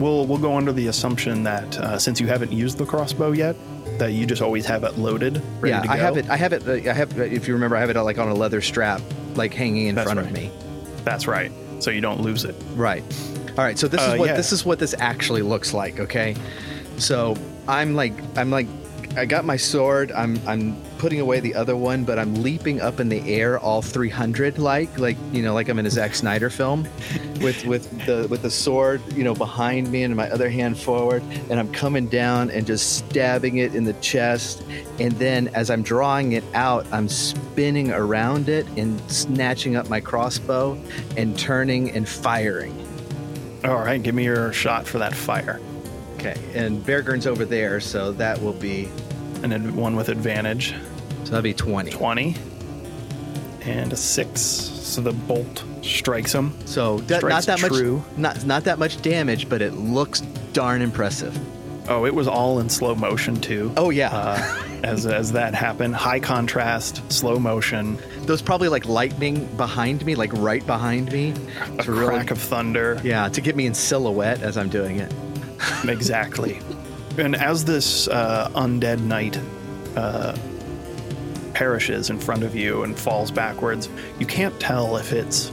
we'll 0.00 0.26
we'll 0.26 0.38
go 0.38 0.56
under 0.56 0.72
the 0.72 0.86
assumption 0.86 1.42
that 1.42 1.78
uh, 1.78 1.98
since 1.98 2.18
you 2.18 2.26
haven't 2.28 2.52
used 2.52 2.78
the 2.78 2.86
crossbow 2.86 3.32
yet, 3.32 3.56
that 3.98 4.12
you 4.12 4.24
just 4.24 4.40
always 4.40 4.64
have 4.64 4.84
it 4.84 4.96
loaded. 4.96 5.42
Ready 5.60 5.86
yeah, 5.86 5.92
I 5.92 5.98
have 5.98 6.16
it. 6.16 6.30
I 6.30 6.36
have 6.36 6.54
it. 6.54 6.66
uh, 6.66 6.90
I 6.90 6.94
have. 6.94 7.18
If 7.18 7.46
you 7.46 7.52
remember, 7.52 7.76
I 7.76 7.80
have 7.80 7.90
it 7.90 7.96
uh, 7.98 8.04
like 8.04 8.16
on 8.18 8.28
a 8.28 8.34
leather 8.34 8.62
strap, 8.62 9.02
like 9.34 9.52
hanging 9.52 9.88
in 9.88 9.94
That's 9.94 10.06
front 10.10 10.18
of 10.18 10.32
me. 10.32 10.50
That's 11.04 11.26
right. 11.26 11.52
So 11.80 11.90
you 11.90 12.00
don't 12.00 12.22
lose 12.22 12.44
it. 12.44 12.54
Right. 12.74 13.04
All 13.50 13.64
right. 13.64 13.78
So 13.78 13.86
this 13.86 14.00
Uh, 14.00 14.12
is 14.12 14.18
what 14.18 14.28
yeah. 14.28 14.36
this 14.36 14.50
is 14.52 14.64
what 14.64 14.78
this 14.78 14.94
actually 14.98 15.42
looks 15.42 15.74
like. 15.74 16.00
Okay. 16.00 16.34
So 16.96 17.36
I'm 17.68 17.94
like 17.94 18.14
I'm 18.34 18.50
like 18.50 18.66
I 19.14 19.26
got 19.26 19.44
my 19.44 19.56
sword. 19.58 20.10
I'm 20.12 20.38
I'm 20.46 20.74
putting 20.98 21.20
away 21.20 21.40
the 21.40 21.54
other 21.54 21.76
one, 21.76 22.04
but 22.04 22.18
I'm 22.18 22.42
leaping 22.42 22.80
up 22.80 23.00
in 23.00 23.08
the 23.08 23.20
air, 23.32 23.58
all 23.58 23.82
300 23.82 24.58
like 24.58 24.98
like 24.98 25.16
you 25.32 25.42
know 25.42 25.54
like 25.54 25.68
I'm 25.68 25.78
in 25.78 25.86
a 25.86 25.90
Zack 25.90 26.14
Snyder 26.14 26.50
film, 26.50 26.86
with 27.40 27.64
with 27.66 27.90
the 28.06 28.26
with 28.28 28.42
the 28.42 28.50
sword 28.50 29.00
you 29.12 29.24
know 29.24 29.34
behind 29.34 29.90
me 29.90 30.02
and 30.02 30.16
my 30.16 30.30
other 30.30 30.48
hand 30.48 30.78
forward, 30.78 31.22
and 31.50 31.58
I'm 31.58 31.72
coming 31.72 32.08
down 32.08 32.50
and 32.50 32.66
just 32.66 32.96
stabbing 32.96 33.58
it 33.58 33.74
in 33.74 33.84
the 33.84 33.94
chest, 33.94 34.62
and 34.98 35.12
then 35.12 35.48
as 35.48 35.70
I'm 35.70 35.82
drawing 35.82 36.32
it 36.32 36.44
out, 36.54 36.86
I'm 36.92 37.08
spinning 37.08 37.92
around 37.92 38.48
it 38.48 38.66
and 38.76 39.00
snatching 39.10 39.76
up 39.76 39.88
my 39.88 40.00
crossbow, 40.00 40.78
and 41.16 41.38
turning 41.38 41.90
and 41.90 42.08
firing. 42.08 42.82
All 43.64 43.78
right, 43.78 44.02
give 44.02 44.14
me 44.14 44.24
your 44.24 44.52
shot 44.52 44.86
for 44.86 44.98
that 44.98 45.14
fire, 45.14 45.60
Okay, 46.16 46.36
and 46.54 46.84
Beargurn's 46.84 47.26
over 47.26 47.44
there, 47.44 47.78
so 47.80 48.12
that 48.12 48.40
will 48.40 48.54
be 48.54 48.88
and 49.52 49.64
then 49.64 49.76
one 49.76 49.94
with 49.96 50.08
advantage. 50.08 50.74
so 51.24 51.30
that'd 51.30 51.44
be 51.44 51.54
20. 51.54 51.90
20 51.90 52.34
and 53.62 53.92
a 53.92 53.96
6 53.96 54.40
so 54.40 55.00
the 55.00 55.12
bolt 55.12 55.64
strikes 55.82 56.32
him 56.34 56.52
So 56.66 56.98
that, 56.98 57.22
not 57.24 57.44
that 57.44 57.58
true. 57.58 57.98
much 57.98 58.16
not 58.18 58.44
not 58.46 58.64
that 58.64 58.78
much 58.78 59.00
damage, 59.02 59.48
but 59.48 59.60
it 59.62 59.74
looks 59.74 60.20
darn 60.52 60.82
impressive. 60.82 61.36
oh 61.88 62.06
it 62.06 62.14
was 62.14 62.28
all 62.28 62.60
in 62.60 62.68
slow 62.68 62.94
motion 62.94 63.36
too 63.36 63.72
Oh 63.76 63.90
yeah. 63.90 64.10
uh, 64.12 64.62
as, 64.84 65.06
as 65.06 65.32
that 65.32 65.54
happened 65.54 65.94
high 65.96 66.20
contrast 66.20 67.02
slow 67.12 67.38
motion 67.38 67.98
Those 68.22 68.42
probably 68.42 68.68
like 68.68 68.86
lightning 68.86 69.46
behind 69.56 70.04
me, 70.04 70.14
like 70.14 70.32
right 70.34 70.64
behind 70.66 71.10
me. 71.12 71.32
a 71.78 71.82
to 71.84 71.92
really- 71.92 72.06
crack 72.06 72.30
of 72.30 72.38
thunder 72.38 73.00
yeah, 73.04 73.28
to 73.28 73.40
get 73.40 73.54
me 73.56 73.66
in 73.66 73.74
silhouette 73.74 74.42
as 74.42 74.56
I'm 74.56 74.68
doing 74.68 74.98
it. 74.98 75.12
exactly 75.88 76.60
and 77.18 77.34
as 77.36 77.64
this 77.64 78.08
uh, 78.08 78.50
undead 78.54 79.00
knight 79.00 79.38
uh, 79.96 80.36
perishes 81.56 82.10
in 82.10 82.18
front 82.18 82.42
of 82.42 82.54
you 82.54 82.82
and 82.82 82.98
falls 82.98 83.30
backwards. 83.30 83.88
You 84.18 84.26
can't 84.26 84.58
tell 84.60 84.98
if 84.98 85.14
it's 85.14 85.50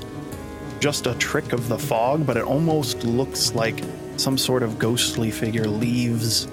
just 0.82 1.08
a 1.08 1.15
trick 1.15 1.54
of 1.54 1.69
the 1.69 1.80
fog, 1.80 2.26
but 2.26 2.36
it 2.36 2.43
almost 2.43 3.06
looks 3.06 3.56
like 3.56 3.82
some 4.17 4.38
sort 4.38 4.63
of 4.63 4.78
ghostly 4.78 5.32
figure 5.32 5.65
leaves 5.65 6.49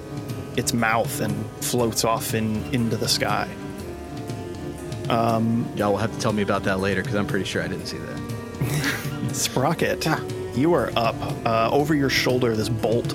its 0.56 0.72
mouth 0.72 1.20
and 1.20 1.34
floats 1.64 2.04
off 2.04 2.32
in 2.34 2.62
into 2.72 2.96
the 2.96 3.08
sky. 3.08 3.48
Y'all 5.74 5.90
will 5.90 5.98
have 5.98 6.12
to 6.12 6.20
tell 6.20 6.32
me 6.32 6.42
about 6.42 6.62
that 6.62 6.78
later 6.78 7.02
because 7.02 7.16
I'm 7.16 7.26
pretty 7.26 7.44
sure 7.44 7.60
I 7.60 7.66
didn't 7.66 7.86
see 7.86 7.98
that. 7.98 9.34
Sprocket, 9.34 10.06
you 10.56 10.72
are 10.74 10.92
up. 10.96 11.16
Uh, 11.44 11.68
over 11.72 11.96
your 11.96 12.10
shoulder, 12.10 12.54
this 12.54 12.68
bolt, 12.68 13.12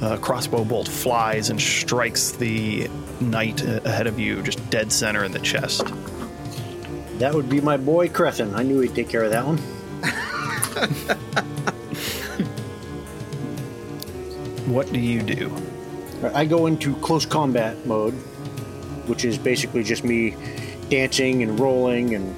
uh, 0.00 0.16
crossbow 0.18 0.64
bolt, 0.64 0.88
flies 0.88 1.50
and 1.50 1.60
strikes 1.60 2.32
the 2.32 2.88
knight 3.20 3.62
ahead 3.62 4.06
of 4.06 4.18
you, 4.18 4.42
just 4.42 4.70
dead 4.70 4.92
center 4.92 5.24
in 5.24 5.32
the 5.32 5.40
chest. 5.40 5.86
That 7.18 7.34
would 7.34 7.48
be 7.48 7.60
my 7.60 7.76
boy 7.76 8.08
Crethin. 8.08 8.54
I 8.54 8.62
knew 8.62 8.80
he'd 8.80 8.94
take 8.94 9.08
care 9.08 9.24
of 9.24 9.30
that 9.30 9.44
one. 9.44 9.58
What 14.68 14.92
do 14.92 15.00
you 15.00 15.22
do? 15.22 15.50
I 16.34 16.44
go 16.44 16.66
into 16.66 16.94
close 16.96 17.24
combat 17.24 17.86
mode, 17.86 18.12
which 19.06 19.24
is 19.24 19.38
basically 19.38 19.82
just 19.82 20.04
me 20.04 20.36
dancing 20.90 21.42
and 21.42 21.58
rolling 21.58 22.14
and 22.14 22.36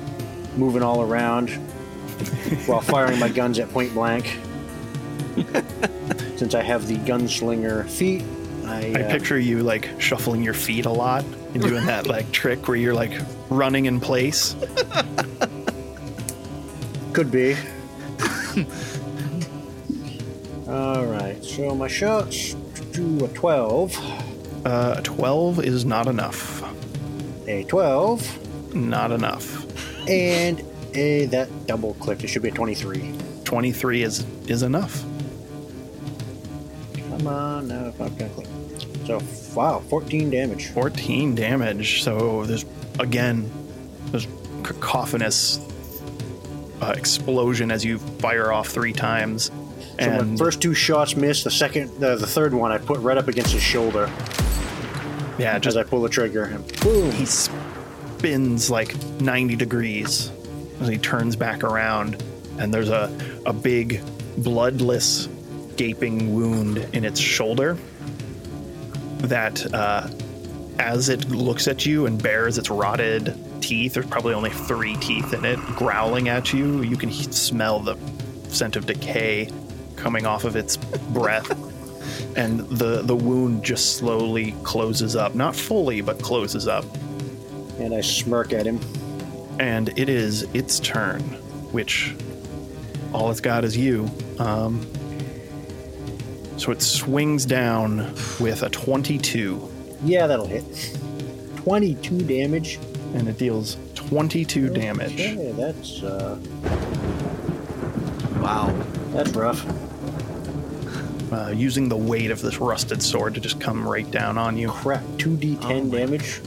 moving 0.56 0.80
all 0.80 1.02
around 1.02 1.50
while 2.66 2.82
firing 2.82 3.18
my 3.18 3.28
guns 3.28 3.58
at 3.58 3.68
point 3.70 3.92
blank. 3.94 4.38
Since 6.36 6.54
I 6.54 6.62
have 6.62 6.86
the 6.88 6.96
gunslinger 6.96 7.88
feat, 7.88 8.24
I, 8.66 8.92
I 8.96 9.02
uh, 9.02 9.10
picture 9.10 9.38
you 9.38 9.62
like 9.62 9.88
shuffling 10.00 10.42
your 10.42 10.54
feet 10.54 10.86
a 10.86 10.90
lot 10.90 11.24
and 11.54 11.62
doing 11.62 11.84
that 11.86 12.06
like 12.06 12.30
trick 12.40 12.66
where 12.68 12.76
you're 12.76 12.94
like 12.94 13.12
running 13.50 13.86
in 13.86 14.00
place. 14.00 14.54
could 17.12 17.30
be. 17.30 17.56
all 20.68 21.04
right, 21.06 21.42
so 21.44 21.74
my 21.74 21.88
shots 21.88 22.54
do 22.92 23.24
a 23.24 23.28
12, 23.28 23.96
Uh, 24.64 24.94
a 24.98 25.02
12 25.02 25.64
is 25.64 25.84
not 25.84 26.06
enough. 26.06 26.62
a 27.48 27.64
12, 27.64 28.74
Not 28.74 29.10
enough. 29.10 29.66
and 30.08 30.62
a 30.94 31.26
that 31.26 31.48
double 31.66 31.94
clicked. 31.94 32.24
It 32.24 32.28
should 32.28 32.42
be 32.42 32.48
a 32.48 32.52
23. 32.52 33.12
23 33.44 34.02
is 34.02 34.24
is 34.48 34.62
enough. 34.62 35.02
Come 37.30 37.38
on, 37.38 37.68
now 37.68 37.86
if 37.86 38.00
I'm 38.00 38.14
gonna 38.16 38.30
click. 38.30 38.48
So 39.06 39.20
wow, 39.54 39.78
14 39.88 40.30
damage. 40.30 40.66
14 40.68 41.34
damage. 41.36 42.02
So 42.02 42.44
there's 42.44 42.64
again 42.98 43.48
there's 44.06 44.26
cacophonous 44.64 45.60
uh, 46.82 46.92
explosion 46.96 47.70
as 47.70 47.84
you 47.84 47.98
fire 47.98 48.52
off 48.52 48.68
three 48.68 48.92
times. 48.92 49.44
So 49.44 49.52
my 49.98 50.04
And 50.06 50.38
first 50.38 50.60
two 50.60 50.74
shots 50.74 51.14
missed. 51.14 51.44
The 51.44 51.50
second, 51.52 52.02
uh, 52.02 52.16
the 52.16 52.26
third 52.26 52.52
one, 52.52 52.72
I 52.72 52.78
put 52.78 52.98
right 52.98 53.16
up 53.16 53.28
against 53.28 53.52
his 53.52 53.62
shoulder 53.62 54.10
yeah, 55.38 55.58
as 55.62 55.76
I 55.76 55.84
pull 55.84 56.02
the 56.02 56.08
trigger, 56.08 56.44
and 56.44 56.80
boom. 56.80 57.12
he 57.12 57.26
spins 57.26 58.70
like 58.70 58.94
90 59.20 59.54
degrees 59.56 60.32
as 60.80 60.88
he 60.88 60.98
turns 60.98 61.36
back 61.36 61.62
around 61.62 62.22
and 62.58 62.74
there's 62.74 62.90
a, 62.90 63.10
a 63.46 63.52
big 63.52 64.00
bloodless 64.36 65.28
gaping 65.84 66.34
wound 66.34 66.76
in 66.92 67.06
its 67.06 67.18
shoulder 67.18 67.74
that 69.22 69.72
uh, 69.72 70.06
as 70.78 71.08
it 71.08 71.26
looks 71.30 71.66
at 71.68 71.86
you 71.86 72.04
and 72.04 72.22
bares 72.22 72.58
its 72.58 72.68
rotted 72.68 73.34
teeth 73.62 73.94
there's 73.94 74.04
probably 74.06 74.34
only 74.34 74.50
three 74.50 74.94
teeth 74.96 75.32
in 75.32 75.42
it 75.46 75.58
growling 75.76 76.28
at 76.28 76.52
you 76.52 76.82
you 76.82 76.98
can 76.98 77.08
he- 77.08 77.22
smell 77.32 77.80
the 77.80 77.96
scent 78.50 78.76
of 78.76 78.84
decay 78.84 79.48
coming 79.96 80.26
off 80.26 80.44
of 80.44 80.54
its 80.54 80.76
breath 81.16 81.50
and 82.36 82.60
the 82.68 83.00
the 83.00 83.16
wound 83.16 83.64
just 83.64 83.96
slowly 83.96 84.52
closes 84.62 85.16
up 85.16 85.34
not 85.34 85.56
fully 85.56 86.02
but 86.02 86.20
closes 86.20 86.68
up 86.68 86.84
And 87.78 87.94
I 87.94 88.02
smirk 88.02 88.52
at 88.52 88.66
him. 88.66 88.78
and 89.58 89.88
it 89.98 90.10
is 90.10 90.42
its 90.52 90.78
turn, 90.80 91.22
which 91.72 92.14
all 93.14 93.30
it's 93.30 93.40
got 93.40 93.64
is 93.64 93.74
you. 93.76 94.10
Um, 94.38 94.86
so 96.60 96.70
it 96.72 96.82
swings 96.82 97.46
down 97.46 98.12
with 98.38 98.62
a 98.62 98.68
22, 98.68 99.70
Yeah, 100.04 100.26
that'll 100.26 100.46
hit. 100.46 100.64
22 101.56 102.20
damage. 102.22 102.78
and 103.14 103.26
it 103.28 103.38
deals 103.38 103.76
22 103.94 104.68
damage. 104.68 105.14
Okay, 105.14 105.52
that's 105.56 106.02
uh, 106.02 106.38
Wow. 108.40 108.72
that's 109.12 109.30
rough. 109.32 109.64
Uh, 111.32 111.48
using 111.54 111.88
the 111.88 111.96
weight 111.96 112.30
of 112.30 112.40
this 112.42 112.58
rusted 112.58 113.02
sword 113.02 113.34
to 113.34 113.40
just 113.40 113.60
come 113.60 113.86
right 113.88 114.10
down 114.10 114.36
on 114.38 114.56
you. 114.56 114.68
Crap, 114.68 115.02
2d10 115.18 115.58
Oh 115.88 115.90
damage. 115.96 116.40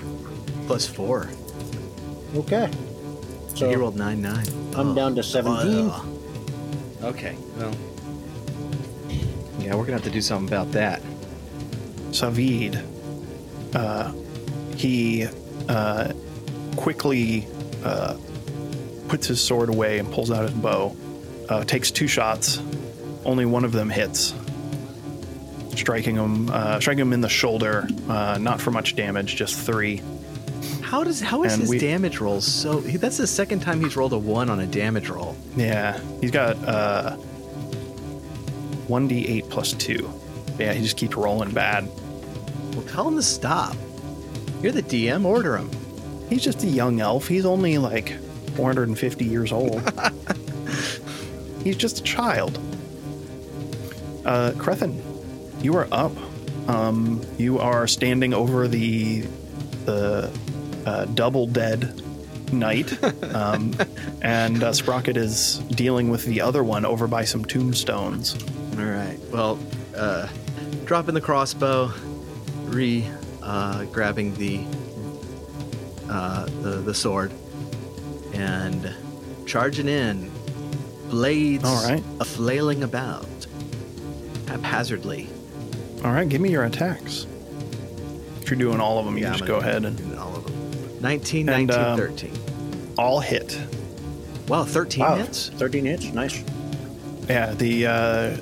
Plus 0.67 0.85
four. 0.87 1.29
Okay. 2.35 2.69
So 3.55 3.69
he 3.69 3.75
rolled 3.75 3.95
9 3.95 4.21
9. 4.21 4.45
I'm 4.75 4.93
down 4.95 5.15
to 5.15 5.23
17. 5.23 5.89
Ugh. 5.89 6.05
Okay. 7.03 7.35
Well. 7.57 7.73
Yeah, 9.73 9.79
we're 9.79 9.85
gonna 9.85 9.93
have 9.97 10.03
to 10.03 10.11
do 10.11 10.21
something 10.21 10.47
about 10.47 10.71
that. 10.73 11.01
Savid, 12.11 12.79
uh, 13.73 14.11
he 14.75 15.25
uh, 15.67 16.13
quickly 16.75 17.47
uh, 17.83 18.15
puts 19.07 19.25
his 19.25 19.41
sword 19.41 19.69
away 19.69 19.97
and 19.97 20.11
pulls 20.11 20.29
out 20.29 20.43
his 20.43 20.51
bow. 20.53 20.95
Uh, 21.49 21.63
takes 21.63 21.89
two 21.89 22.05
shots. 22.07 22.61
Only 23.25 23.47
one 23.47 23.65
of 23.65 23.71
them 23.71 23.89
hits, 23.89 24.35
striking 25.75 26.17
him, 26.17 26.51
uh, 26.51 26.79
striking 26.79 27.01
him 27.01 27.11
in 27.13 27.21
the 27.21 27.29
shoulder. 27.29 27.87
Uh, 28.07 28.37
not 28.39 28.61
for 28.61 28.69
much 28.69 28.95
damage, 28.95 29.35
just 29.35 29.55
three. 29.59 30.03
How 30.83 31.03
does 31.03 31.19
how 31.19 31.41
is 31.45 31.53
And 31.53 31.61
his 31.63 31.69
we- 31.71 31.79
damage 31.79 32.19
roll 32.19 32.41
so? 32.41 32.79
That's 32.81 33.17
the 33.17 33.25
second 33.25 33.61
time 33.61 33.81
he's 33.83 33.95
rolled 33.97 34.13
a 34.13 34.19
one 34.19 34.51
on 34.51 34.59
a 34.59 34.67
damage 34.67 35.09
roll. 35.09 35.35
Yeah, 35.57 35.99
he's 36.21 36.29
got 36.29 36.57
uh, 38.83 38.87
one 38.87 39.09
d8 39.09 39.49
plus 39.49 39.73
two. 39.73 40.11
Yeah, 40.59 40.73
he 40.73 40.83
just 40.83 40.97
keeps 40.97 41.15
rolling 41.15 41.51
bad. 41.51 41.87
Well, 42.73 42.83
tell 42.83 43.07
him 43.07 43.15
to 43.15 43.23
stop. 43.23 43.75
You're 44.61 44.71
the 44.71 44.83
DM. 44.83 45.25
Order 45.25 45.57
him. 45.57 45.69
He's 46.29 46.43
just 46.43 46.63
a 46.63 46.67
young 46.67 47.01
elf. 47.01 47.27
He's 47.27 47.45
only 47.45 47.77
like 47.77 48.17
450 48.55 49.25
years 49.25 49.51
old. 49.51 49.81
He's 51.63 51.77
just 51.77 51.99
a 51.99 52.03
child. 52.03 52.59
Uh, 54.25 54.53
Crethin, 54.57 55.01
you 55.61 55.75
are 55.75 55.87
up. 55.91 56.11
Um, 56.67 57.21
you 57.37 57.59
are 57.59 57.87
standing 57.87 58.33
over 58.33 58.67
the 58.67 59.21
the 59.85 60.31
uh, 60.85 61.05
double 61.05 61.45
dead 61.45 62.01
knight, 62.53 63.03
um, 63.35 63.75
and 64.21 64.63
uh, 64.63 64.71
Sprocket 64.71 65.17
is 65.17 65.57
dealing 65.71 66.09
with 66.09 66.25
the 66.25 66.39
other 66.39 66.63
one 66.63 66.85
over 66.85 67.07
by 67.07 67.25
some 67.25 67.43
tombstones. 67.43 68.35
All 68.77 68.85
right. 68.85 69.17
Well, 69.31 69.59
uh, 69.95 70.27
dropping 70.85 71.13
the 71.13 71.21
crossbow, 71.21 71.91
re 72.65 73.07
uh, 73.41 73.85
grabbing 73.85 74.33
the, 74.35 74.61
uh, 76.09 76.45
the 76.61 76.81
the 76.83 76.93
sword, 76.93 77.31
and 78.33 78.93
charging 79.45 79.87
in. 79.87 80.31
Blades 81.09 81.63
All 81.63 81.83
right. 81.83 82.03
a 82.19 82.25
flailing 82.25 82.81
about 82.81 83.27
haphazardly. 84.47 85.29
All 86.03 86.11
right, 86.11 86.27
give 86.27 86.41
me 86.41 86.49
your 86.49 86.63
attacks. 86.63 87.27
If 88.41 88.49
you're 88.49 88.57
doing 88.59 88.79
all 88.81 88.97
of 88.97 89.05
them, 89.05 89.15
you 89.17 89.23
Yeah, 89.25 89.31
just 89.31 89.43
I'm 89.43 89.47
go 89.47 89.57
ahead 89.57 89.85
and 89.85 89.95
do 89.95 90.17
all 90.17 90.35
of 90.35 90.43
them. 90.45 91.01
19, 91.01 91.47
And, 91.49 91.67
19, 91.67 91.85
um, 91.85 91.97
13. 91.97 92.31
all 92.97 93.19
hit. 93.19 93.59
Wow, 94.47 94.63
13 94.63 95.03
Wow, 95.03 95.15
hits? 95.17 95.49
13 95.49 95.85
hits. 95.85 96.05
Nice. 96.13 96.43
Yeah, 97.29 97.53
the 97.53 97.85
uh, 97.87 98.37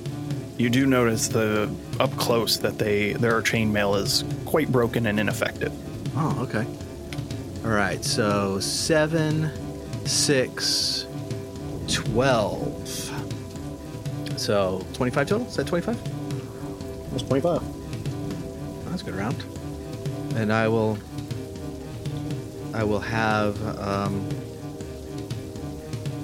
you 0.62 0.70
do 0.70 0.86
notice 0.86 1.28
the 1.28 1.74
up 2.00 2.16
close 2.18 2.60
that 2.60 2.78
they 2.78 3.14
their 3.14 3.42
chainmail 3.42 4.00
is 4.00 4.24
quite 4.46 4.72
broken 4.72 5.08
and 5.08 5.20
ineffective. 5.20 5.74
Oh, 6.16 6.38
okay. 6.42 6.66
All 7.66 7.72
right, 7.72 8.04
so 8.04 8.60
7, 8.60 9.52
6, 10.06 11.08
12. 11.88 13.12
So 14.38 14.86
25 14.94 15.28
total? 15.28 15.48
Is 15.48 15.56
that 15.56 15.68
25? 15.68 17.12
That's 17.12 17.24
25. 17.24 18.86
That's 18.86 19.02
a 19.02 19.06
good 19.06 19.16
round. 19.16 19.44
And 20.36 20.54
I 20.54 20.68
will. 20.68 20.98
I 22.74 22.84
will 22.84 23.00
have. 23.00 23.80
Um, 23.80 24.28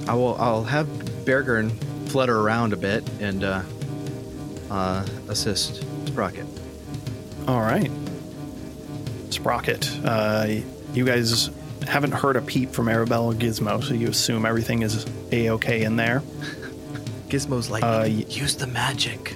I 0.07 0.13
will. 0.13 0.35
I'll 0.35 0.63
have 0.63 0.87
Beargurn 1.25 1.71
flutter 2.09 2.39
around 2.39 2.73
a 2.73 2.77
bit 2.77 3.07
and 3.19 3.43
uh, 3.43 3.61
uh, 4.69 5.05
assist 5.29 5.83
Sprocket. 6.07 6.45
All 7.47 7.61
right, 7.61 7.91
Sprocket, 9.29 9.89
uh, 10.03 10.47
you 10.93 11.05
guys 11.05 11.49
haven't 11.87 12.11
heard 12.13 12.35
a 12.35 12.41
peep 12.41 12.71
from 12.71 12.87
Arabelle 12.87 13.25
or 13.25 13.33
Gizmo, 13.33 13.83
so 13.83 13.93
you 13.93 14.09
assume 14.09 14.45
everything 14.45 14.81
is 14.81 15.05
a 15.31 15.51
okay 15.51 15.83
in 15.83 15.95
there. 15.95 16.21
Gizmo's 17.29 17.69
like, 17.69 17.83
Uh, 17.83 18.05
use 18.07 18.55
the 18.55 18.67
magic. 18.67 19.35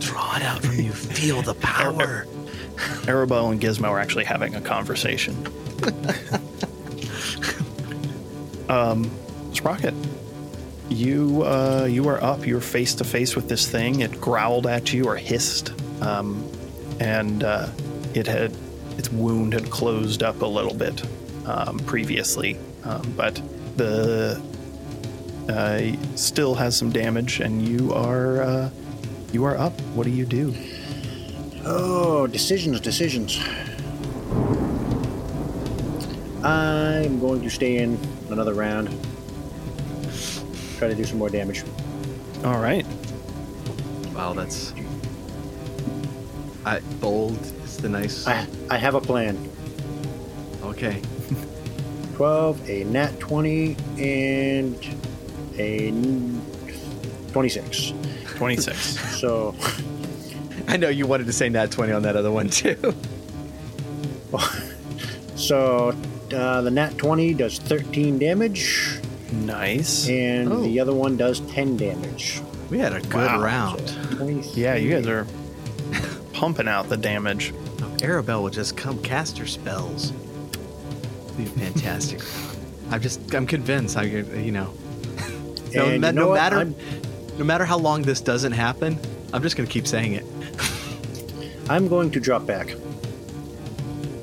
Draw 0.00 0.36
it 0.36 0.42
out 0.42 0.62
from 0.62 0.78
you. 0.78 0.92
Feel 0.92 1.42
the 1.42 1.54
power. 1.54 2.26
Arabelle 3.06 3.50
and 3.52 3.60
Gizmo 3.60 3.90
are 3.90 3.98
actually 3.98 4.24
having 4.24 4.54
a 4.54 4.60
conversation. 4.60 5.34
um, 8.68 9.10
Sprocket, 9.52 9.94
you 10.88 11.42
uh, 11.44 11.86
you 11.88 12.08
are 12.08 12.22
up. 12.22 12.46
You're 12.46 12.60
face 12.60 12.94
to 12.96 13.04
face 13.04 13.34
with 13.34 13.48
this 13.48 13.68
thing. 13.68 14.00
It 14.00 14.20
growled 14.20 14.66
at 14.66 14.92
you 14.92 15.04
or 15.04 15.16
hissed, 15.16 15.72
um, 16.02 16.48
and 17.00 17.42
uh, 17.42 17.68
it 18.14 18.26
had 18.26 18.56
its 18.98 19.10
wound 19.10 19.52
had 19.52 19.70
closed 19.70 20.22
up 20.22 20.42
a 20.42 20.46
little 20.46 20.74
bit 20.74 21.02
um, 21.46 21.78
previously, 21.80 22.58
um, 22.84 23.12
but 23.16 23.40
the 23.76 24.40
uh, 25.48 26.16
still 26.16 26.54
has 26.54 26.76
some 26.76 26.90
damage, 26.90 27.40
and 27.40 27.66
you 27.66 27.92
are 27.92 28.42
uh, 28.42 28.70
you 29.32 29.44
are 29.44 29.56
up. 29.56 29.78
What 29.94 30.04
do 30.04 30.10
you 30.10 30.26
do? 30.26 30.54
Oh, 31.64 32.26
decisions, 32.26 32.80
decisions. 32.80 33.40
I'm 36.44 37.20
going 37.20 37.40
to 37.40 37.48
stay 37.48 37.78
in 37.78 37.98
another 38.28 38.52
round. 38.52 38.94
Try 40.84 40.90
to 40.90 40.96
do 40.96 41.04
some 41.04 41.16
more 41.16 41.30
damage. 41.30 41.64
All 42.44 42.60
right. 42.60 42.84
Wow, 44.14 44.34
that's. 44.34 44.74
I, 46.66 46.80
bold 47.00 47.38
is 47.64 47.78
the 47.78 47.88
nice. 47.88 48.26
I, 48.26 48.46
I 48.68 48.76
have 48.76 48.94
a 48.94 49.00
plan. 49.00 49.50
okay. 50.62 51.00
12, 52.16 52.68
a 52.68 52.84
nat 52.84 53.18
20, 53.18 53.74
and 53.96 54.76
a 55.56 55.90
26. 57.32 57.94
26. 58.26 58.96
So, 59.18 59.54
I 60.68 60.76
know 60.76 60.90
you 60.90 61.06
wanted 61.06 61.24
to 61.28 61.32
say 61.32 61.48
nat 61.48 61.70
20 61.70 61.94
on 61.94 62.02
that 62.02 62.14
other 62.14 62.30
one 62.30 62.50
too. 62.50 62.76
so 65.34 65.96
uh, 66.34 66.60
the 66.60 66.70
nat 66.70 66.98
20 66.98 67.32
does 67.32 67.58
13 67.58 68.18
damage, 68.18 68.93
nice. 69.34 70.08
and 70.08 70.52
Oh. 70.52 70.62
the 70.62 70.80
other 70.80 70.94
one 70.94 71.16
does 71.16 71.40
10 71.40 71.76
damage. 71.76 72.40
We 72.70 72.78
had 72.78 72.92
a 72.92 73.00
good 73.00 73.14
Wow. 73.30 73.42
round. 73.42 73.88
23. 74.16 74.62
Yeah, 74.62 74.74
you 74.76 74.90
guys 74.90 75.06
are 75.06 75.26
pumping 76.32 76.68
out 76.68 76.88
the 76.88 76.96
damage. 76.96 77.52
Arabelle 78.02 78.42
would 78.42 78.52
just 78.52 78.76
come 78.76 78.98
cast 79.02 79.38
her 79.38 79.46
spells. 79.46 80.12
Be 81.36 81.44
fantastic. 81.44 82.20
I'm 82.90 83.00
just, 83.00 83.34
I'm 83.34 83.46
convinced. 83.46 83.96
I, 83.96 84.02
you 84.04 84.52
know, 84.52 84.72
no, 85.74 85.86
ma- 85.86 85.92
you 85.92 85.98
know 85.98 86.10
no 86.12 86.28
what? 86.28 86.34
matter, 86.34 86.58
I'm- 86.58 86.74
no 87.38 87.44
matter 87.44 87.64
how 87.64 87.78
long 87.78 88.02
this 88.02 88.20
doesn't 88.20 88.52
happen, 88.52 88.98
I'm 89.32 89.42
just 89.42 89.56
gonna 89.56 89.68
keep 89.68 89.86
saying 89.86 90.12
it. 90.12 90.24
I'm 91.68 91.88
going 91.88 92.10
to 92.12 92.20
drop 92.20 92.46
back. 92.46 92.74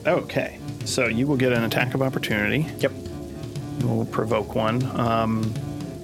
Okay. 0.06 0.60
So 0.86 1.06
you 1.08 1.28
will 1.28 1.38
get 1.38 1.54
an 1.54 1.64
attack 1.64 1.94
of 1.94 2.02
opportunity. 2.02 2.68
Yep. 2.80 2.92
You 3.80 3.88
will 3.88 4.06
provoke 4.06 4.54
one. 4.56 4.84
Um, 5.00 5.54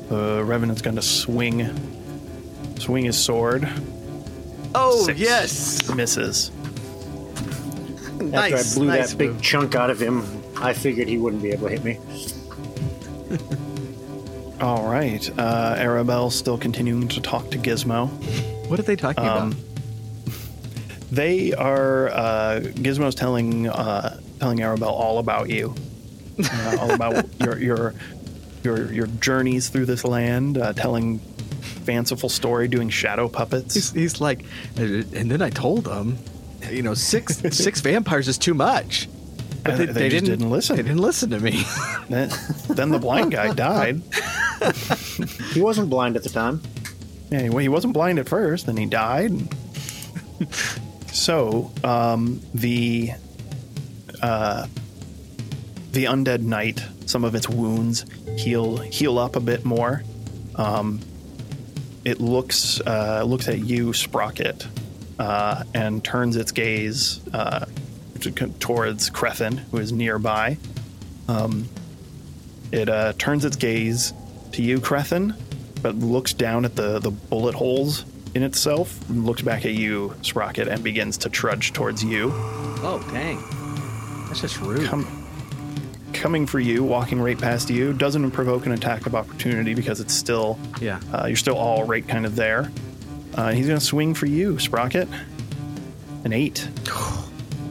the 0.10 0.44
Revenant's 0.44 0.82
going 0.82 0.96
to 0.96 1.02
swing, 1.02 1.68
swing 2.80 3.06
his 3.06 3.18
sword. 3.18 3.68
Oh 4.76 5.04
Six. 5.06 5.20
yes, 5.20 5.90
Misses. 5.94 6.52
nice. 8.20 8.54
After 8.54 8.58
I 8.58 8.64
blew 8.76 8.88
nice 8.88 9.12
that 9.12 9.18
big 9.18 9.32
move. 9.34 9.42
chunk 9.42 9.76
out 9.76 9.90
of 9.90 10.00
him, 10.02 10.24
I 10.58 10.74
figured 10.74 11.08
he 11.08 11.18
wouldn't 11.18 11.42
be 11.44 11.52
able 11.52 11.68
to 11.70 11.74
hit 11.78 11.84
me. 11.84 12.00
All 14.62 14.88
right. 14.90 15.30
Uh, 15.38 15.76
Arabelle 15.78 16.32
still 16.32 16.58
continuing 16.58 17.08
to 17.10 17.22
talk 17.22 17.52
to 17.52 17.58
Gizmo. 17.60 18.08
What 18.70 18.80
are 18.80 18.84
they 18.84 18.96
talking 18.96 19.24
Um, 19.24 19.52
about? 19.52 19.56
They 21.10 21.54
are. 21.54 22.10
Uh, 22.10 22.60
Gizmo's 22.76 23.16
telling 23.16 23.70
uh, 23.70 24.20
telling 24.42 24.58
Arabelle 24.60 24.90
all 24.92 25.20
about 25.20 25.50
you, 25.50 25.74
uh, 26.40 26.78
all 26.80 26.92
about 26.92 27.26
your 27.40 27.58
your 27.60 27.94
your 28.64 28.92
your 28.92 29.08
journeys 29.08 29.70
through 29.70 29.86
this 29.86 30.04
land. 30.04 30.58
Uh, 30.58 30.74
telling 30.74 31.20
fanciful 31.88 32.30
story, 32.30 32.68
doing 32.68 32.90
shadow 32.90 33.30
puppets. 33.30 33.74
He's, 33.74 33.92
he's 33.92 34.22
like, 34.22 34.44
and 34.76 35.32
then 35.32 35.42
I 35.42 35.50
told 35.50 35.86
them, 35.86 36.18
you 36.70 36.82
know, 36.82 36.94
six 36.94 37.38
six 37.58 37.82
vampires 37.82 38.28
is 38.28 38.38
too 38.38 38.54
much. 38.54 39.08
But 39.64 39.80
And 39.80 39.90
they 39.90 40.10
just 40.10 40.26
didn't 40.26 40.50
listen. 40.50 40.76
They 40.76 40.84
didn't 40.84 41.02
listen 41.02 41.30
to 41.32 41.40
me. 41.40 41.64
then, 42.10 42.30
then 42.70 42.90
the 42.90 43.00
blind 43.00 43.32
guy 43.32 43.54
died. 43.54 44.02
He 45.54 45.62
wasn't 45.62 45.92
blind 45.92 46.16
at 46.16 46.24
the 46.24 46.30
time. 46.30 46.62
Yeah, 47.30 47.50
well, 47.50 47.60
he 47.60 47.70
wasn't 47.70 47.94
blind 47.94 48.18
at 48.18 48.28
first, 48.28 48.66
then 48.66 48.76
he 48.76 48.88
died. 48.88 49.32
so, 51.12 51.72
um, 51.84 52.42
the 52.56 53.12
uh, 54.22 54.66
the 55.92 56.06
undead 56.06 56.42
knight, 56.42 56.84
some 57.06 57.24
of 57.24 57.36
its 57.36 57.48
wounds 57.50 58.06
heal 58.38 58.78
heal 58.78 59.18
up 59.18 59.36
a 59.36 59.40
bit 59.40 59.66
more. 59.66 60.04
Um, 60.56 61.00
it 62.06 62.20
looks 62.22 62.80
uh, 62.82 63.24
looks 63.24 63.48
at 63.48 63.60
you, 63.60 63.94
Sprocket, 63.94 64.68
uh, 65.20 65.64
and 65.74 66.04
turns 66.04 66.36
its 66.36 66.52
gaze 66.52 67.20
uh, 67.34 67.66
to- 68.22 68.32
towards 68.32 69.10
Crethin, 69.10 69.58
who 69.58 69.78
is 69.78 69.92
nearby. 69.92 70.58
Um, 71.28 71.68
it 72.72 72.90
uh, 72.90 73.14
turns 73.18 73.46
its 73.46 73.56
gaze 73.56 74.14
to 74.54 74.62
you, 74.62 74.80
Crethin, 74.80 75.34
but 75.82 75.96
looks 75.96 76.34
down 76.34 76.66
at 76.66 76.76
the, 76.76 77.00
the 77.00 77.12
bullet 77.12 77.56
holes 77.56 78.06
in 78.36 78.44
itself, 78.44 79.10
and 79.10 79.26
looks 79.26 79.42
back 79.42 79.66
at 79.66 79.74
you, 79.74 80.14
Sprocket, 80.22 80.68
and 80.68 80.84
begins 80.84 81.18
to 81.20 81.30
trudge 81.30 81.74
towards 81.74 82.04
you. 82.04 82.30
oh 82.34 83.04
dang, 83.12 83.38
that's 84.28 84.42
just 84.42 84.60
rude. 84.62 84.86
Come, 84.88 85.06
coming 86.18 86.46
for 86.46 86.60
you, 86.60 86.84
walking 86.84 87.22
right 87.22 87.38
past 87.40 87.70
you, 87.70 87.94
doesn't 87.94 88.32
provoke 88.32 88.66
an 88.66 88.72
attack 88.74 89.06
of 89.06 89.16
opportunity 89.16 89.74
because 89.74 90.00
it's 90.02 90.14
still, 90.14 90.58
Yeah. 90.82 91.00
uh, 91.14 91.26
you're 91.28 91.36
still 91.38 91.56
all 91.58 91.84
right 91.86 92.06
kind 92.08 92.26
of 92.26 92.36
there. 92.36 92.72
Uh, 93.36 93.52
he's 93.52 93.68
going 93.68 93.80
to 93.80 93.86
swing 93.86 94.14
for 94.14 94.26
you, 94.26 94.58
Sprocket. 94.60 95.08
An 96.26 96.34
eight. 96.34 96.68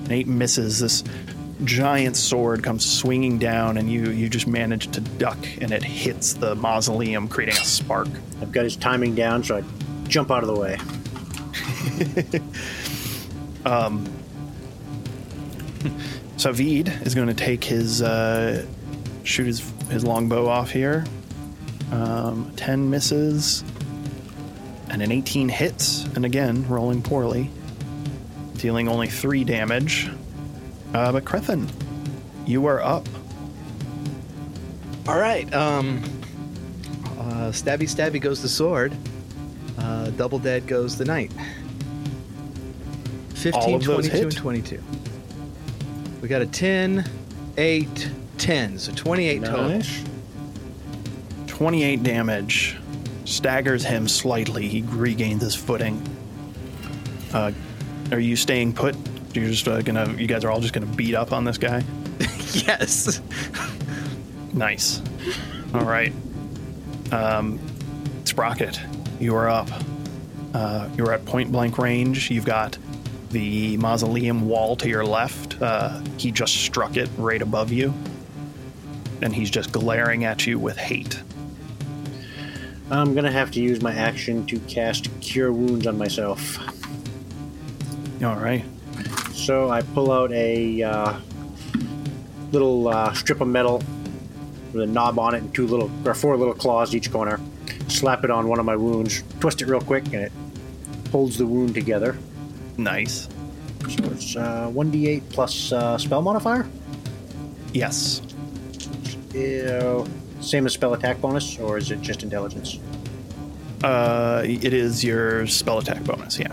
An 0.04 0.12
eight 0.12 0.26
misses. 0.28 0.78
This 0.78 1.02
giant 1.64 2.16
sword 2.16 2.62
comes 2.62 2.84
swinging 2.86 3.38
down, 3.38 3.76
and 3.78 3.90
you 3.90 4.10
you 4.10 4.28
just 4.28 4.46
manage 4.46 4.88
to 4.92 5.00
duck, 5.00 5.38
and 5.60 5.72
it 5.72 5.82
hits 5.82 6.34
the 6.34 6.54
mausoleum, 6.54 7.26
creating 7.28 7.56
a 7.60 7.64
spark. 7.64 8.08
I've 8.40 8.52
got 8.52 8.64
his 8.64 8.76
timing 8.76 9.14
down, 9.14 9.42
so 9.42 9.56
I 9.56 9.64
jump 10.06 10.30
out 10.30 10.44
of 10.44 10.48
the 10.48 10.54
way. 10.54 10.78
Savid 16.36 17.06
is 17.06 17.14
going 17.14 17.28
to 17.28 17.34
take 17.34 17.64
his 17.64 18.02
uh, 18.02 18.66
shoot 19.24 19.46
his 19.46 19.60
his 19.90 20.04
longbow 20.04 20.46
off 20.46 20.70
here. 20.70 21.04
Um, 21.92 22.52
Ten 22.56 22.90
misses, 22.90 23.62
and 24.90 25.02
an 25.02 25.12
18 25.12 25.48
hits, 25.48 26.04
and 26.14 26.24
again 26.24 26.66
rolling 26.68 27.00
poorly, 27.02 27.50
dealing 28.56 28.88
only 28.88 29.06
three 29.08 29.44
damage. 29.44 30.10
Uh, 30.92 31.12
but 31.12 31.24
Crethin, 31.24 31.68
you 32.46 32.66
are 32.66 32.80
up. 32.82 33.08
All 35.08 35.18
right. 35.18 35.52
Um, 35.54 36.02
uh, 37.18 37.50
stabby 37.52 37.82
stabby 37.84 38.20
goes 38.20 38.42
the 38.42 38.48
sword. 38.48 38.92
Uh, 39.78 40.10
double 40.10 40.38
dead 40.38 40.66
goes 40.66 40.96
the 40.98 41.04
knight. 41.04 41.32
15, 43.34 43.52
All 43.62 43.74
of 43.76 43.84
those 43.84 44.08
22, 44.08 44.12
hit. 44.16 44.22
and 44.24 44.36
22. 44.36 44.82
We 46.26 46.30
got 46.30 46.42
a 46.42 46.46
10, 46.46 47.08
8, 47.56 48.10
10. 48.38 48.78
So 48.80 48.92
28 48.92 49.44
total. 49.44 49.80
28 51.46 52.02
damage, 52.02 52.76
staggers 53.24 53.84
him 53.84 54.08
slightly. 54.08 54.66
He 54.66 54.82
regains 54.82 55.40
his 55.40 55.54
footing. 55.54 56.02
Uh, 57.32 57.52
are 58.10 58.18
you 58.18 58.34
staying 58.34 58.72
put? 58.72 58.96
You're 59.34 59.46
just 59.46 59.68
uh, 59.68 59.82
gonna. 59.82 60.12
You 60.14 60.26
guys 60.26 60.42
are 60.42 60.50
all 60.50 60.58
just 60.58 60.74
gonna 60.74 60.86
beat 60.86 61.14
up 61.14 61.32
on 61.32 61.44
this 61.44 61.58
guy. 61.58 61.84
yes. 62.54 63.20
Nice. 64.52 65.00
All 65.74 65.84
right. 65.84 66.12
Um, 67.12 67.60
Sprocket, 68.24 68.80
you 69.20 69.36
are 69.36 69.48
up. 69.48 69.68
Uh, 70.52 70.88
you're 70.96 71.12
at 71.12 71.24
point 71.24 71.52
blank 71.52 71.78
range. 71.78 72.32
You've 72.32 72.46
got 72.46 72.78
the 73.36 73.76
mausoleum 73.76 74.48
wall 74.48 74.76
to 74.76 74.88
your 74.88 75.04
left. 75.04 75.60
Uh, 75.60 76.00
he 76.16 76.30
just 76.30 76.56
struck 76.56 76.96
it 76.96 77.06
right 77.18 77.42
above 77.42 77.70
you. 77.70 77.92
And 79.20 79.34
he's 79.34 79.50
just 79.50 79.72
glaring 79.72 80.24
at 80.24 80.46
you 80.46 80.58
with 80.58 80.78
hate. 80.78 81.20
I'm 82.90 83.14
gonna 83.14 83.30
have 83.30 83.50
to 83.50 83.60
use 83.60 83.82
my 83.82 83.92
action 83.92 84.46
to 84.46 84.58
cast 84.60 85.10
Cure 85.20 85.52
Wounds 85.52 85.86
on 85.86 85.98
myself. 85.98 86.58
All 88.24 88.36
right. 88.36 88.64
So 89.34 89.68
I 89.68 89.82
pull 89.82 90.10
out 90.10 90.32
a 90.32 90.82
uh, 90.82 91.20
little 92.52 92.88
uh, 92.88 93.12
strip 93.12 93.42
of 93.42 93.48
metal 93.48 93.82
with 94.72 94.82
a 94.82 94.86
knob 94.86 95.18
on 95.18 95.34
it 95.34 95.42
and 95.42 95.54
two 95.54 95.66
little 95.66 95.90
or 96.06 96.14
four 96.14 96.38
little 96.38 96.54
claws 96.54 96.94
each 96.94 97.12
corner. 97.12 97.38
Slap 97.88 98.24
it 98.24 98.30
on 98.30 98.48
one 98.48 98.58
of 98.58 98.64
my 98.64 98.76
wounds, 98.76 99.22
twist 99.40 99.60
it 99.60 99.66
real 99.66 99.82
quick, 99.82 100.06
and 100.06 100.22
it 100.22 100.32
holds 101.12 101.36
the 101.36 101.44
wound 101.44 101.74
together. 101.74 102.16
Nice. 102.76 103.28
So 103.88 104.04
it's 104.10 104.36
uh, 104.36 104.70
1d8 104.74 105.28
plus 105.30 105.72
uh, 105.72 105.96
spell 105.98 106.22
modifier. 106.22 106.66
Yes. 107.72 108.22
Ew. 109.34 110.06
Same 110.40 110.66
as 110.66 110.74
spell 110.74 110.94
attack 110.94 111.20
bonus, 111.20 111.58
or 111.58 111.78
is 111.78 111.90
it 111.90 112.00
just 112.00 112.22
intelligence? 112.22 112.78
Uh, 113.82 114.42
it 114.44 114.72
is 114.72 115.04
your 115.04 115.46
spell 115.46 115.78
attack 115.78 116.02
bonus. 116.04 116.38
Yeah. 116.38 116.52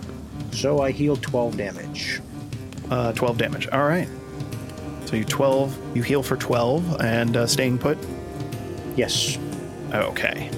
So 0.52 0.82
I 0.82 0.92
heal 0.92 1.16
12 1.16 1.58
damage. 1.58 2.22
Uh, 2.90 3.12
12 3.14 3.38
damage. 3.38 3.68
All 3.70 3.84
right. 3.84 4.08
So 5.06 5.16
you 5.16 5.24
12. 5.24 5.96
You 5.96 6.04
heal 6.04 6.24
for 6.24 6.38
12 6.38 7.02
and 7.02 7.38
uh, 7.38 7.48
staying 7.48 7.78
put. 7.78 7.98
Yes. 8.96 9.38
Okay. 9.94 10.50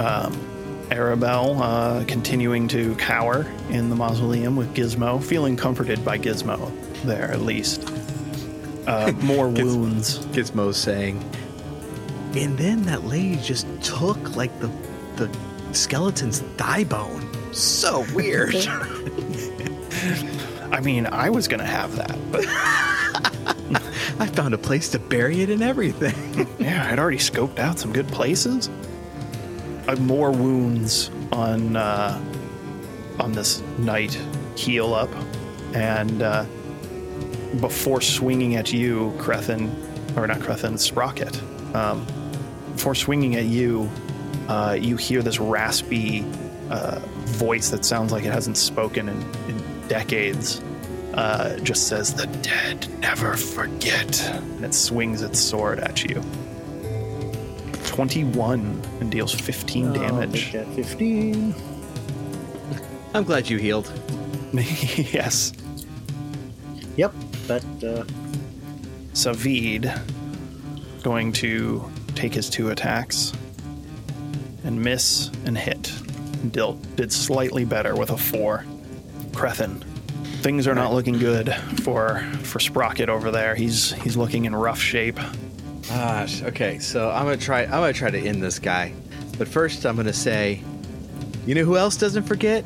Um, 0.00 0.32
Arabelle 0.90 1.60
uh, 1.60 2.04
continuing 2.06 2.68
to 2.68 2.94
cower 2.96 3.46
in 3.70 3.90
the 3.90 3.96
mausoleum 3.96 4.56
with 4.56 4.74
Gizmo, 4.74 5.22
feeling 5.22 5.56
comforted 5.56 6.04
by 6.04 6.18
Gizmo 6.18 6.72
there 7.02 7.30
at 7.30 7.40
least. 7.42 7.88
Uh, 8.86 9.12
more 9.22 9.48
wounds. 9.48 10.18
Gizmo 10.26 10.74
saying. 10.74 11.22
And 12.34 12.58
then 12.58 12.82
that 12.82 13.04
lady 13.04 13.36
just 13.36 13.66
took 13.82 14.36
like 14.36 14.58
the 14.60 14.70
the 15.16 15.30
skeleton's 15.72 16.40
thigh 16.56 16.84
bone. 16.84 17.28
So 17.54 18.04
weird. 18.14 18.54
I 20.72 20.80
mean, 20.82 21.06
I 21.06 21.30
was 21.30 21.46
gonna 21.46 21.64
have 21.64 21.94
that, 21.96 22.18
but 22.32 22.44
I 24.18 24.26
found 24.26 24.54
a 24.54 24.58
place 24.58 24.88
to 24.90 24.98
bury 24.98 25.42
it 25.42 25.50
and 25.50 25.62
everything. 25.62 26.48
yeah, 26.58 26.88
I'd 26.90 26.98
already 26.98 27.18
scoped 27.18 27.58
out 27.58 27.78
some 27.78 27.92
good 27.92 28.08
places. 28.08 28.68
Uh, 29.86 29.96
more 29.96 30.30
wounds 30.30 31.10
on 31.30 31.76
uh, 31.76 32.18
on 33.20 33.32
this 33.32 33.60
knight 33.78 34.18
heal 34.56 34.94
up, 34.94 35.10
and 35.74 36.22
uh, 36.22 36.44
before 37.60 38.00
swinging 38.00 38.56
at 38.56 38.72
you, 38.72 39.14
Crethin, 39.18 39.70
or 40.16 40.26
not 40.26 40.40
Crethin, 40.40 40.78
Sprocket. 40.78 41.38
Um, 41.74 42.06
before 42.72 42.94
swinging 42.94 43.36
at 43.36 43.44
you, 43.44 43.90
uh, 44.48 44.76
you 44.80 44.96
hear 44.96 45.22
this 45.22 45.38
raspy 45.38 46.24
uh, 46.70 47.00
voice 47.26 47.68
that 47.68 47.84
sounds 47.84 48.10
like 48.10 48.24
it 48.24 48.32
hasn't 48.32 48.56
spoken 48.56 49.08
in, 49.08 49.22
in 49.48 49.88
decades. 49.88 50.62
Uh, 51.12 51.58
just 51.58 51.88
says, 51.88 52.14
"The 52.14 52.26
dead 52.26 52.88
never 53.00 53.36
forget," 53.36 54.20
and 54.30 54.64
it 54.64 54.72
swings 54.72 55.20
its 55.20 55.38
sword 55.38 55.78
at 55.78 56.04
you. 56.04 56.22
Twenty-one 57.94 58.82
and 59.00 59.10
deals 59.10 59.32
fifteen 59.32 59.86
I'll 59.88 59.92
damage. 59.94 60.50
take 60.52 60.66
15. 60.68 61.54
I'm 63.14 63.22
glad 63.24 63.48
you 63.48 63.56
healed. 63.58 63.92
yes. 64.52 65.52
Yep, 66.96 67.14
but. 67.46 67.64
uh, 67.84 68.04
Savid 69.12 69.96
going 71.04 71.30
to 71.34 71.88
take 72.16 72.34
his 72.34 72.50
two 72.50 72.70
attacks 72.70 73.32
and 74.64 74.80
miss 74.82 75.30
and 75.44 75.56
hit. 75.56 75.92
Dil 76.50 76.74
did 76.96 77.12
slightly 77.12 77.64
better 77.64 77.94
with 77.94 78.10
a 78.10 78.16
four. 78.16 78.64
Crethin, 79.32 79.80
things 80.42 80.66
are 80.66 80.74
not 80.74 80.92
looking 80.92 81.16
good 81.16 81.54
for 81.84 82.20
for 82.42 82.58
Sprocket 82.58 83.08
over 83.08 83.30
there. 83.30 83.54
He's 83.54 83.92
he's 84.02 84.16
looking 84.16 84.46
in 84.46 84.56
rough 84.56 84.80
shape. 84.80 85.20
Gosh. 85.88 86.42
Okay, 86.42 86.78
so 86.78 87.10
I'm 87.10 87.24
gonna 87.24 87.36
try. 87.36 87.64
I'm 87.64 87.70
gonna 87.70 87.92
try 87.92 88.10
to 88.10 88.18
end 88.18 88.42
this 88.42 88.58
guy, 88.58 88.92
but 89.38 89.46
first 89.48 89.84
I'm 89.84 89.96
gonna 89.96 90.12
say, 90.12 90.62
you 91.46 91.54
know 91.54 91.64
who 91.64 91.76
else 91.76 91.96
doesn't 91.96 92.24
forget? 92.24 92.64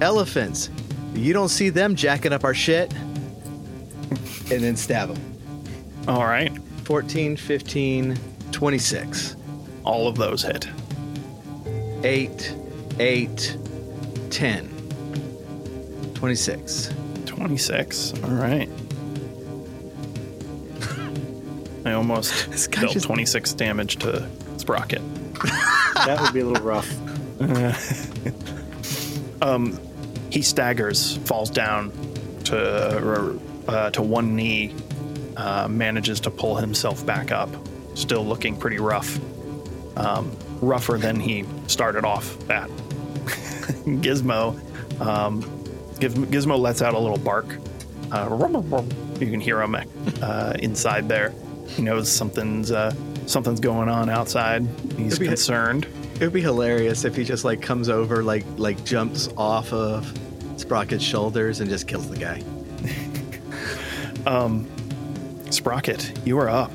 Elephants. 0.00 0.70
You 1.14 1.32
don't 1.32 1.48
see 1.48 1.70
them 1.70 1.94
jacking 1.94 2.32
up 2.32 2.44
our 2.44 2.54
shit, 2.54 2.92
and 4.50 4.62
then 4.62 4.76
stab 4.76 5.08
them. 5.08 5.38
All 6.08 6.24
right, 6.24 6.52
14, 6.84 7.36
15, 7.36 8.18
26. 8.52 9.36
all 9.84 10.08
of 10.08 10.16
those 10.16 10.42
hit. 10.42 10.68
8, 12.02 12.54
8, 12.98 13.56
10, 14.30 14.68
26. 16.14 16.94
26. 17.24 18.14
All 18.24 18.30
right. 18.30 18.68
I 21.86 21.92
almost 21.92 22.70
dealt 22.72 22.92
just- 22.92 23.06
26 23.06 23.52
damage 23.54 23.96
to 23.98 24.28
Sprocket. 24.58 25.00
that 25.94 26.18
would 26.20 26.34
be 26.34 26.40
a 26.40 26.44
little 26.44 26.64
rough. 26.64 26.88
he 30.30 30.42
staggers, 30.42 31.16
falls 31.18 31.50
down 31.50 31.92
to 32.44 33.38
uh, 33.68 33.90
to 33.90 34.02
one 34.02 34.34
knee, 34.34 34.74
uh, 35.36 35.68
manages 35.68 36.20
to 36.20 36.30
pull 36.30 36.56
himself 36.56 37.04
back 37.06 37.32
up, 37.32 37.50
still 37.94 38.24
looking 38.24 38.56
pretty 38.56 38.78
rough, 38.78 39.18
um, 39.96 40.30
rougher 40.60 40.98
than 40.98 41.20
he 41.20 41.44
started 41.66 42.04
off 42.04 42.38
at. 42.50 42.68
Gizmo, 43.86 44.58
um, 45.00 45.40
Giz- 46.00 46.14
Gizmo 46.14 46.58
lets 46.58 46.82
out 46.82 46.94
a 46.94 46.98
little 46.98 47.18
bark. 47.18 47.46
Uh, 48.10 48.82
you 49.20 49.30
can 49.30 49.40
hear 49.40 49.60
him 49.60 49.76
uh, 50.22 50.54
inside 50.58 51.08
there. 51.08 51.32
He 51.68 51.82
knows 51.82 52.10
something's 52.10 52.70
uh, 52.70 52.94
something's 53.26 53.60
going 53.60 53.88
on 53.88 54.08
outside. 54.08 54.66
He's 54.96 55.14
It'd 55.14 55.20
be- 55.20 55.26
concerned. 55.28 55.86
It 56.14 56.20
would 56.20 56.32
be 56.32 56.40
hilarious 56.40 57.04
if 57.04 57.14
he 57.14 57.24
just 57.24 57.44
like 57.44 57.60
comes 57.60 57.88
over, 57.90 58.22
like 58.22 58.44
like 58.56 58.82
jumps 58.84 59.28
off 59.36 59.72
of 59.72 60.04
Sprocket's 60.56 61.04
shoulders 61.04 61.60
and 61.60 61.68
just 61.68 61.86
kills 61.86 62.08
the 62.08 62.16
guy. 62.16 62.42
um, 64.26 64.66
Sprocket, 65.50 66.12
you 66.26 66.38
are 66.38 66.48
up. 66.48 66.72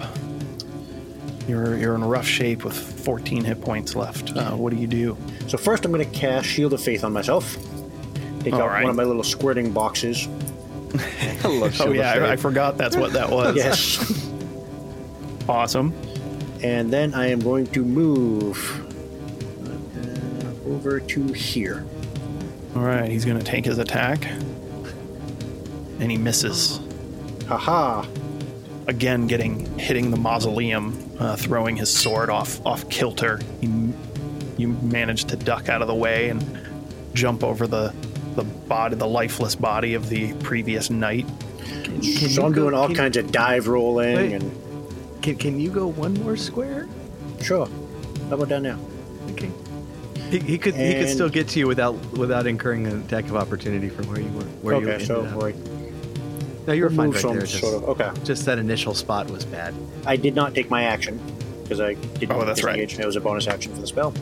You're 1.48 1.76
you're 1.78 1.96
in 1.96 2.04
rough 2.04 2.28
shape 2.28 2.64
with 2.64 2.76
14 3.04 3.44
hit 3.44 3.62
points 3.62 3.96
left. 3.96 4.36
Uh, 4.38 4.52
what 4.52 4.72
do 4.72 4.78
you 4.78 4.88
do? 4.88 5.18
So 5.48 5.58
first, 5.58 5.86
I'm 5.86 5.92
going 5.92 6.08
to 6.08 6.18
cast 6.18 6.46
Shield 6.48 6.74
of 6.74 6.82
Faith 6.82 7.04
on 7.04 7.12
myself. 7.12 7.58
Take 8.42 8.54
All 8.54 8.62
out 8.62 8.68
right. 8.70 8.84
one 8.84 8.92
of 8.92 8.96
my 8.96 9.04
little 9.04 9.24
squirting 9.24 9.72
boxes. 9.72 10.28
I 11.44 11.48
love 11.48 11.76
Oh 11.82 11.92
yeah, 11.92 12.12
I, 12.14 12.34
I 12.34 12.36
forgot 12.36 12.78
that's 12.78 12.96
what 12.96 13.14
that 13.14 13.30
was. 13.32 13.56
Yes. 13.56 14.30
Awesome. 15.48 15.94
and 16.64 16.92
then 16.92 17.14
I 17.14 17.28
am 17.28 17.40
going 17.40 17.68
to 17.68 17.84
move 17.84 18.58
uh, 19.66 20.70
over 20.70 21.00
to 21.00 21.28
here. 21.34 21.86
All 22.76 22.84
right, 22.84 23.10
he's 23.10 23.26
gonna 23.26 23.42
take 23.44 23.66
his 23.66 23.78
attack, 23.80 24.26
and 26.00 26.10
he 26.12 26.18
misses 26.18 26.80
Haha. 27.48 28.06
again, 28.88 29.28
getting 29.28 29.66
hitting 29.78 30.10
the 30.12 30.18
mausoleum, 30.18 30.98
uh, 31.20 31.36
throwing 31.36 31.76
his 31.76 31.90
sword 31.94 32.30
off 32.30 32.66
off 32.66 32.88
kilter. 32.90 33.40
You, 33.62 33.94
you 34.58 34.68
manage 34.70 35.26
to 35.26 35.36
duck 35.36 35.68
out 35.68 35.82
of 35.82 35.88
the 35.88 35.96
way 35.96 36.30
and 36.30 36.44
jump 37.14 37.44
over 37.44 37.68
the 37.68 37.94
the 38.36 38.44
body, 38.44 38.96
the 38.96 39.08
lifeless 39.08 39.56
body 39.56 39.94
of 39.96 40.08
the 40.08 40.34
previous 40.36 40.90
knight. 40.90 41.26
Can, 41.84 42.02
so 42.02 42.46
I'm 42.46 42.54
doing 42.54 42.74
all 42.74 42.94
kinds 42.94 43.18
of 43.18 43.32
dive 43.32 43.68
rolling 43.68 44.16
Wait. 44.16 44.34
and 44.34 44.52
Can, 45.22 45.36
can 45.36 45.60
you 45.60 45.70
go 45.70 45.88
one 45.88 46.14
more 46.16 46.36
square? 46.36 46.88
sure. 47.42 47.68
How 48.30 48.36
about 48.36 48.50
down 48.50 48.64
now? 48.64 48.80
Okay. 49.32 49.52
He, 50.30 50.40
he 50.40 50.58
could 50.58 50.76
he 50.76 50.94
could 50.94 51.10
still 51.10 51.30
get 51.30 51.48
to 51.50 51.60
you 51.60 51.68
without 51.68 51.96
without 52.14 52.48
incurring 52.48 52.88
an 52.88 53.02
attack 53.02 53.26
of 53.26 53.36
opportunity 53.36 53.90
from 53.90 54.08
where 54.08 54.22
you 54.22 54.30
were. 54.32 54.44
Where 54.62 54.76
okay, 54.76 54.94
ended 54.94 55.08
so 55.08 55.26
up. 55.26 55.42
right, 55.42 55.56
no, 56.68 56.74
you 56.74 56.84
were 56.84 56.90
fine 56.90 57.12
right 57.12 57.22
there. 57.22 57.42
Just, 57.42 57.60
sort 57.60 57.76
of. 57.76 57.84
Okay, 57.90 58.10
just 58.24 58.46
that 58.46 58.58
initial 58.58 58.94
spot 58.94 59.30
was 59.30 59.44
bad. 59.44 59.74
I 60.06 60.16
did 60.16 60.36
not 60.36 60.54
take 60.56 60.70
my 60.70 60.84
action 60.84 61.20
because 61.64 61.82
I 61.82 61.96
didn't 61.96 62.32
Oh, 62.32 62.46
that's 62.46 62.64
right. 62.64 62.78
disengage. 62.78 63.00
It 63.00 63.06
was 63.06 63.16
a 63.16 63.22
bonus 63.22 63.48
action 63.48 63.74
for 63.74 63.82
the 63.82 63.88
spell. 63.88 64.14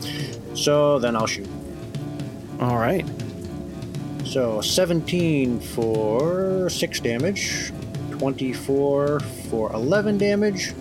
So 0.54 0.98
then 0.98 1.14
I'll 1.16 1.26
shoot. 1.26 1.48
All 2.60 2.78
right. 2.78 3.06
So 4.24 4.60
17 4.60 5.60
for 5.60 6.68
6 6.70 7.00
damage, 7.00 7.72
24 8.12 9.20
for 9.20 9.72
11 9.72 10.18
damage, 10.18 10.72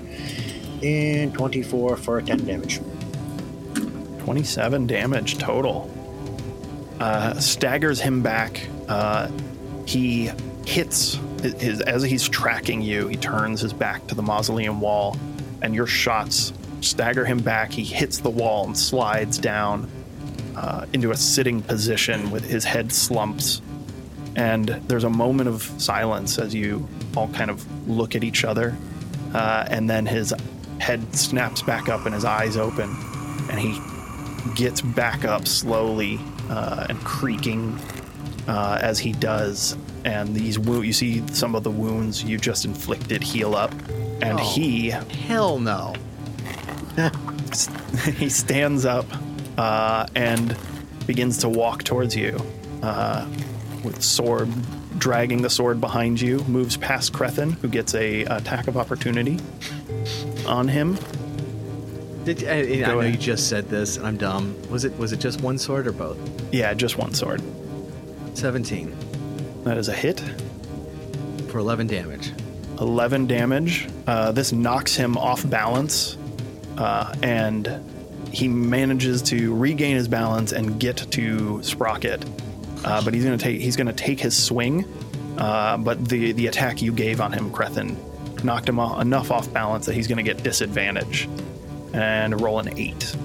and 0.83 1.33
24 1.33 1.97
for 1.97 2.21
10 2.21 2.45
damage. 2.45 2.79
27 4.19 4.87
damage 4.87 5.37
total. 5.37 5.89
Uh, 6.99 7.33
staggers 7.39 7.99
him 7.99 8.21
back. 8.21 8.67
Uh, 8.87 9.29
he 9.85 10.29
hits 10.65 11.17
his 11.41 11.81
as 11.81 12.03
he's 12.03 12.27
tracking 12.27 12.81
you. 12.81 13.07
He 13.07 13.15
turns 13.15 13.61
his 13.61 13.73
back 13.73 14.05
to 14.07 14.15
the 14.15 14.21
mausoleum 14.21 14.81
wall, 14.81 15.17
and 15.61 15.73
your 15.73 15.87
shots 15.87 16.53
stagger 16.81 17.25
him 17.25 17.39
back. 17.39 17.71
He 17.71 17.83
hits 17.83 18.19
the 18.19 18.29
wall 18.29 18.65
and 18.65 18.77
slides 18.77 19.37
down 19.37 19.89
uh, 20.55 20.85
into 20.93 21.11
a 21.11 21.17
sitting 21.17 21.61
position 21.61 22.31
with 22.31 22.43
his 22.49 22.65
head 22.65 22.91
slumps. 22.91 23.61
And 24.35 24.67
there's 24.87 25.05
a 25.05 25.09
moment 25.09 25.49
of 25.49 25.63
silence 25.77 26.37
as 26.37 26.53
you 26.53 26.87
all 27.15 27.29
kind 27.29 27.49
of 27.49 27.89
look 27.89 28.15
at 28.15 28.23
each 28.23 28.43
other. 28.45 28.75
uh, 29.33 29.65
and 29.69 29.89
then 29.89 30.05
his 30.05 30.33
head 30.79 31.15
snaps 31.15 31.61
back 31.61 31.89
up 31.89 32.05
and 32.05 32.13
his 32.15 32.25
eyes 32.25 32.57
open, 32.57 32.89
and 33.49 33.59
he 33.59 33.79
gets 34.55 34.81
back 34.81 35.25
up 35.25 35.47
slowly 35.47 36.19
uh, 36.49 36.87
and 36.89 36.99
creaking 37.03 37.77
uh, 38.47 38.79
as 38.81 38.97
he 38.99 39.11
does. 39.13 39.77
And 40.05 40.33
these 40.33 40.57
wo- 40.57 40.81
you 40.81 40.93
see 40.93 41.25
some 41.27 41.55
of 41.55 41.63
the 41.63 41.71
wounds 41.71 42.23
you 42.23 42.37
just 42.37 42.65
inflicted 42.65 43.21
heal 43.21 43.53
up, 43.55 43.71
and 44.21 44.39
Oh. 44.39 44.53
he 44.53 44.89
Hell 44.89 45.59
no. 45.59 45.93
he 48.17 48.29
stands 48.29 48.85
up 48.85 49.05
uh, 49.57 50.05
and 50.15 50.55
begins 51.05 51.37
to 51.39 51.49
walk 51.49 51.83
towards 51.83 52.15
you 52.15 52.37
uh, 52.83 53.27
with 53.83 54.01
sword 54.01 54.49
dragging 54.97 55.41
the 55.41 55.49
sword 55.49 55.79
behind 55.79 56.19
you 56.19 56.39
moves 56.39 56.75
past 56.75 57.13
Crethin 57.13 57.53
who 57.53 57.69
gets 57.69 57.95
a 57.95 58.23
attack 58.25 58.67
of 58.67 58.75
opportunity 58.75 59.39
on 60.45 60.67
him 60.67 60.97
Did 62.25 62.43
I, 62.47 62.59
I 62.59 62.75
know 62.87 62.99
ahead. 62.99 63.13
you 63.13 63.19
just 63.19 63.49
said 63.49 63.69
this, 63.69 63.97
and 63.97 64.05
I'm 64.07 64.17
dumb. 64.17 64.55
Was 64.69 64.85
it 64.85 64.97
was 64.97 65.11
it 65.13 65.19
just 65.19 65.41
one 65.41 65.57
sword 65.57 65.87
or 65.87 65.91
both? 65.91 66.17
yeah 66.53 66.73
just 66.73 66.97
one 66.97 67.13
sword 67.13 67.41
Seventeen 68.33 68.95
that 69.63 69.77
is 69.77 69.87
a 69.89 69.93
hit 69.93 70.21
for 71.49 71.59
eleven 71.59 71.87
damage. 71.87 72.31
11 72.79 73.27
damage 73.27 73.89
uh, 74.07 74.31
this 74.31 74.53
knocks 74.53 74.95
him 74.95 75.17
off 75.17 75.47
balance 75.49 76.17
uh, 76.77 77.13
and 77.21 77.67
he 78.31 78.47
manages 78.47 79.21
to 79.21 79.53
regain 79.53 79.97
his 79.97 80.07
balance 80.07 80.53
and 80.53 80.79
get 80.79 80.95
to 81.11 81.61
Sprocket. 81.61 82.23
Uh, 82.85 83.03
but 83.03 83.13
he's 83.13 83.25
gonna 83.25 83.37
take 83.37 83.59
he's 83.59 83.75
gonna 83.75 83.91
take 83.91 84.19
his 84.21 84.37
swing. 84.41 84.85
Uh, 85.37 85.75
but 85.77 86.07
the 86.07 86.31
the 86.31 86.47
attack 86.47 86.81
you 86.81 86.93
gave 86.93 87.19
on 87.19 87.33
him, 87.33 87.51
Crethin, 87.51 87.97
knocked 88.43 88.69
him 88.69 88.79
enough 88.79 89.31
off 89.31 89.51
balance 89.53 89.85
that 89.85 89.93
he's 89.93 90.07
gonna 90.07 90.23
get 90.23 90.43
disadvantage 90.43 91.29
and 91.93 92.39
roll 92.39 92.59
an 92.59 92.77
eight. 92.77 93.15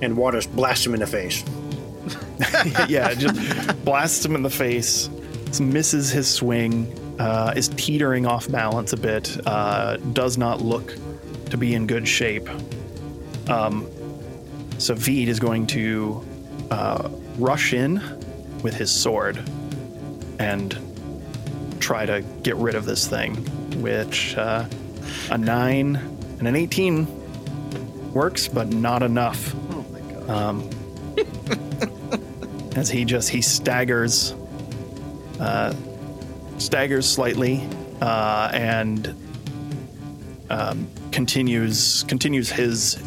And 0.00 0.16
Waters 0.16 0.46
blasts 0.46 0.86
him 0.86 0.94
in 0.94 1.00
the 1.00 1.06
face. 1.06 1.44
yeah, 2.88 3.14
just 3.14 3.84
blasts 3.84 4.24
him 4.24 4.34
in 4.34 4.42
the 4.42 4.50
face, 4.50 5.08
misses 5.60 6.10
his 6.10 6.28
swing, 6.28 6.92
uh, 7.18 7.52
is 7.54 7.68
teetering 7.68 8.26
off 8.26 8.50
balance 8.50 8.92
a 8.92 8.96
bit, 8.96 9.36
uh, 9.46 9.96
does 10.12 10.38
not 10.38 10.60
look 10.60 10.94
to 11.50 11.56
be 11.56 11.74
in 11.74 11.86
good 11.86 12.08
shape. 12.08 12.48
Um, 13.48 13.88
so 14.78 14.94
Veed 14.94 15.28
is 15.28 15.38
going 15.38 15.66
to 15.68 16.24
uh, 16.70 17.08
rush 17.38 17.72
in 17.72 18.02
with 18.62 18.74
his 18.74 18.90
sword 18.90 19.36
and 20.38 20.76
try 21.80 22.06
to 22.06 22.22
get 22.42 22.56
rid 22.56 22.74
of 22.74 22.84
this 22.84 23.06
thing, 23.06 23.34
which 23.76 24.36
uh, 24.36 24.64
a 25.30 25.38
9 25.38 25.96
and 26.38 26.48
an 26.48 26.56
18 26.56 27.06
works, 28.12 28.48
but 28.48 28.68
not 28.68 29.02
enough 29.02 29.54
Oh 29.70 29.84
my 29.92 30.00
god. 30.26 30.30
um, 30.30 30.70
as 32.76 32.90
he 32.90 33.04
just 33.04 33.28
he 33.28 33.40
staggers 33.42 34.34
uh, 35.40 35.74
staggers 36.58 37.08
slightly 37.08 37.66
uh, 38.00 38.50
and 38.52 39.14
um, 40.50 40.86
continues 41.10 42.02
continues 42.04 42.50
his 42.50 43.02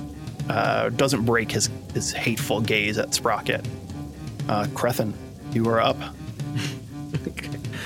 uh, 0.50 0.90
doesn't 0.90 1.26
break 1.26 1.52
his 1.52 1.70
his 1.94 2.12
hateful 2.12 2.62
gaze 2.62 2.98
at 2.98 3.14
Sprocket. 3.14 3.66
Uh, 4.48 4.68
Crethin, 4.76 5.14
you 5.54 5.68
are 5.70 5.80
up. 5.82 5.98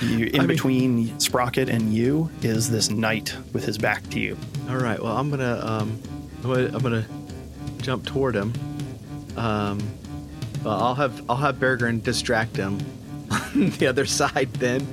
You, 0.00 0.26
in 0.26 0.34
I 0.36 0.38
mean- 0.38 0.46
between 0.48 1.18
Sprocket 1.20 1.68
and 1.68 1.92
you 1.94 2.30
is 2.42 2.70
this 2.70 2.90
knight 2.90 3.34
with 3.52 3.64
his 3.64 3.76
back 3.78 4.08
to 4.10 4.20
you. 4.20 4.36
All 4.68 4.76
right. 4.76 5.02
Well, 5.02 5.16
I'm 5.16 5.30
gonna 5.30 5.60
um, 5.64 6.00
I'm 6.42 6.50
gonna, 6.54 6.66
I'm 6.74 6.82
gonna 6.82 7.06
jump 7.82 8.06
toward 8.06 8.34
him. 8.34 8.52
Um, 9.36 9.78
well, 10.64 10.80
I'll 10.82 10.94
have 10.94 11.22
I'll 11.30 11.36
have 11.36 11.56
Beargurn 11.56 12.02
distract 12.02 12.56
him 12.56 12.78
on 13.30 13.70
the 13.78 13.86
other 13.86 14.06
side 14.06 14.52
then, 14.54 14.86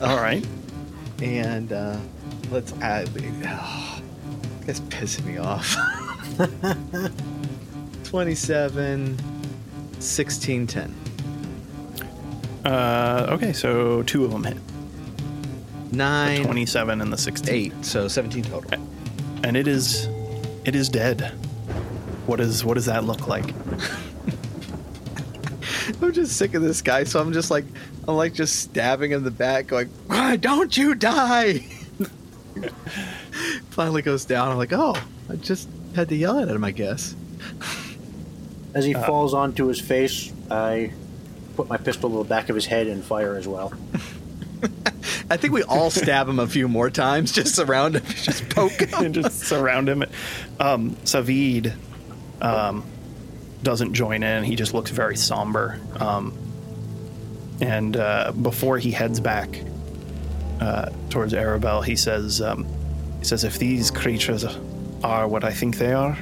All 0.00 0.16
right. 0.16 0.46
and 1.22 1.72
uh, 1.72 1.96
let's 2.50 2.72
add. 2.80 3.08
Oh, 4.66 4.66
that's 4.66 4.80
pissing 4.80 5.26
me 5.26 5.36
off. 5.36 5.76
27, 8.04 9.18
16, 10.00 10.66
10. 10.66 10.94
Uh, 12.64 13.26
okay, 13.30 13.52
so 13.52 14.02
two 14.04 14.24
of 14.24 14.30
them 14.30 14.44
hit. 14.44 14.56
The 15.90 15.96
9, 15.96 16.44
27 16.44 17.00
and 17.00 17.12
the 17.12 17.18
16. 17.18 17.54
8, 17.54 17.84
so 17.84 18.08
17 18.08 18.44
total. 18.44 18.70
and 19.44 19.56
it 19.56 19.68
is 19.68 20.08
it 20.64 20.74
is 20.74 20.88
dead 20.88 21.20
what 22.26 22.40
is 22.40 22.64
what 22.64 22.74
does 22.74 22.86
that 22.86 23.04
look 23.04 23.28
like 23.28 23.44
I'm 26.02 26.12
just 26.12 26.36
sick 26.36 26.54
of 26.54 26.62
this 26.62 26.80
guy, 26.82 27.04
so 27.04 27.20
I'm 27.20 27.32
just 27.32 27.50
like, 27.50 27.64
I'm 28.08 28.16
like 28.16 28.32
just 28.32 28.56
stabbing 28.60 29.10
him 29.12 29.18
in 29.18 29.24
the 29.24 29.30
back, 29.30 29.66
going, 29.68 29.88
"Why 30.06 30.36
"Don't 30.36 30.74
you 30.76 30.94
die!" 30.94 31.66
Finally 33.70 34.02
goes 34.02 34.24
down. 34.24 34.50
I'm 34.50 34.56
like, 34.56 34.72
"Oh, 34.72 34.96
I 35.30 35.36
just 35.36 35.68
had 35.94 36.08
to 36.08 36.16
yell 36.16 36.38
at 36.38 36.48
him, 36.48 36.64
I 36.64 36.70
guess." 36.72 37.14
As 38.74 38.84
he 38.84 38.94
Uh, 38.94 39.04
falls 39.06 39.34
onto 39.34 39.66
his 39.66 39.78
face, 39.80 40.32
I 40.50 40.90
put 41.56 41.68
my 41.68 41.76
pistol 41.76 42.10
to 42.10 42.16
the 42.18 42.24
back 42.24 42.48
of 42.48 42.54
his 42.54 42.66
head 42.66 42.86
and 42.86 43.04
fire 43.04 43.36
as 43.36 43.46
well. 43.46 43.72
I 45.30 45.36
think 45.36 45.52
we 45.52 45.62
all 45.62 45.90
stab 45.90 46.28
him 46.28 46.38
a 46.38 46.46
few 46.46 46.68
more 46.68 46.90
times, 46.90 47.32
just 47.32 47.58
around 47.58 47.96
him, 47.96 48.04
just 48.08 48.48
poke 48.50 48.80
him. 48.80 49.04
and 49.04 49.14
just 49.22 49.40
surround 49.40 49.88
him 49.88 50.04
um 50.60 50.96
savid 51.04 51.74
um 52.40 52.84
doesn't 53.62 53.94
join 53.94 54.22
in 54.22 54.44
he 54.44 54.56
just 54.56 54.74
looks 54.74 54.90
very 54.90 55.16
somber 55.16 55.80
um 55.98 56.36
and 57.60 57.96
uh, 57.96 58.32
before 58.32 58.78
he 58.78 58.90
heads 58.90 59.20
back 59.20 59.60
uh, 60.60 60.90
towards 61.10 61.32
Arabelle, 61.32 61.84
he 61.84 61.96
says, 61.96 62.40
um, 62.40 62.66
"He 63.20 63.24
says 63.24 63.44
if 63.44 63.58
these 63.58 63.90
creatures 63.90 64.44
are 65.02 65.28
what 65.28 65.44
I 65.44 65.52
think 65.52 65.78
they 65.78 65.92
are, 65.92 66.18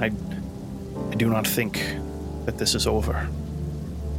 I, 0.00 0.06
I 1.10 1.14
do 1.14 1.30
not 1.30 1.46
think 1.46 1.96
that 2.44 2.58
this 2.58 2.74
is 2.74 2.86
over." 2.86 3.28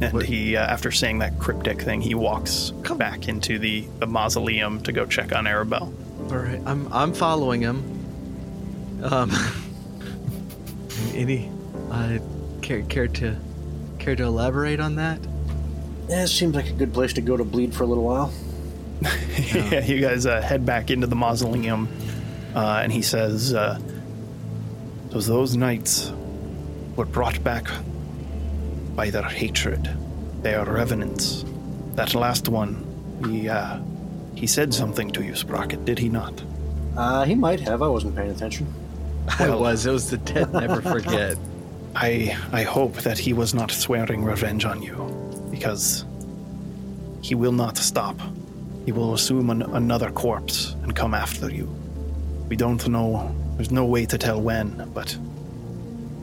And 0.00 0.12
What- 0.14 0.24
he, 0.24 0.56
uh, 0.56 0.64
after 0.66 0.90
saying 0.90 1.18
that 1.18 1.38
cryptic 1.38 1.82
thing, 1.82 2.00
he 2.00 2.14
walks 2.14 2.72
Come- 2.82 2.96
back 2.98 3.28
into 3.28 3.58
the, 3.58 3.86
the 3.98 4.06
mausoleum 4.06 4.80
to 4.82 4.92
go 4.92 5.04
check 5.06 5.34
on 5.34 5.44
Arabelle. 5.46 5.92
All 6.30 6.36
right, 6.38 6.60
I'm 6.64 6.90
I'm 6.92 7.12
following 7.12 7.60
him. 7.60 7.82
Um, 9.02 9.30
any 11.14 11.50
uh, 11.90 12.18
care 12.62 12.82
care 12.82 13.08
to 13.08 13.36
care 13.98 14.14
to 14.16 14.22
elaborate 14.24 14.80
on 14.80 14.96
that? 14.96 15.18
Yeah, 16.08 16.24
it 16.24 16.28
seems 16.28 16.54
like 16.54 16.68
a 16.68 16.72
good 16.72 16.92
place 16.92 17.12
to 17.14 17.20
go 17.20 17.36
to 17.36 17.44
bleed 17.44 17.74
for 17.74 17.84
a 17.84 17.86
little 17.86 18.04
while. 18.04 18.32
yeah, 19.02 19.84
you 19.84 20.00
guys 20.00 20.26
uh, 20.26 20.40
head 20.40 20.64
back 20.66 20.90
into 20.90 21.06
the 21.06 21.16
mausoleum, 21.16 21.88
uh, 22.54 22.80
and 22.82 22.92
he 22.92 23.00
says, 23.02 23.54
uh, 23.54 23.78
"So 25.10 25.20
those 25.20 25.56
knights 25.56 26.12
were 26.96 27.06
brought 27.06 27.42
back 27.42 27.66
by 29.00 29.08
their 29.08 29.30
hatred. 29.42 29.82
They 30.42 30.54
are 30.54 30.70
revenants. 30.80 31.42
That 31.94 32.14
last 32.14 32.50
one, 32.50 32.72
he 33.24 33.48
uh, 33.48 33.78
he 34.34 34.46
said 34.46 34.74
something 34.74 35.08
to 35.12 35.20
you, 35.24 35.34
Sprocket, 35.34 35.86
did 35.86 35.98
he 35.98 36.10
not? 36.10 36.34
Uh, 37.02 37.24
he 37.24 37.34
might 37.34 37.60
have. 37.60 37.80
I 37.80 37.88
wasn't 37.88 38.14
paying 38.14 38.30
attention. 38.30 38.66
I 39.38 39.48
was. 39.64 39.86
It 39.86 39.92
was 39.92 40.10
the 40.10 40.18
dead 40.18 40.52
never 40.52 40.82
forget. 40.94 41.38
I 41.94 42.36
I 42.52 42.62
hope 42.76 42.94
that 43.06 43.18
he 43.26 43.32
was 43.32 43.54
not 43.54 43.70
swearing 43.70 44.22
revenge 44.22 44.66
on 44.66 44.82
you, 44.82 44.96
because 45.50 46.04
he 47.22 47.34
will 47.34 47.56
not 47.64 47.78
stop. 47.78 48.18
He 48.84 48.92
will 48.92 49.14
assume 49.14 49.48
an, 49.48 49.62
another 49.62 50.10
corpse 50.10 50.76
and 50.82 50.94
come 50.94 51.14
after 51.14 51.48
you. 51.58 51.66
We 52.50 52.56
don't 52.64 52.86
know. 52.86 53.34
There's 53.56 53.74
no 53.82 53.86
way 53.94 54.04
to 54.12 54.18
tell 54.18 54.40
when, 54.50 54.68
but 54.92 55.08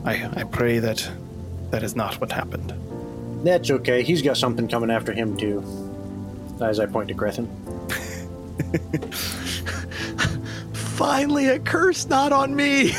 I 0.04 0.14
I 0.40 0.44
pray 0.58 0.78
that 0.78 1.00
that 1.70 1.82
is 1.82 1.96
not 1.96 2.20
what 2.20 2.32
happened. 2.32 2.72
That's 3.44 3.70
okay. 3.70 4.02
He's 4.02 4.22
got 4.22 4.36
something 4.36 4.68
coming 4.68 4.90
after 4.90 5.12
him 5.12 5.36
too. 5.36 5.62
As 6.60 6.80
I 6.80 6.86
point 6.86 7.08
to 7.08 7.14
Crethin. 7.14 7.46
Finally, 10.72 11.46
a 11.46 11.58
curse 11.60 12.08
not 12.08 12.32
on 12.32 12.56
me. 12.56 12.90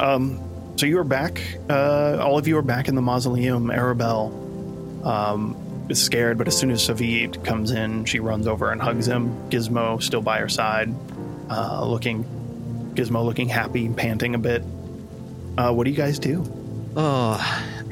um, 0.00 0.40
So 0.76 0.86
you 0.86 0.98
are 0.98 1.04
back. 1.04 1.40
Uh, 1.70 2.18
all 2.20 2.38
of 2.38 2.48
you 2.48 2.58
are 2.58 2.62
back 2.62 2.88
in 2.88 2.96
the 2.96 3.02
mausoleum. 3.02 3.68
Arabelle 3.70 4.32
um, 5.06 5.54
is 5.88 6.02
scared, 6.02 6.38
but 6.38 6.48
as 6.48 6.58
soon 6.58 6.70
as 6.72 6.82
Savid 6.82 7.44
comes 7.44 7.70
in, 7.70 8.04
she 8.04 8.18
runs 8.18 8.48
over 8.48 8.72
and 8.72 8.82
hugs 8.82 9.06
him. 9.06 9.30
Gizmo 9.50 10.02
still 10.02 10.22
by 10.22 10.38
her 10.40 10.48
side, 10.48 10.92
uh, 11.50 11.84
looking. 11.86 12.24
Gizmo 12.94 13.24
looking 13.24 13.48
happy, 13.48 13.88
panting 13.88 14.34
a 14.34 14.38
bit. 14.38 14.62
Uh, 15.56 15.72
what 15.72 15.84
do 15.84 15.90
you 15.90 15.96
guys 15.96 16.18
do? 16.18 16.44
Oh, 16.96 17.34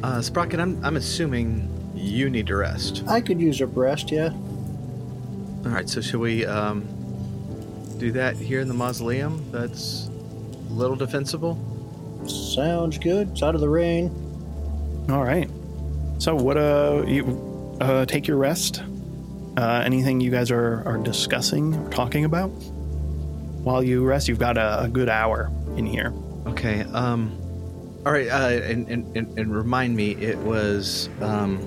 uh, 0.02 0.20
Sprocket, 0.20 0.60
I'm 0.60 0.82
I'm 0.84 0.96
assuming 0.96 1.68
you 1.94 2.30
need 2.30 2.46
to 2.48 2.56
rest. 2.56 3.02
I 3.06 3.20
could 3.20 3.40
use 3.40 3.60
a 3.60 3.66
rest, 3.66 4.10
yeah. 4.10 4.30
All 5.64 5.72
right, 5.72 5.88
so 5.88 6.00
should 6.00 6.20
we 6.20 6.46
um, 6.46 6.86
do 7.98 8.12
that 8.12 8.36
here 8.36 8.60
in 8.60 8.68
the 8.68 8.74
mausoleum? 8.74 9.44
That's 9.50 10.08
a 10.68 10.72
little 10.72 10.96
defensible. 10.96 11.58
Sounds 12.26 12.98
good. 12.98 13.30
It's 13.30 13.42
out 13.42 13.54
of 13.54 13.60
the 13.60 13.68
rain. 13.68 14.10
All 15.10 15.24
right. 15.24 15.50
So 16.18 16.34
what? 16.34 16.56
Uh, 16.56 17.04
you 17.06 17.78
uh, 17.80 18.04
take 18.06 18.26
your 18.26 18.36
rest. 18.36 18.82
Uh, 19.56 19.82
anything 19.84 20.20
you 20.20 20.30
guys 20.30 20.50
are 20.50 20.82
are 20.86 20.98
discussing 20.98 21.74
or 21.74 21.90
talking 21.90 22.24
about 22.24 22.50
while 23.62 23.82
you 23.82 24.04
rest? 24.04 24.28
You've 24.28 24.38
got 24.38 24.56
a, 24.56 24.82
a 24.84 24.88
good 24.88 25.08
hour 25.08 25.50
in 25.76 25.86
here. 25.86 26.12
Okay. 26.46 26.80
Um, 26.82 27.38
all 28.06 28.12
right. 28.12 28.28
Uh, 28.28 28.60
and, 28.64 28.88
and, 28.88 29.16
and, 29.16 29.38
and 29.38 29.54
remind 29.54 29.94
me, 29.96 30.12
it 30.12 30.38
was. 30.38 31.08
Um, 31.20 31.58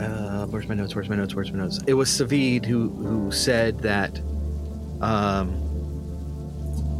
uh, 0.00 0.46
where's 0.46 0.68
my 0.68 0.74
notes? 0.74 0.94
Where's 0.94 1.08
my 1.08 1.16
notes? 1.16 1.34
Where's 1.34 1.50
my 1.50 1.58
notes? 1.58 1.80
It 1.86 1.94
was 1.94 2.08
Savid 2.10 2.64
who 2.66 2.90
who 2.90 3.30
said 3.32 3.78
that. 3.80 4.20
Um, 5.00 5.62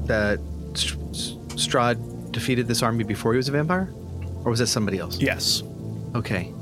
that 0.07 0.39
St- 0.75 1.01
Strahd 1.57 2.33
defeated 2.33 2.69
this 2.69 2.83
army 2.83 3.05
before 3.05 3.33
he 3.33 3.37
was 3.39 3.49
a 3.49 3.53
vampire, 3.53 3.91
or 4.45 4.51
was 4.51 4.59
that 4.61 4.67
somebody 4.69 4.99
else? 4.99 5.19
Yes. 5.19 5.63
Okay. 6.15 6.53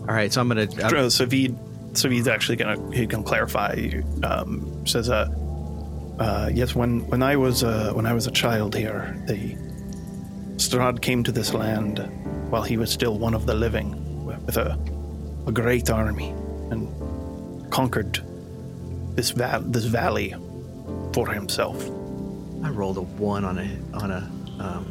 All 0.00 0.14
right. 0.14 0.32
So 0.32 0.40
I'm 0.40 0.48
gonna. 0.48 0.62
I'm- 0.62 0.90
Savid, 1.10 1.54
Savid's 1.92 2.28
actually 2.28 2.56
gonna 2.56 2.94
he 2.94 3.06
can 3.06 3.22
clarify. 3.22 3.90
Um, 4.22 4.86
says, 4.86 5.08
uh, 5.10 5.28
uh, 6.18 6.50
yes, 6.52 6.74
when 6.74 7.06
when 7.08 7.22
I 7.22 7.36
was 7.36 7.62
uh, 7.62 7.92
when 7.94 8.06
I 8.06 8.12
was 8.12 8.26
a 8.26 8.30
child 8.30 8.74
here, 8.74 9.16
the 9.26 9.56
Strahd 10.56 11.00
came 11.00 11.22
to 11.24 11.32
this 11.32 11.54
land 11.54 11.98
while 12.50 12.62
he 12.62 12.76
was 12.76 12.90
still 12.90 13.18
one 13.18 13.34
of 13.34 13.46
the 13.46 13.54
living, 13.54 14.24
with 14.24 14.56
a 14.56 14.78
a 15.46 15.52
great 15.52 15.90
army, 15.90 16.30
and 16.70 16.88
conquered 17.70 18.20
this 19.14 19.30
val- 19.30 19.62
this 19.62 19.84
valley 19.84 20.34
for 21.12 21.28
himself. 21.30 21.82
I 22.64 22.70
rolled 22.70 22.96
a 22.98 23.02
one 23.02 23.44
on 23.44 23.58
a 23.58 23.68
on 23.94 24.10
a. 24.10 24.30
Um, 24.58 24.84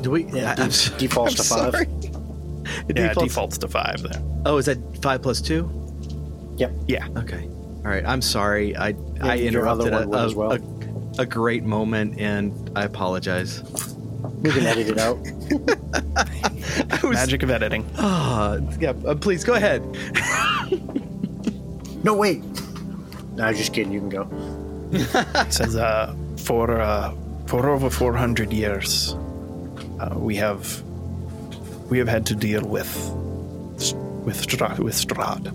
do 0.00 0.10
we? 0.10 0.24
Yeah, 0.24 0.54
I- 0.56 0.62
I'm 0.62 0.70
de- 0.70 0.98
defaults 0.98 1.32
I'm 1.52 1.70
to 1.70 1.72
five. 1.72 1.72
sorry. 1.72 1.88
It 2.88 2.96
Yeah, 2.96 3.08
defaults- 3.08 3.28
defaults 3.34 3.58
to 3.58 3.68
five 3.68 4.02
there. 4.02 4.22
Oh, 4.46 4.56
is 4.56 4.66
that 4.66 4.78
five 5.02 5.20
plus 5.22 5.40
two? 5.42 5.68
Yep. 6.56 6.72
Yeah. 6.88 7.08
Okay. 7.16 7.48
All 7.84 7.90
right. 7.90 8.04
I'm 8.06 8.22
sorry. 8.22 8.76
I 8.76 8.94
I 9.20 9.38
interrupted 9.38 9.92
a, 9.92 10.08
a, 10.08 10.24
as 10.24 10.34
well. 10.34 10.52
a, 10.52 10.58
a 11.22 11.26
great 11.26 11.64
moment, 11.64 12.20
and 12.20 12.70
I 12.76 12.84
apologize. 12.84 13.62
We 14.42 14.50
can 14.50 14.66
edit 14.66 14.88
it 14.88 14.98
out. 14.98 15.18
Was, 17.02 17.12
Magic 17.14 17.42
of 17.42 17.50
editing. 17.50 17.88
Ah, 17.98 18.58
yeah. 18.80 18.92
Uh, 19.04 19.14
please 19.14 19.44
go 19.44 19.54
ahead. 19.54 19.82
No, 22.04 22.14
wait. 22.14 22.42
No, 23.36 23.44
I 23.44 23.50
was 23.50 23.58
just 23.58 23.72
kidding. 23.72 23.92
You 23.92 24.00
can 24.00 24.08
go. 24.08 24.28
It 24.92 25.52
says 25.52 25.76
uh, 25.76 26.14
for 26.36 26.80
uh, 26.80 27.14
for 27.46 27.68
over 27.70 27.88
400 27.90 28.52
years, 28.52 29.14
uh, 30.00 30.12
we 30.16 30.34
have 30.34 30.82
we 31.90 31.98
have 31.98 32.08
had 32.08 32.26
to 32.26 32.34
deal 32.34 32.62
with 32.66 32.92
with 34.24 34.34
Stra- 34.40 34.76
with 34.80 34.94
Strahd. 34.96 35.52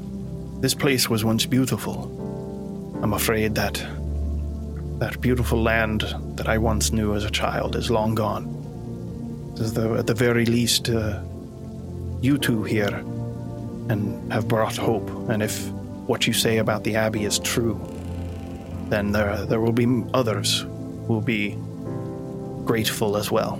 This 0.61 0.73
place 0.73 1.09
was 1.09 1.25
once 1.25 1.45
beautiful. 1.45 2.07
I'm 3.01 3.13
afraid 3.13 3.55
that 3.55 3.85
that 4.99 5.21
beautiful 5.21 5.61
land 5.61 6.01
that 6.35 6.47
I 6.49 6.57
once 6.57 6.91
knew 6.91 7.13
as 7.13 7.23
a 7.23 7.29
child 7.29 7.75
is 7.75 7.91
long 7.91 8.15
gone. 8.15 8.53
Though, 9.55 9.95
at 9.95 10.07
the 10.07 10.13
very 10.13 10.45
least, 10.45 10.89
uh, 10.89 11.21
you 12.21 12.37
two 12.37 12.63
here 12.63 13.03
and 13.89 14.31
have 14.33 14.47
brought 14.47 14.75
hope. 14.75 15.09
And 15.29 15.43
if 15.43 15.67
what 16.07 16.25
you 16.25 16.33
say 16.33 16.57
about 16.57 16.83
the 16.83 16.95
Abbey 16.95 17.25
is 17.25 17.39
true, 17.39 17.79
then 18.89 19.11
there 19.11 19.45
there 19.45 19.59
will 19.59 19.71
be 19.71 20.03
others 20.13 20.61
who 20.61 21.13
will 21.13 21.21
be 21.21 21.55
grateful 22.65 23.17
as 23.17 23.31
well. 23.31 23.59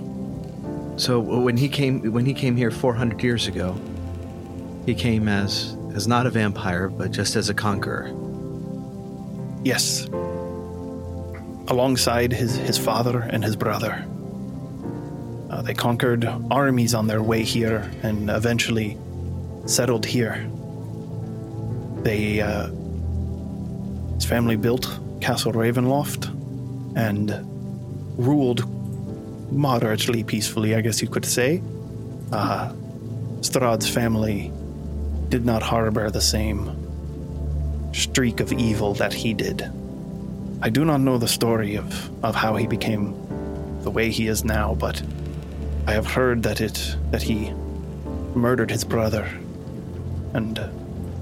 So 0.96 1.20
when 1.20 1.56
he 1.56 1.68
came 1.68 2.12
when 2.12 2.26
he 2.26 2.34
came 2.34 2.56
here 2.56 2.70
400 2.70 3.22
years 3.22 3.46
ago, 3.46 3.76
he 4.84 4.94
came 4.94 5.28
as 5.28 5.76
as 5.94 6.08
not 6.08 6.26
a 6.26 6.30
vampire, 6.30 6.88
but 6.88 7.12
just 7.12 7.36
as 7.36 7.48
a 7.48 7.54
conqueror. 7.54 8.12
Yes. 9.64 10.06
Alongside 11.68 12.32
his, 12.32 12.56
his 12.56 12.78
father 12.78 13.20
and 13.20 13.44
his 13.44 13.56
brother. 13.56 14.06
Uh, 15.50 15.62
they 15.62 15.74
conquered 15.74 16.28
armies 16.50 16.94
on 16.94 17.06
their 17.06 17.22
way 17.22 17.42
here 17.42 17.90
and 18.02 18.30
eventually 18.30 18.96
settled 19.66 20.06
here. 20.06 20.48
They, 22.02 22.40
uh, 22.40 22.68
his 24.14 24.24
family 24.24 24.56
built 24.56 24.98
Castle 25.20 25.52
Ravenloft 25.52 26.26
and 26.96 27.32
ruled 28.18 28.64
moderately 29.52 30.22
peacefully, 30.24 30.74
I 30.74 30.80
guess 30.80 31.02
you 31.02 31.08
could 31.08 31.24
say. 31.24 31.62
Uh, 32.32 32.72
Strahd's 33.40 33.88
family 33.88 34.52
did 35.28 35.44
not 35.44 35.62
harbor 35.62 36.10
the 36.10 36.20
same 36.20 36.87
streak 37.92 38.40
of 38.40 38.52
evil 38.52 38.94
that 38.94 39.12
he 39.12 39.34
did. 39.34 39.70
I 40.60 40.70
do 40.70 40.84
not 40.84 41.00
know 41.00 41.18
the 41.18 41.28
story 41.28 41.76
of, 41.76 42.24
of 42.24 42.34
how 42.34 42.56
he 42.56 42.66
became 42.66 43.14
the 43.82 43.90
way 43.90 44.10
he 44.10 44.26
is 44.26 44.44
now, 44.44 44.74
but 44.74 45.02
I 45.86 45.92
have 45.92 46.06
heard 46.06 46.42
that 46.42 46.60
it 46.60 46.96
that 47.10 47.22
he 47.22 47.52
murdered 48.34 48.70
his 48.70 48.84
brother 48.84 49.26
and 50.34 50.60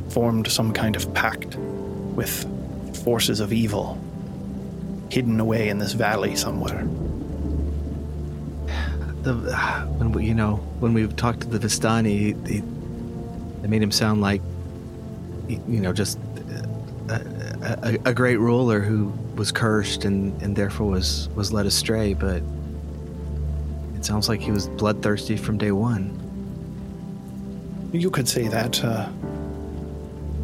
formed 0.09 0.49
some 0.49 0.73
kind 0.73 0.97
of 0.97 1.13
pact 1.15 1.57
with 1.57 2.45
forces 3.05 3.41
of 3.41 3.53
evil 3.53 3.99
hidden 5.11 5.39
away 5.39 5.69
in 5.69 5.79
this 5.79 5.93
valley 5.93 6.35
somewhere. 6.35 6.83
The 9.23 9.35
when 9.99 10.13
we, 10.13 10.25
you 10.25 10.35
know 10.35 10.57
when 10.81 10.95
we 10.95 11.07
talked 11.09 11.43
to 11.43 11.47
the 11.47 11.59
Vistani, 11.59 12.33
they 13.63 13.69
made 13.69 13.83
him 13.83 13.93
sound 13.93 14.21
like 14.21 14.43
you 15.49 15.81
know 15.81 15.93
just 15.93 16.19
a, 17.09 17.99
a, 18.05 18.15
great 18.15 18.39
ruler 18.39 18.81
who 18.81 19.13
was 19.37 19.53
cursed 19.53 20.05
and, 20.05 20.41
and 20.43 20.57
therefore 20.57 20.89
was 20.89 21.29
was 21.35 21.53
led 21.53 21.67
astray. 21.67 22.15
But 22.15 22.43
it 23.97 24.05
sounds 24.05 24.29
like 24.29 24.41
he 24.41 24.51
was 24.51 24.69
bloodthirsty 24.69 25.37
from 25.37 25.59
day 25.59 25.73
one. 25.73 26.11
You 27.93 28.11
could 28.11 28.29
say 28.29 28.49
that. 28.49 28.83
Uh, 28.85 29.09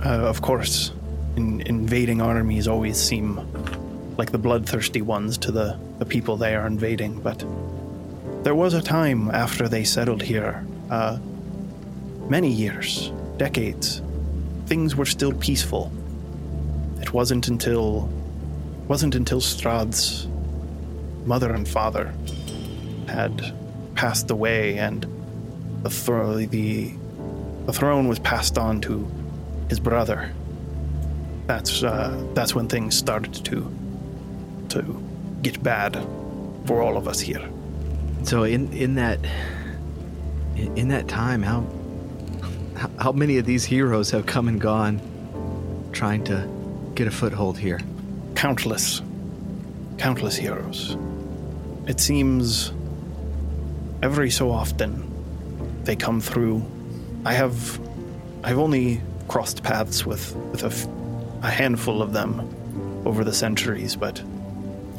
uh, 0.05 0.09
of 0.09 0.43
course, 0.43 0.93
in, 1.37 1.61
invading 1.63 2.21
armies 2.21 2.67
always 2.67 2.99
seem 2.99 3.37
like 4.17 4.33
the 4.33 4.39
bloodthirsty 4.39 5.01
ones 5.01 5.39
to 5.39 5.53
the, 5.53 5.79
the 5.99 6.05
people 6.05 6.37
they 6.37 6.55
are 6.55 6.67
invading, 6.67 7.21
but 7.21 7.45
there 8.43 8.55
was 8.55 8.75
a 8.75 8.83
time 8.83 9.31
after 9.31 9.69
they 9.69 9.85
settled 9.85 10.23
here, 10.23 10.67
uh, 10.91 11.19
many 12.29 12.51
years, 12.51 13.13
decades, 13.37 14.03
things 14.67 14.97
were 14.97 15.07
still 15.07 15.33
peaceful. 15.33 15.93
It 17.03 17.13
wasn't 17.13 17.49
until 17.49 18.09
wasn't 18.89 19.15
until 19.15 19.41
Strahd's 19.41 20.27
mother 21.27 21.53
and 21.53 21.67
father 21.69 22.13
had 23.09 23.55
passed 23.95 24.31
away 24.31 24.79
and 24.79 25.07
the, 25.83 26.47
the 26.51 26.93
the 27.67 27.73
throne 27.73 28.09
was 28.09 28.19
passed 28.19 28.59
on 28.59 28.81
to 28.83 29.09
his 29.69 29.79
brother. 29.81 30.33
That's 31.47 31.83
uh, 31.83 32.31
that's 32.35 32.55
when 32.55 32.69
things 32.69 32.97
started 32.97 33.35
to 33.47 33.71
to 34.71 35.03
get 35.43 35.63
bad 35.63 35.97
for 36.67 36.83
all 36.83 36.97
of 36.97 37.07
us 37.09 37.21
here. 37.21 37.49
So 38.25 38.45
in 38.45 38.73
in 38.73 38.95
that 38.97 39.19
in, 40.57 40.89
that 40.89 41.09
time, 41.09 41.43
how- 41.43 42.91
how 42.99 43.13
many 43.13 43.39
of 43.39 43.47
these 43.47 43.65
heroes 43.65 44.11
have 44.11 44.27
come 44.27 44.49
and 44.49 44.61
gone, 44.61 45.01
trying 45.93 46.25
to 46.25 46.49
get 47.03 47.13
a 47.13 47.17
foothold 47.17 47.59
here? 47.59 47.81
Countless, 48.37 49.03
countless 49.99 50.37
heroes. 50.37 50.97
It 51.89 51.99
seems 51.99 52.73
every 54.05 54.31
so 54.31 54.53
often 54.53 55.11
they 55.83 55.97
come 55.97 56.21
through. 56.21 56.65
I 57.25 57.33
have 57.33 57.81
I've 58.45 58.59
only 58.59 59.01
crossed 59.27 59.65
paths 59.65 60.07
with 60.07 60.37
with 60.53 60.63
a, 60.63 60.67
f- 60.67 60.87
a 61.43 61.51
handful 61.51 62.03
of 62.03 62.13
them 62.13 62.49
over 63.05 63.25
the 63.25 63.33
centuries, 63.33 63.97
but 63.97 64.23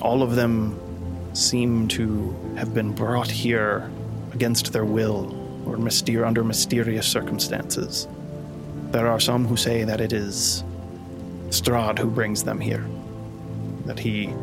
all 0.02 0.24
of 0.24 0.36
them 0.36 0.78
seem 1.34 1.88
to 1.88 2.36
have 2.58 2.74
been 2.74 2.92
brought 2.92 3.32
here 3.32 3.90
against 4.34 4.74
their 4.74 4.84
will 4.84 5.32
or 5.66 5.78
myster- 5.78 6.28
under 6.28 6.44
mysterious 6.44 7.08
circumstances. 7.08 8.10
There 8.92 9.08
are 9.08 9.22
some 9.22 9.46
who 9.46 9.56
say 9.56 9.86
that 9.86 10.02
it 10.02 10.12
is 10.12 10.66
Strahd 11.54 12.00
who 12.00 12.10
brings 12.10 12.44
them 12.44 12.60
here. 12.60 12.86
That 13.86 14.00
he 14.00 14.34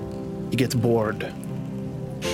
he 0.51 0.57
gets 0.57 0.75
bored 0.75 1.23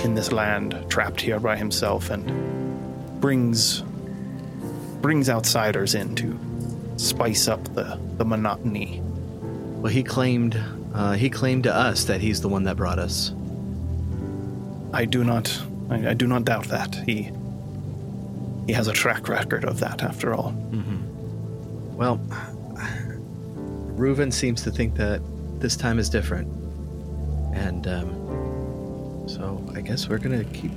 in 0.03 0.15
this 0.15 0.31
land, 0.31 0.85
trapped 0.89 1.21
here 1.21 1.39
by 1.39 1.55
himself, 1.55 2.09
and 2.09 3.21
brings 3.21 3.83
brings 5.01 5.29
outsiders 5.29 5.95
in 5.95 6.15
to 6.15 6.37
spice 6.97 7.47
up 7.47 7.63
the, 7.75 7.99
the 8.17 8.25
monotony 8.25 8.99
Well, 9.81 9.93
he 9.93 10.01
claimed 10.03 10.59
uh, 10.93 11.13
he 11.13 11.29
claimed 11.29 11.63
to 11.63 11.73
us 11.73 12.05
that 12.05 12.19
he's 12.19 12.41
the 12.41 12.49
one 12.49 12.63
that 12.63 12.75
brought 12.77 12.97
us. 12.99 13.31
I 14.91 15.05
do 15.05 15.23
not. 15.23 15.55
I, 15.89 16.09
I 16.09 16.13
do 16.13 16.25
not 16.27 16.45
doubt 16.45 16.65
that 16.69 16.95
he. 17.05 17.31
He 18.65 18.73
has 18.73 18.87
a 18.87 18.93
track 18.93 19.29
record 19.29 19.63
of 19.63 19.79
that, 19.79 20.03
after 20.03 20.33
all. 20.33 20.51
Mm-hmm. 20.71 21.95
Well, 21.95 22.19
Reuven 23.97 24.31
seems 24.31 24.61
to 24.63 24.71
think 24.71 24.95
that 24.95 25.21
this 25.59 25.75
time 25.75 25.99
is 25.99 26.09
different, 26.09 26.47
and 27.53 27.87
um, 27.87 29.27
so 29.27 29.65
I 29.75 29.81
guess 29.81 30.07
we're 30.07 30.19
gonna 30.19 30.43
keep 30.45 30.71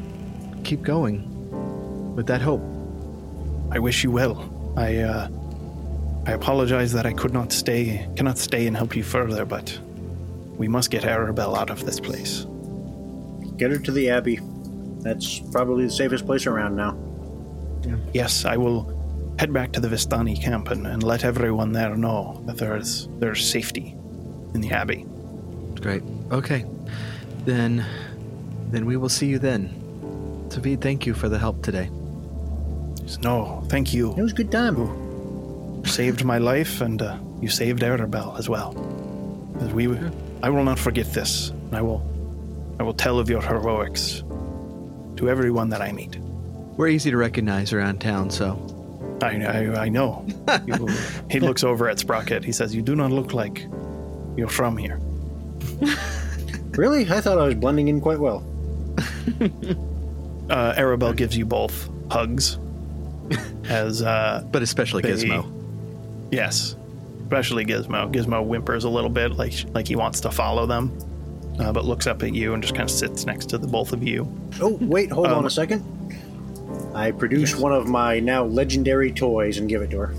keep 0.65 0.83
going 0.83 2.17
with 2.17 2.27
that 2.27 2.41
hope. 2.41 2.63
I 3.71 3.79
wish 3.79 4.03
you 4.03 4.11
well. 4.11 4.75
I. 4.77 4.99
Uh, 4.99 5.29
I 6.27 6.33
apologize 6.33 6.93
that 6.93 7.07
I 7.07 7.13
could 7.15 7.33
not 7.33 7.51
stay, 7.51 8.07
cannot 8.15 8.37
stay 8.37 8.67
and 8.67 8.77
help 8.77 8.95
you 8.95 9.03
further, 9.03 9.47
but 9.47 9.77
we 10.57 10.69
must 10.69 10.91
get 10.91 11.03
Arabelle 11.03 11.57
out 11.57 11.71
of 11.71 11.85
this 11.87 11.99
place. 11.99 12.47
Get 13.57 13.71
her 13.71 13.79
to 13.79 13.91
the 13.91 14.11
Abbey. 14.11 14.39
That's 15.01 15.39
probably 15.39 15.87
the 15.87 15.91
safest 15.91 16.27
place 16.27 16.47
around 16.47 16.77
now. 16.77 16.99
Yes, 18.13 18.45
I 18.45 18.59
will 18.59 19.00
head 19.41 19.55
back 19.55 19.73
to 19.73 19.81
the 19.81 19.89
Vistani 19.89 20.39
camp 20.39 20.71
and, 20.71 20.87
and 20.87 21.03
let 21.03 21.25
everyone 21.25 21.73
there 21.73 21.97
know 21.97 22.43
that 22.45 22.59
there 22.59 22.77
is 22.77 23.09
there's 23.21 23.43
safety 23.43 23.97
in 24.53 24.61
the 24.61 24.71
abbey. 24.71 25.07
Great. 25.81 26.03
Okay, 26.31 26.67
then 27.47 27.83
then 28.71 28.85
we 28.85 28.99
will 28.99 29.09
see 29.09 29.29
you 29.29 29.39
then. 29.39 29.71
Savid, 30.51 30.83
thank 30.83 31.07
you 31.07 31.15
for 31.15 31.31
the 31.31 31.39
help 31.39 31.63
today. 31.63 31.89
No, 33.23 33.65
thank 33.69 33.95
you. 33.95 34.13
It 34.15 34.21
was 34.21 34.33
a 34.33 34.35
good 34.35 34.53
time. 34.53 34.77
You 34.77 35.83
saved 35.87 36.23
my 36.23 36.37
life, 36.37 36.83
and 36.83 37.01
uh, 37.01 37.17
you 37.41 37.49
saved 37.49 37.81
Arabelle 37.81 38.39
as 38.39 38.47
well. 38.47 38.71
As 39.63 39.73
we, 39.73 39.89
I 40.43 40.51
will 40.51 40.65
not 40.65 40.79
forget 40.79 41.07
this. 41.15 41.49
and 41.49 41.75
I 41.75 41.81
will, 41.81 42.03
I 42.79 42.83
will 42.83 42.99
tell 43.05 43.19
of 43.19 43.31
your 43.31 43.41
heroics 43.41 44.23
to 45.17 45.31
everyone 45.31 45.71
that 45.71 45.81
I 45.81 45.93
meet. 45.93 46.19
We're 46.77 46.89
easy 46.89 47.11
to 47.11 47.17
recognize 47.17 47.73
around 47.73 48.03
town, 48.03 48.29
so 48.31 48.55
I, 49.23 49.43
I, 49.45 49.85
I 49.85 49.89
know. 49.89 50.27
You- 50.67 50.89
he 51.31 51.41
looks 51.49 51.63
over 51.65 51.89
at 51.89 51.99
Sprocket. 51.99 52.45
He 52.45 52.53
says, 52.53 52.75
"You 52.75 52.83
do 52.83 52.95
not 52.97 53.11
look 53.11 53.33
like 53.35 53.67
you're 54.37 54.49
from 54.49 54.77
here." 54.77 55.01
Really? 56.77 57.03
I 57.11 57.21
thought 57.21 57.37
I 57.39 57.45
was 57.47 57.57
blending 57.57 57.89
in 57.89 58.01
quite 58.01 58.21
well. 58.21 58.45
Uh, 60.51 60.75
Arabelle 60.77 61.15
gives 61.15 61.37
you 61.37 61.45
both 61.47 61.89
hugs. 62.11 62.59
As 63.69 64.03
uh, 64.03 64.45
but 64.51 64.63
especially 64.63 65.03
They- 65.03 65.11
Gizmo. 65.13 65.49
Yes, 66.33 66.75
especially 67.23 67.65
Gizmo. 67.65 68.13
Gizmo 68.13 68.45
whimpers 68.45 68.83
a 68.83 68.89
little 68.89 69.11
bit, 69.11 69.33
like 69.37 69.55
like 69.75 69.87
he 69.87 69.95
wants 69.95 70.19
to 70.23 70.31
follow 70.33 70.67
them, 70.67 70.91
uh, 71.61 71.73
but 71.73 71.85
looks 71.85 72.09
up 72.09 72.25
at 72.25 72.35
you 72.35 72.53
and 72.55 72.63
just 72.65 72.75
kind 72.75 72.89
of 72.89 72.91
sits 72.91 73.27
next 73.27 73.47
to 73.51 73.59
the 73.59 73.67
both 73.69 73.93
of 73.93 74.03
you. 74.03 74.27
Oh, 74.61 74.77
wait, 74.81 75.11
hold 75.13 75.29
on 75.29 75.35
Um, 75.39 75.47
a 75.47 75.51
second. 75.51 75.85
I 76.95 77.13
produce 77.13 77.57
one 77.57 77.73
of 77.73 77.89
my 77.89 78.21
now 78.21 78.45
legendary 78.45 79.13
toys 79.13 79.59
and 79.59 79.69
give 79.69 79.83
it 79.83 79.91
to 79.91 79.99
her. 79.99 80.15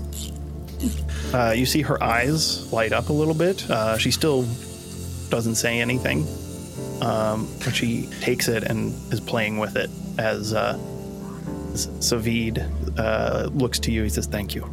Uh, 1.32 1.52
you 1.52 1.66
see 1.66 1.82
her 1.82 2.02
eyes 2.02 2.72
light 2.72 2.92
up 2.92 3.08
a 3.08 3.12
little 3.12 3.34
bit. 3.34 3.68
Uh, 3.70 3.96
she 3.98 4.10
still 4.10 4.42
doesn't 5.28 5.54
say 5.54 5.80
anything, 5.80 6.26
um, 7.00 7.48
but 7.64 7.74
she 7.74 8.06
takes 8.20 8.48
it 8.48 8.64
and 8.64 8.92
is 9.12 9.20
playing 9.20 9.58
with 9.58 9.76
it 9.76 9.90
as 10.18 10.52
uh, 10.52 10.76
Savid 11.74 12.98
uh, 12.98 13.48
looks 13.52 13.78
to 13.80 13.92
you. 13.92 14.02
He 14.02 14.08
says, 14.08 14.26
"Thank 14.26 14.54
you," 14.54 14.68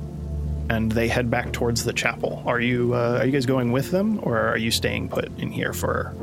and 0.69 0.91
they 0.91 1.07
head 1.07 1.29
back 1.29 1.53
towards 1.53 1.83
the 1.83 1.93
chapel. 1.93 2.43
Are 2.45 2.59
you 2.59 2.93
uh, 2.93 3.19
are 3.19 3.25
you 3.25 3.31
guys 3.31 3.45
going 3.45 3.71
with 3.71 3.91
them, 3.91 4.19
or 4.23 4.37
are 4.37 4.57
you 4.57 4.71
staying 4.71 5.09
put 5.09 5.25
in 5.39 5.51
here 5.51 5.73
for 5.73 6.13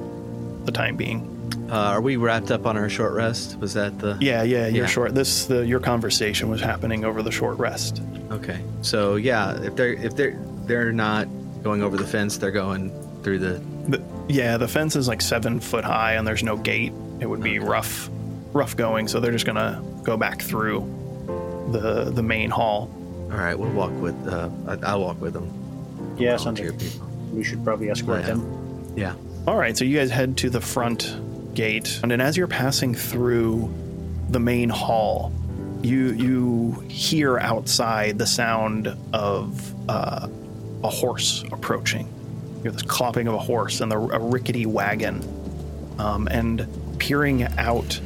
the 0.65 0.73
time 0.73 0.97
being? 0.97 1.36
Uh, 1.71 1.75
are 1.75 2.01
we 2.01 2.17
wrapped 2.17 2.51
up 2.51 2.65
on 2.67 2.77
our 2.77 2.89
short 2.89 3.13
rest? 3.13 3.59
Was 3.59 3.75
that 3.75 3.99
the? 3.99 4.17
Yeah, 4.21 4.43
yeah. 4.45 4.67
Your 4.69 4.85
Yeah. 4.85 4.87
short. 4.87 5.15
This 5.15 5.47
the 5.47 5.67
your 5.67 5.81
conversation 5.81 6.49
was 6.49 6.61
happening 6.61 7.05
over 7.05 7.23
the 7.23 7.33
short 7.33 7.59
rest. 7.59 8.03
Okay. 8.31 8.61
So 8.83 9.17
yeah, 9.17 9.61
if 9.63 9.75
they're 9.75 9.95
if 9.95 10.15
they're 10.17 10.39
they're 10.67 10.93
not 10.93 11.27
going 11.63 11.83
over 11.83 11.97
the 11.97 12.07
fence, 12.07 12.37
they're 12.39 12.51
going 12.53 12.91
through 13.23 13.39
the. 13.41 13.61
The, 13.89 14.03
yeah, 14.29 14.57
the 14.57 14.69
fence 14.69 14.97
is 14.97 15.09
like 15.09 15.21
seven 15.21 15.59
foot 15.61 15.85
high, 15.85 16.15
and 16.15 16.27
there's 16.27 16.43
no 16.43 16.57
gate. 16.57 16.93
It 17.21 17.27
would 17.27 17.43
be 17.43 17.59
rough, 17.59 18.11
rough 18.53 18.77
going. 18.77 19.09
So 19.09 19.19
they're 19.21 19.33
just 19.33 19.47
gonna 19.47 19.83
go 20.05 20.17
back 20.17 20.43
through 20.43 20.87
the 21.73 22.11
the 22.15 22.23
main 22.23 22.51
hall. 22.51 22.91
All 23.33 23.39
right, 23.39 23.59
we'll 23.59 23.71
walk 23.73 23.93
with. 24.01 24.15
Uh, 24.29 24.49
I- 24.69 24.79
I'll 24.87 25.01
walk 25.01 25.21
with 25.21 25.33
them. 25.33 25.51
Yeah, 26.17 26.37
sounds 26.37 26.61
Volunteer 26.61 26.71
like 26.71 26.81
people. 26.81 27.09
we 27.33 27.43
should 27.45 27.65
probably 27.65 27.91
escort 27.91 28.21
Yeah. 28.21 28.27
them. 28.27 28.93
Yeah. 28.97 29.15
All 29.49 29.57
right, 29.57 29.77
so 29.77 29.85
you 29.85 29.97
guys 29.99 30.11
head 30.11 30.37
to 30.39 30.51
the 30.51 30.61
front 30.61 31.17
gate, 31.57 31.99
and 32.05 32.13
as 32.13 32.37
you're 32.37 32.47
passing 32.47 32.95
through 32.95 33.75
the 34.31 34.39
main 34.39 34.69
hall, 34.69 35.33
you 35.83 36.13
you 36.13 36.85
hear 36.89 37.39
outside 37.39 38.19
the 38.19 38.27
sound 38.27 38.95
of 39.13 39.75
uh, 39.89 40.29
a 40.85 40.89
horse 40.89 41.45
approaching. 41.51 42.07
You 42.57 42.63
hear 42.63 42.71
this 42.71 42.83
clopping 42.83 43.27
of 43.27 43.35
a 43.35 43.39
horse 43.39 43.81
and 43.81 43.91
the, 43.91 43.99
a 43.99 44.21
rickety 44.21 44.67
wagon, 44.67 45.25
um, 45.99 46.29
and 46.31 46.69
peering 46.99 47.43
out 47.59 48.01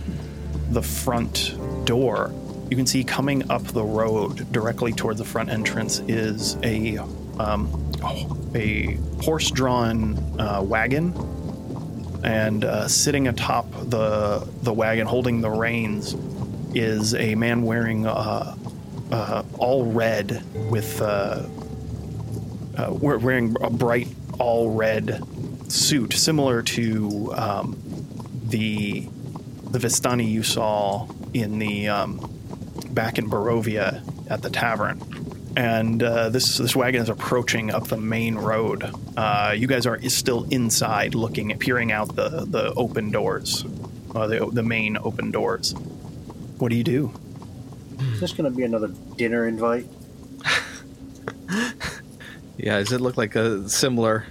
the 0.70 0.82
front 0.82 1.54
door, 1.84 2.32
you 2.70 2.76
can 2.76 2.86
see 2.86 3.02
coming 3.02 3.50
up 3.50 3.64
the 3.64 3.82
road 3.82 4.50
directly 4.52 4.92
toward 4.92 5.16
the 5.16 5.24
front 5.24 5.50
entrance 5.50 5.98
is 6.06 6.56
a 6.62 6.98
um, 7.38 7.68
a 8.54 8.96
horse-drawn 9.22 10.16
uh, 10.38 10.62
wagon 10.62 11.12
and 12.22 12.64
uh, 12.64 12.88
sitting 12.88 13.28
atop 13.28 13.70
the 13.84 14.46
the 14.62 14.72
wagon, 14.72 15.06
holding 15.06 15.40
the 15.40 15.50
reins, 15.50 16.14
is 16.74 17.14
a 17.14 17.34
man 17.34 17.62
wearing 17.62 18.06
uh, 18.06 18.56
uh, 19.10 19.42
all 19.58 19.90
red 19.90 20.42
with 20.70 21.00
uh, 21.00 21.46
uh, 22.76 22.92
wearing 22.92 23.56
a 23.60 23.70
bright 23.70 24.08
all 24.38 24.70
red 24.72 25.22
suit, 25.70 26.12
similar 26.12 26.62
to 26.62 27.32
um, 27.36 27.76
the 28.48 29.08
the 29.70 29.78
Vistani 29.78 30.28
you 30.28 30.42
saw 30.42 31.08
in 31.32 31.58
the 31.58 31.88
um, 31.88 32.18
back 32.90 33.18
in 33.18 33.30
Barovia 33.30 34.02
at 34.30 34.42
the 34.42 34.50
tavern. 34.50 35.00
And 35.56 36.02
uh, 36.02 36.28
this 36.28 36.58
this 36.58 36.76
wagon 36.76 37.02
is 37.02 37.08
approaching 37.08 37.70
up 37.70 37.88
the 37.88 37.96
main 37.96 38.36
road. 38.36 38.88
Uh, 39.16 39.52
you 39.56 39.66
guys 39.66 39.84
are 39.84 40.00
still 40.08 40.44
inside, 40.50 41.14
looking, 41.14 41.56
peering 41.58 41.90
out 41.92 42.14
the 42.14 42.46
the 42.46 42.72
open 42.74 43.10
doors, 43.10 43.64
uh, 44.14 44.26
the 44.26 44.48
the 44.52 44.62
main 44.62 44.96
open 44.98 45.30
doors. 45.30 45.74
What 46.58 46.70
do 46.70 46.76
you 46.76 46.84
do? 46.84 47.12
Is 48.12 48.20
this 48.20 48.32
going 48.32 48.50
to 48.50 48.56
be 48.56 48.62
another 48.64 48.88
dinner 49.16 49.46
invite? 49.48 49.86
Yeah. 52.56 52.78
Does 52.78 52.92
it 52.92 53.00
look 53.00 53.16
like 53.16 53.36
a 53.36 53.66
similar, 53.70 54.26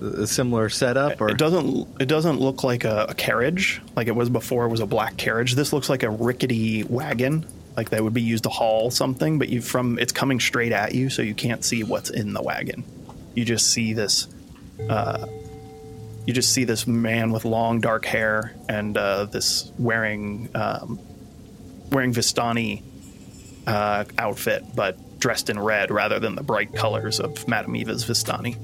a 0.00 0.26
similar 0.26 0.70
setup, 0.70 1.20
or 1.20 1.28
It 1.28 1.36
doesn't 1.36 1.86
it 2.00 2.06
doesn't 2.06 2.40
look 2.40 2.64
like 2.64 2.84
a, 2.84 3.06
a 3.10 3.14
carriage 3.14 3.82
like 3.94 4.06
it 4.08 4.16
was 4.16 4.30
before. 4.30 4.64
It 4.64 4.68
was 4.70 4.80
a 4.80 4.86
black 4.86 5.18
carriage. 5.18 5.54
This 5.54 5.70
looks 5.72 5.90
like 5.90 6.02
a 6.02 6.08
rickety 6.08 6.84
wagon, 6.84 7.44
like 7.78 7.90
that 7.90 8.02
would 8.02 8.12
be 8.12 8.22
used 8.22 8.42
to 8.42 8.50
haul 8.50 8.90
something. 8.90 9.38
But 9.38 9.48
you 9.48 9.62
from 9.62 9.98
it's 10.00 10.12
coming 10.12 10.40
straight 10.40 10.72
at 10.72 10.94
you, 10.94 11.08
so 11.10 11.22
you 11.22 11.34
can't 11.34 11.64
see 11.64 11.84
what's 11.84 12.10
in 12.10 12.32
the 12.32 12.42
wagon. 12.42 12.82
You 13.34 13.44
just 13.44 13.70
see 13.70 13.94
this. 13.94 14.26
Uh, 14.90 15.26
you 16.26 16.34
just 16.34 16.52
see 16.52 16.64
this 16.64 16.86
man 16.86 17.30
with 17.30 17.44
long 17.44 17.80
dark 17.80 18.04
hair 18.04 18.54
and 18.68 18.98
uh, 18.98 19.26
this 19.26 19.72
wearing 19.78 20.50
um, 20.54 20.98
wearing 21.90 22.12
Vistani 22.12 22.82
uh, 23.66 24.04
outfit, 24.18 24.64
but 24.74 25.20
dressed 25.20 25.48
in 25.48 25.58
red 25.58 25.90
rather 25.90 26.18
than 26.18 26.34
the 26.34 26.42
bright 26.42 26.74
colors 26.74 27.20
of 27.20 27.46
Madame 27.46 27.76
Eva's 27.76 28.04
Vistani. 28.04 28.56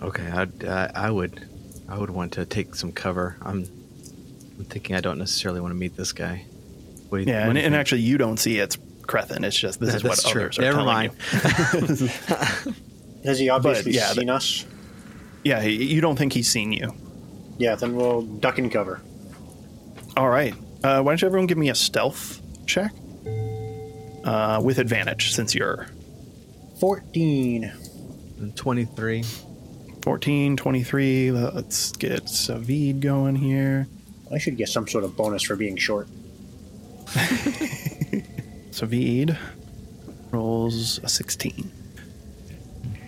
Okay, 0.00 0.26
I'd, 0.26 0.64
I 0.64 0.90
I 0.94 1.10
would, 1.10 1.46
I 1.88 1.98
would 1.98 2.10
want 2.10 2.32
to 2.32 2.46
take 2.46 2.74
some 2.74 2.92
cover. 2.92 3.36
I'm, 3.42 3.66
I'm 4.58 4.64
thinking 4.64 4.96
I 4.96 5.00
don't 5.00 5.18
necessarily 5.18 5.60
want 5.60 5.72
to 5.72 5.78
meet 5.78 5.94
this 5.96 6.12
guy. 6.12 6.46
What 7.08 7.18
do 7.18 7.24
you, 7.24 7.30
Yeah, 7.32 7.40
what 7.40 7.48
and, 7.48 7.54
do 7.54 7.60
you 7.60 7.66
and 7.66 7.74
actually, 7.74 8.00
you 8.02 8.18
don't 8.18 8.38
see 8.38 8.58
it's 8.58 8.76
Crethin. 9.06 9.44
It's 9.44 9.58
just 9.58 9.78
this 9.80 9.90
That- 9.90 9.96
is 9.98 10.04
what 10.04 10.10
that's 10.16 10.28
true. 10.30 10.42
others 10.44 10.58
are 10.58 10.62
Never 10.62 10.76
telling 10.78 10.86
mind. 10.94 11.12
you. 11.90 12.08
Has 13.24 13.38
he 13.38 13.48
obviously 13.48 13.92
yeah, 13.92 14.12
seen 14.12 14.30
us? 14.30 14.64
Yeah, 15.44 15.62
you 15.62 16.00
don't 16.00 16.16
think 16.16 16.32
he's 16.32 16.50
seen 16.50 16.72
you. 16.72 16.92
Yeah, 17.58 17.74
then 17.76 17.94
we'll 17.96 18.22
duck 18.22 18.58
and 18.58 18.70
cover. 18.70 19.00
All 20.16 20.28
right. 20.28 20.54
Uh, 20.84 21.02
why 21.02 21.12
don't 21.12 21.22
you 21.22 21.26
everyone 21.26 21.46
give 21.46 21.58
me 21.58 21.68
a 21.70 21.74
stealth 21.74 22.40
check 22.66 22.92
uh, 24.24 24.60
with 24.62 24.78
advantage 24.78 25.32
since 25.32 25.54
you're 25.54 25.86
14. 26.80 27.72
23. 28.54 29.24
14, 30.02 30.56
23. 30.56 31.30
Let's 31.32 31.92
get 31.92 32.24
Savid 32.26 33.00
going 33.00 33.36
here. 33.36 33.86
I 34.32 34.38
should 34.38 34.56
get 34.56 34.68
some 34.68 34.86
sort 34.86 35.04
of 35.04 35.16
bonus 35.16 35.42
for 35.44 35.56
being 35.56 35.76
short. 35.76 36.08
Savid 38.70 39.38
rolls 40.30 40.98
a 41.02 41.08
16. 41.08 41.70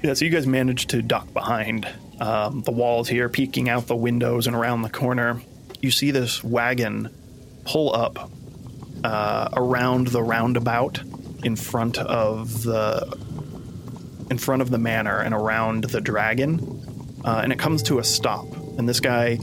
Yeah, 0.02 0.14
so 0.14 0.24
you 0.24 0.30
guys 0.30 0.46
managed 0.46 0.90
to 0.90 1.02
duck 1.02 1.32
behind 1.32 1.88
um, 2.20 2.62
the 2.62 2.70
walls 2.70 3.08
here, 3.08 3.28
peeking 3.28 3.68
out 3.68 3.86
the 3.86 3.96
windows 3.96 4.46
and 4.46 4.54
around 4.54 4.82
the 4.82 4.90
corner. 4.90 5.42
You 5.80 5.90
see 5.90 6.10
this 6.10 6.42
wagon 6.42 7.10
pull 7.64 7.94
up 7.94 8.30
uh, 9.04 9.48
around 9.52 10.08
the 10.08 10.22
roundabout 10.22 11.00
in 11.44 11.56
front 11.56 11.98
of 11.98 12.62
the 12.62 13.16
in 14.30 14.38
front 14.38 14.60
of 14.60 14.70
the 14.70 14.78
manor 14.78 15.20
and 15.20 15.34
around 15.34 15.84
the 15.84 16.00
dragon, 16.00 17.20
uh, 17.24 17.40
and 17.42 17.52
it 17.52 17.58
comes 17.58 17.82
to 17.84 17.98
a 17.98 18.04
stop. 18.04 18.46
And 18.78 18.88
this 18.88 19.00
guy 19.00 19.38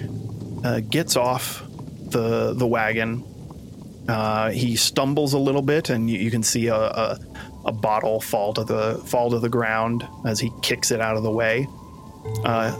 uh, 0.64 0.82
gets 0.82 1.16
off 1.16 1.64
the 2.10 2.53
the 2.53 2.68
wagon. 2.68 3.24
Uh, 4.08 4.51
he 4.51 4.76
stumbles 4.76 5.34
a 5.34 5.39
little 5.39 5.62
bit, 5.62 5.89
and 5.89 6.10
you, 6.10 6.20
you 6.20 6.32
can 6.32 6.43
see 6.43 6.68
a, 6.68 6.76
a, 6.76 7.20
a 7.66 7.72
bottle 7.72 8.22
fall 8.22 8.53
to 8.53 8.64
the 8.64 9.01
fall 9.06 9.30
to 9.32 9.39
the 9.39 9.49
ground 9.49 10.08
as 10.26 10.39
he 10.39 10.51
kicks 10.62 10.91
it 10.91 11.01
out 11.01 11.18
of 11.18 11.24
the 11.24 11.32
way. 11.32 11.68
Uh, 12.43 12.76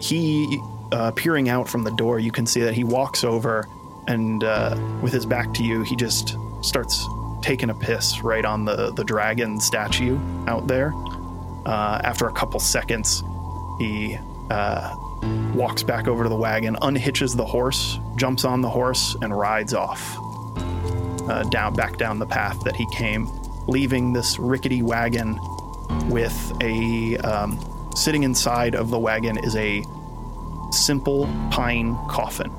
he 0.00 0.58
uh, 0.92 1.10
peering 1.12 1.48
out 1.48 1.68
from 1.68 1.84
the 1.84 1.90
door, 1.92 2.18
you 2.18 2.32
can 2.32 2.46
see 2.46 2.60
that 2.60 2.74
he 2.74 2.84
walks 2.84 3.24
over 3.24 3.66
and 4.06 4.44
uh, 4.44 4.76
with 5.02 5.12
his 5.12 5.26
back 5.26 5.52
to 5.54 5.64
you, 5.64 5.82
he 5.82 5.96
just 5.96 6.36
starts 6.62 7.06
taking 7.42 7.70
a 7.70 7.74
piss 7.74 8.22
right 8.22 8.44
on 8.44 8.64
the 8.64 8.92
the 8.92 9.04
dragon 9.04 9.60
statue 9.60 10.18
out 10.46 10.66
there. 10.66 10.92
Uh, 11.66 12.00
after 12.04 12.28
a 12.28 12.32
couple 12.32 12.60
seconds, 12.60 13.22
he 13.78 14.18
uh, 14.50 14.94
walks 15.54 15.82
back 15.82 16.08
over 16.08 16.24
to 16.24 16.28
the 16.28 16.36
wagon, 16.36 16.76
unhitches 16.82 17.34
the 17.36 17.44
horse, 17.44 17.98
jumps 18.16 18.44
on 18.44 18.60
the 18.60 18.68
horse, 18.68 19.16
and 19.22 19.36
rides 19.36 19.72
off 19.72 20.16
uh, 21.28 21.42
down 21.44 21.74
back 21.74 21.96
down 21.96 22.18
the 22.18 22.26
path 22.26 22.60
that 22.64 22.76
he 22.76 22.86
came, 22.92 23.28
leaving 23.66 24.12
this 24.12 24.38
rickety 24.38 24.82
wagon 24.82 25.38
with 26.08 26.52
a 26.62 27.16
um, 27.18 27.58
sitting 27.94 28.22
inside 28.24 28.74
of 28.74 28.90
the 28.90 28.98
wagon 28.98 29.38
is 29.38 29.56
a 29.56 29.82
simple 30.70 31.26
pine 31.50 31.96
coffin. 32.08 32.50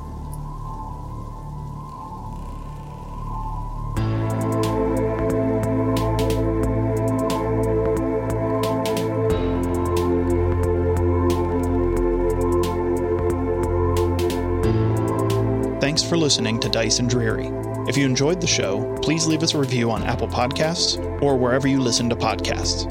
Thanks 15.81 16.01
for 16.01 16.17
listening 16.17 16.59
to 16.61 16.69
Dice 16.69 16.99
and 16.99 17.09
Dreary. 17.09 17.64
If 17.87 17.95
you 17.95 18.05
enjoyed 18.05 18.41
the 18.41 18.47
show, 18.47 18.97
please 19.01 19.27
leave 19.27 19.43
us 19.43 19.53
a 19.53 19.59
review 19.59 19.91
on 19.91 20.03
Apple 20.03 20.27
Podcasts 20.27 20.97
or 21.21 21.37
wherever 21.37 21.67
you 21.67 21.79
listen 21.79 22.09
to 22.09 22.15
podcasts. 22.15 22.85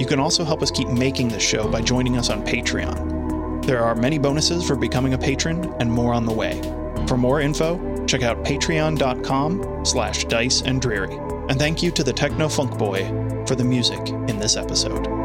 You 0.00 0.06
can 0.06 0.18
also 0.18 0.44
help 0.44 0.62
us 0.62 0.70
keep 0.70 0.88
making 0.88 1.28
this 1.28 1.42
show 1.42 1.68
by 1.68 1.80
joining 1.82 2.16
us 2.16 2.30
on 2.30 2.44
Patreon. 2.44 3.64
There 3.64 3.84
are 3.84 3.94
many 3.94 4.18
bonuses 4.18 4.66
for 4.66 4.76
becoming 4.76 5.14
a 5.14 5.18
patron 5.18 5.72
and 5.78 5.90
more 5.90 6.14
on 6.14 6.24
the 6.24 6.32
way. 6.32 6.60
For 7.06 7.16
more 7.16 7.40
info, 7.40 8.06
check 8.06 8.22
out 8.22 8.44
patreon.com 8.44 9.84
slash 9.84 10.24
dice 10.24 10.62
and 10.62 10.80
dreary. 10.80 11.14
And 11.48 11.58
thank 11.58 11.82
you 11.82 11.90
to 11.92 12.02
the 12.02 12.12
Techno 12.12 12.48
Funk 12.48 12.76
Boy 12.76 13.06
for 13.46 13.54
the 13.54 13.64
music 13.64 14.08
in 14.08 14.38
this 14.38 14.56
episode. 14.56 15.17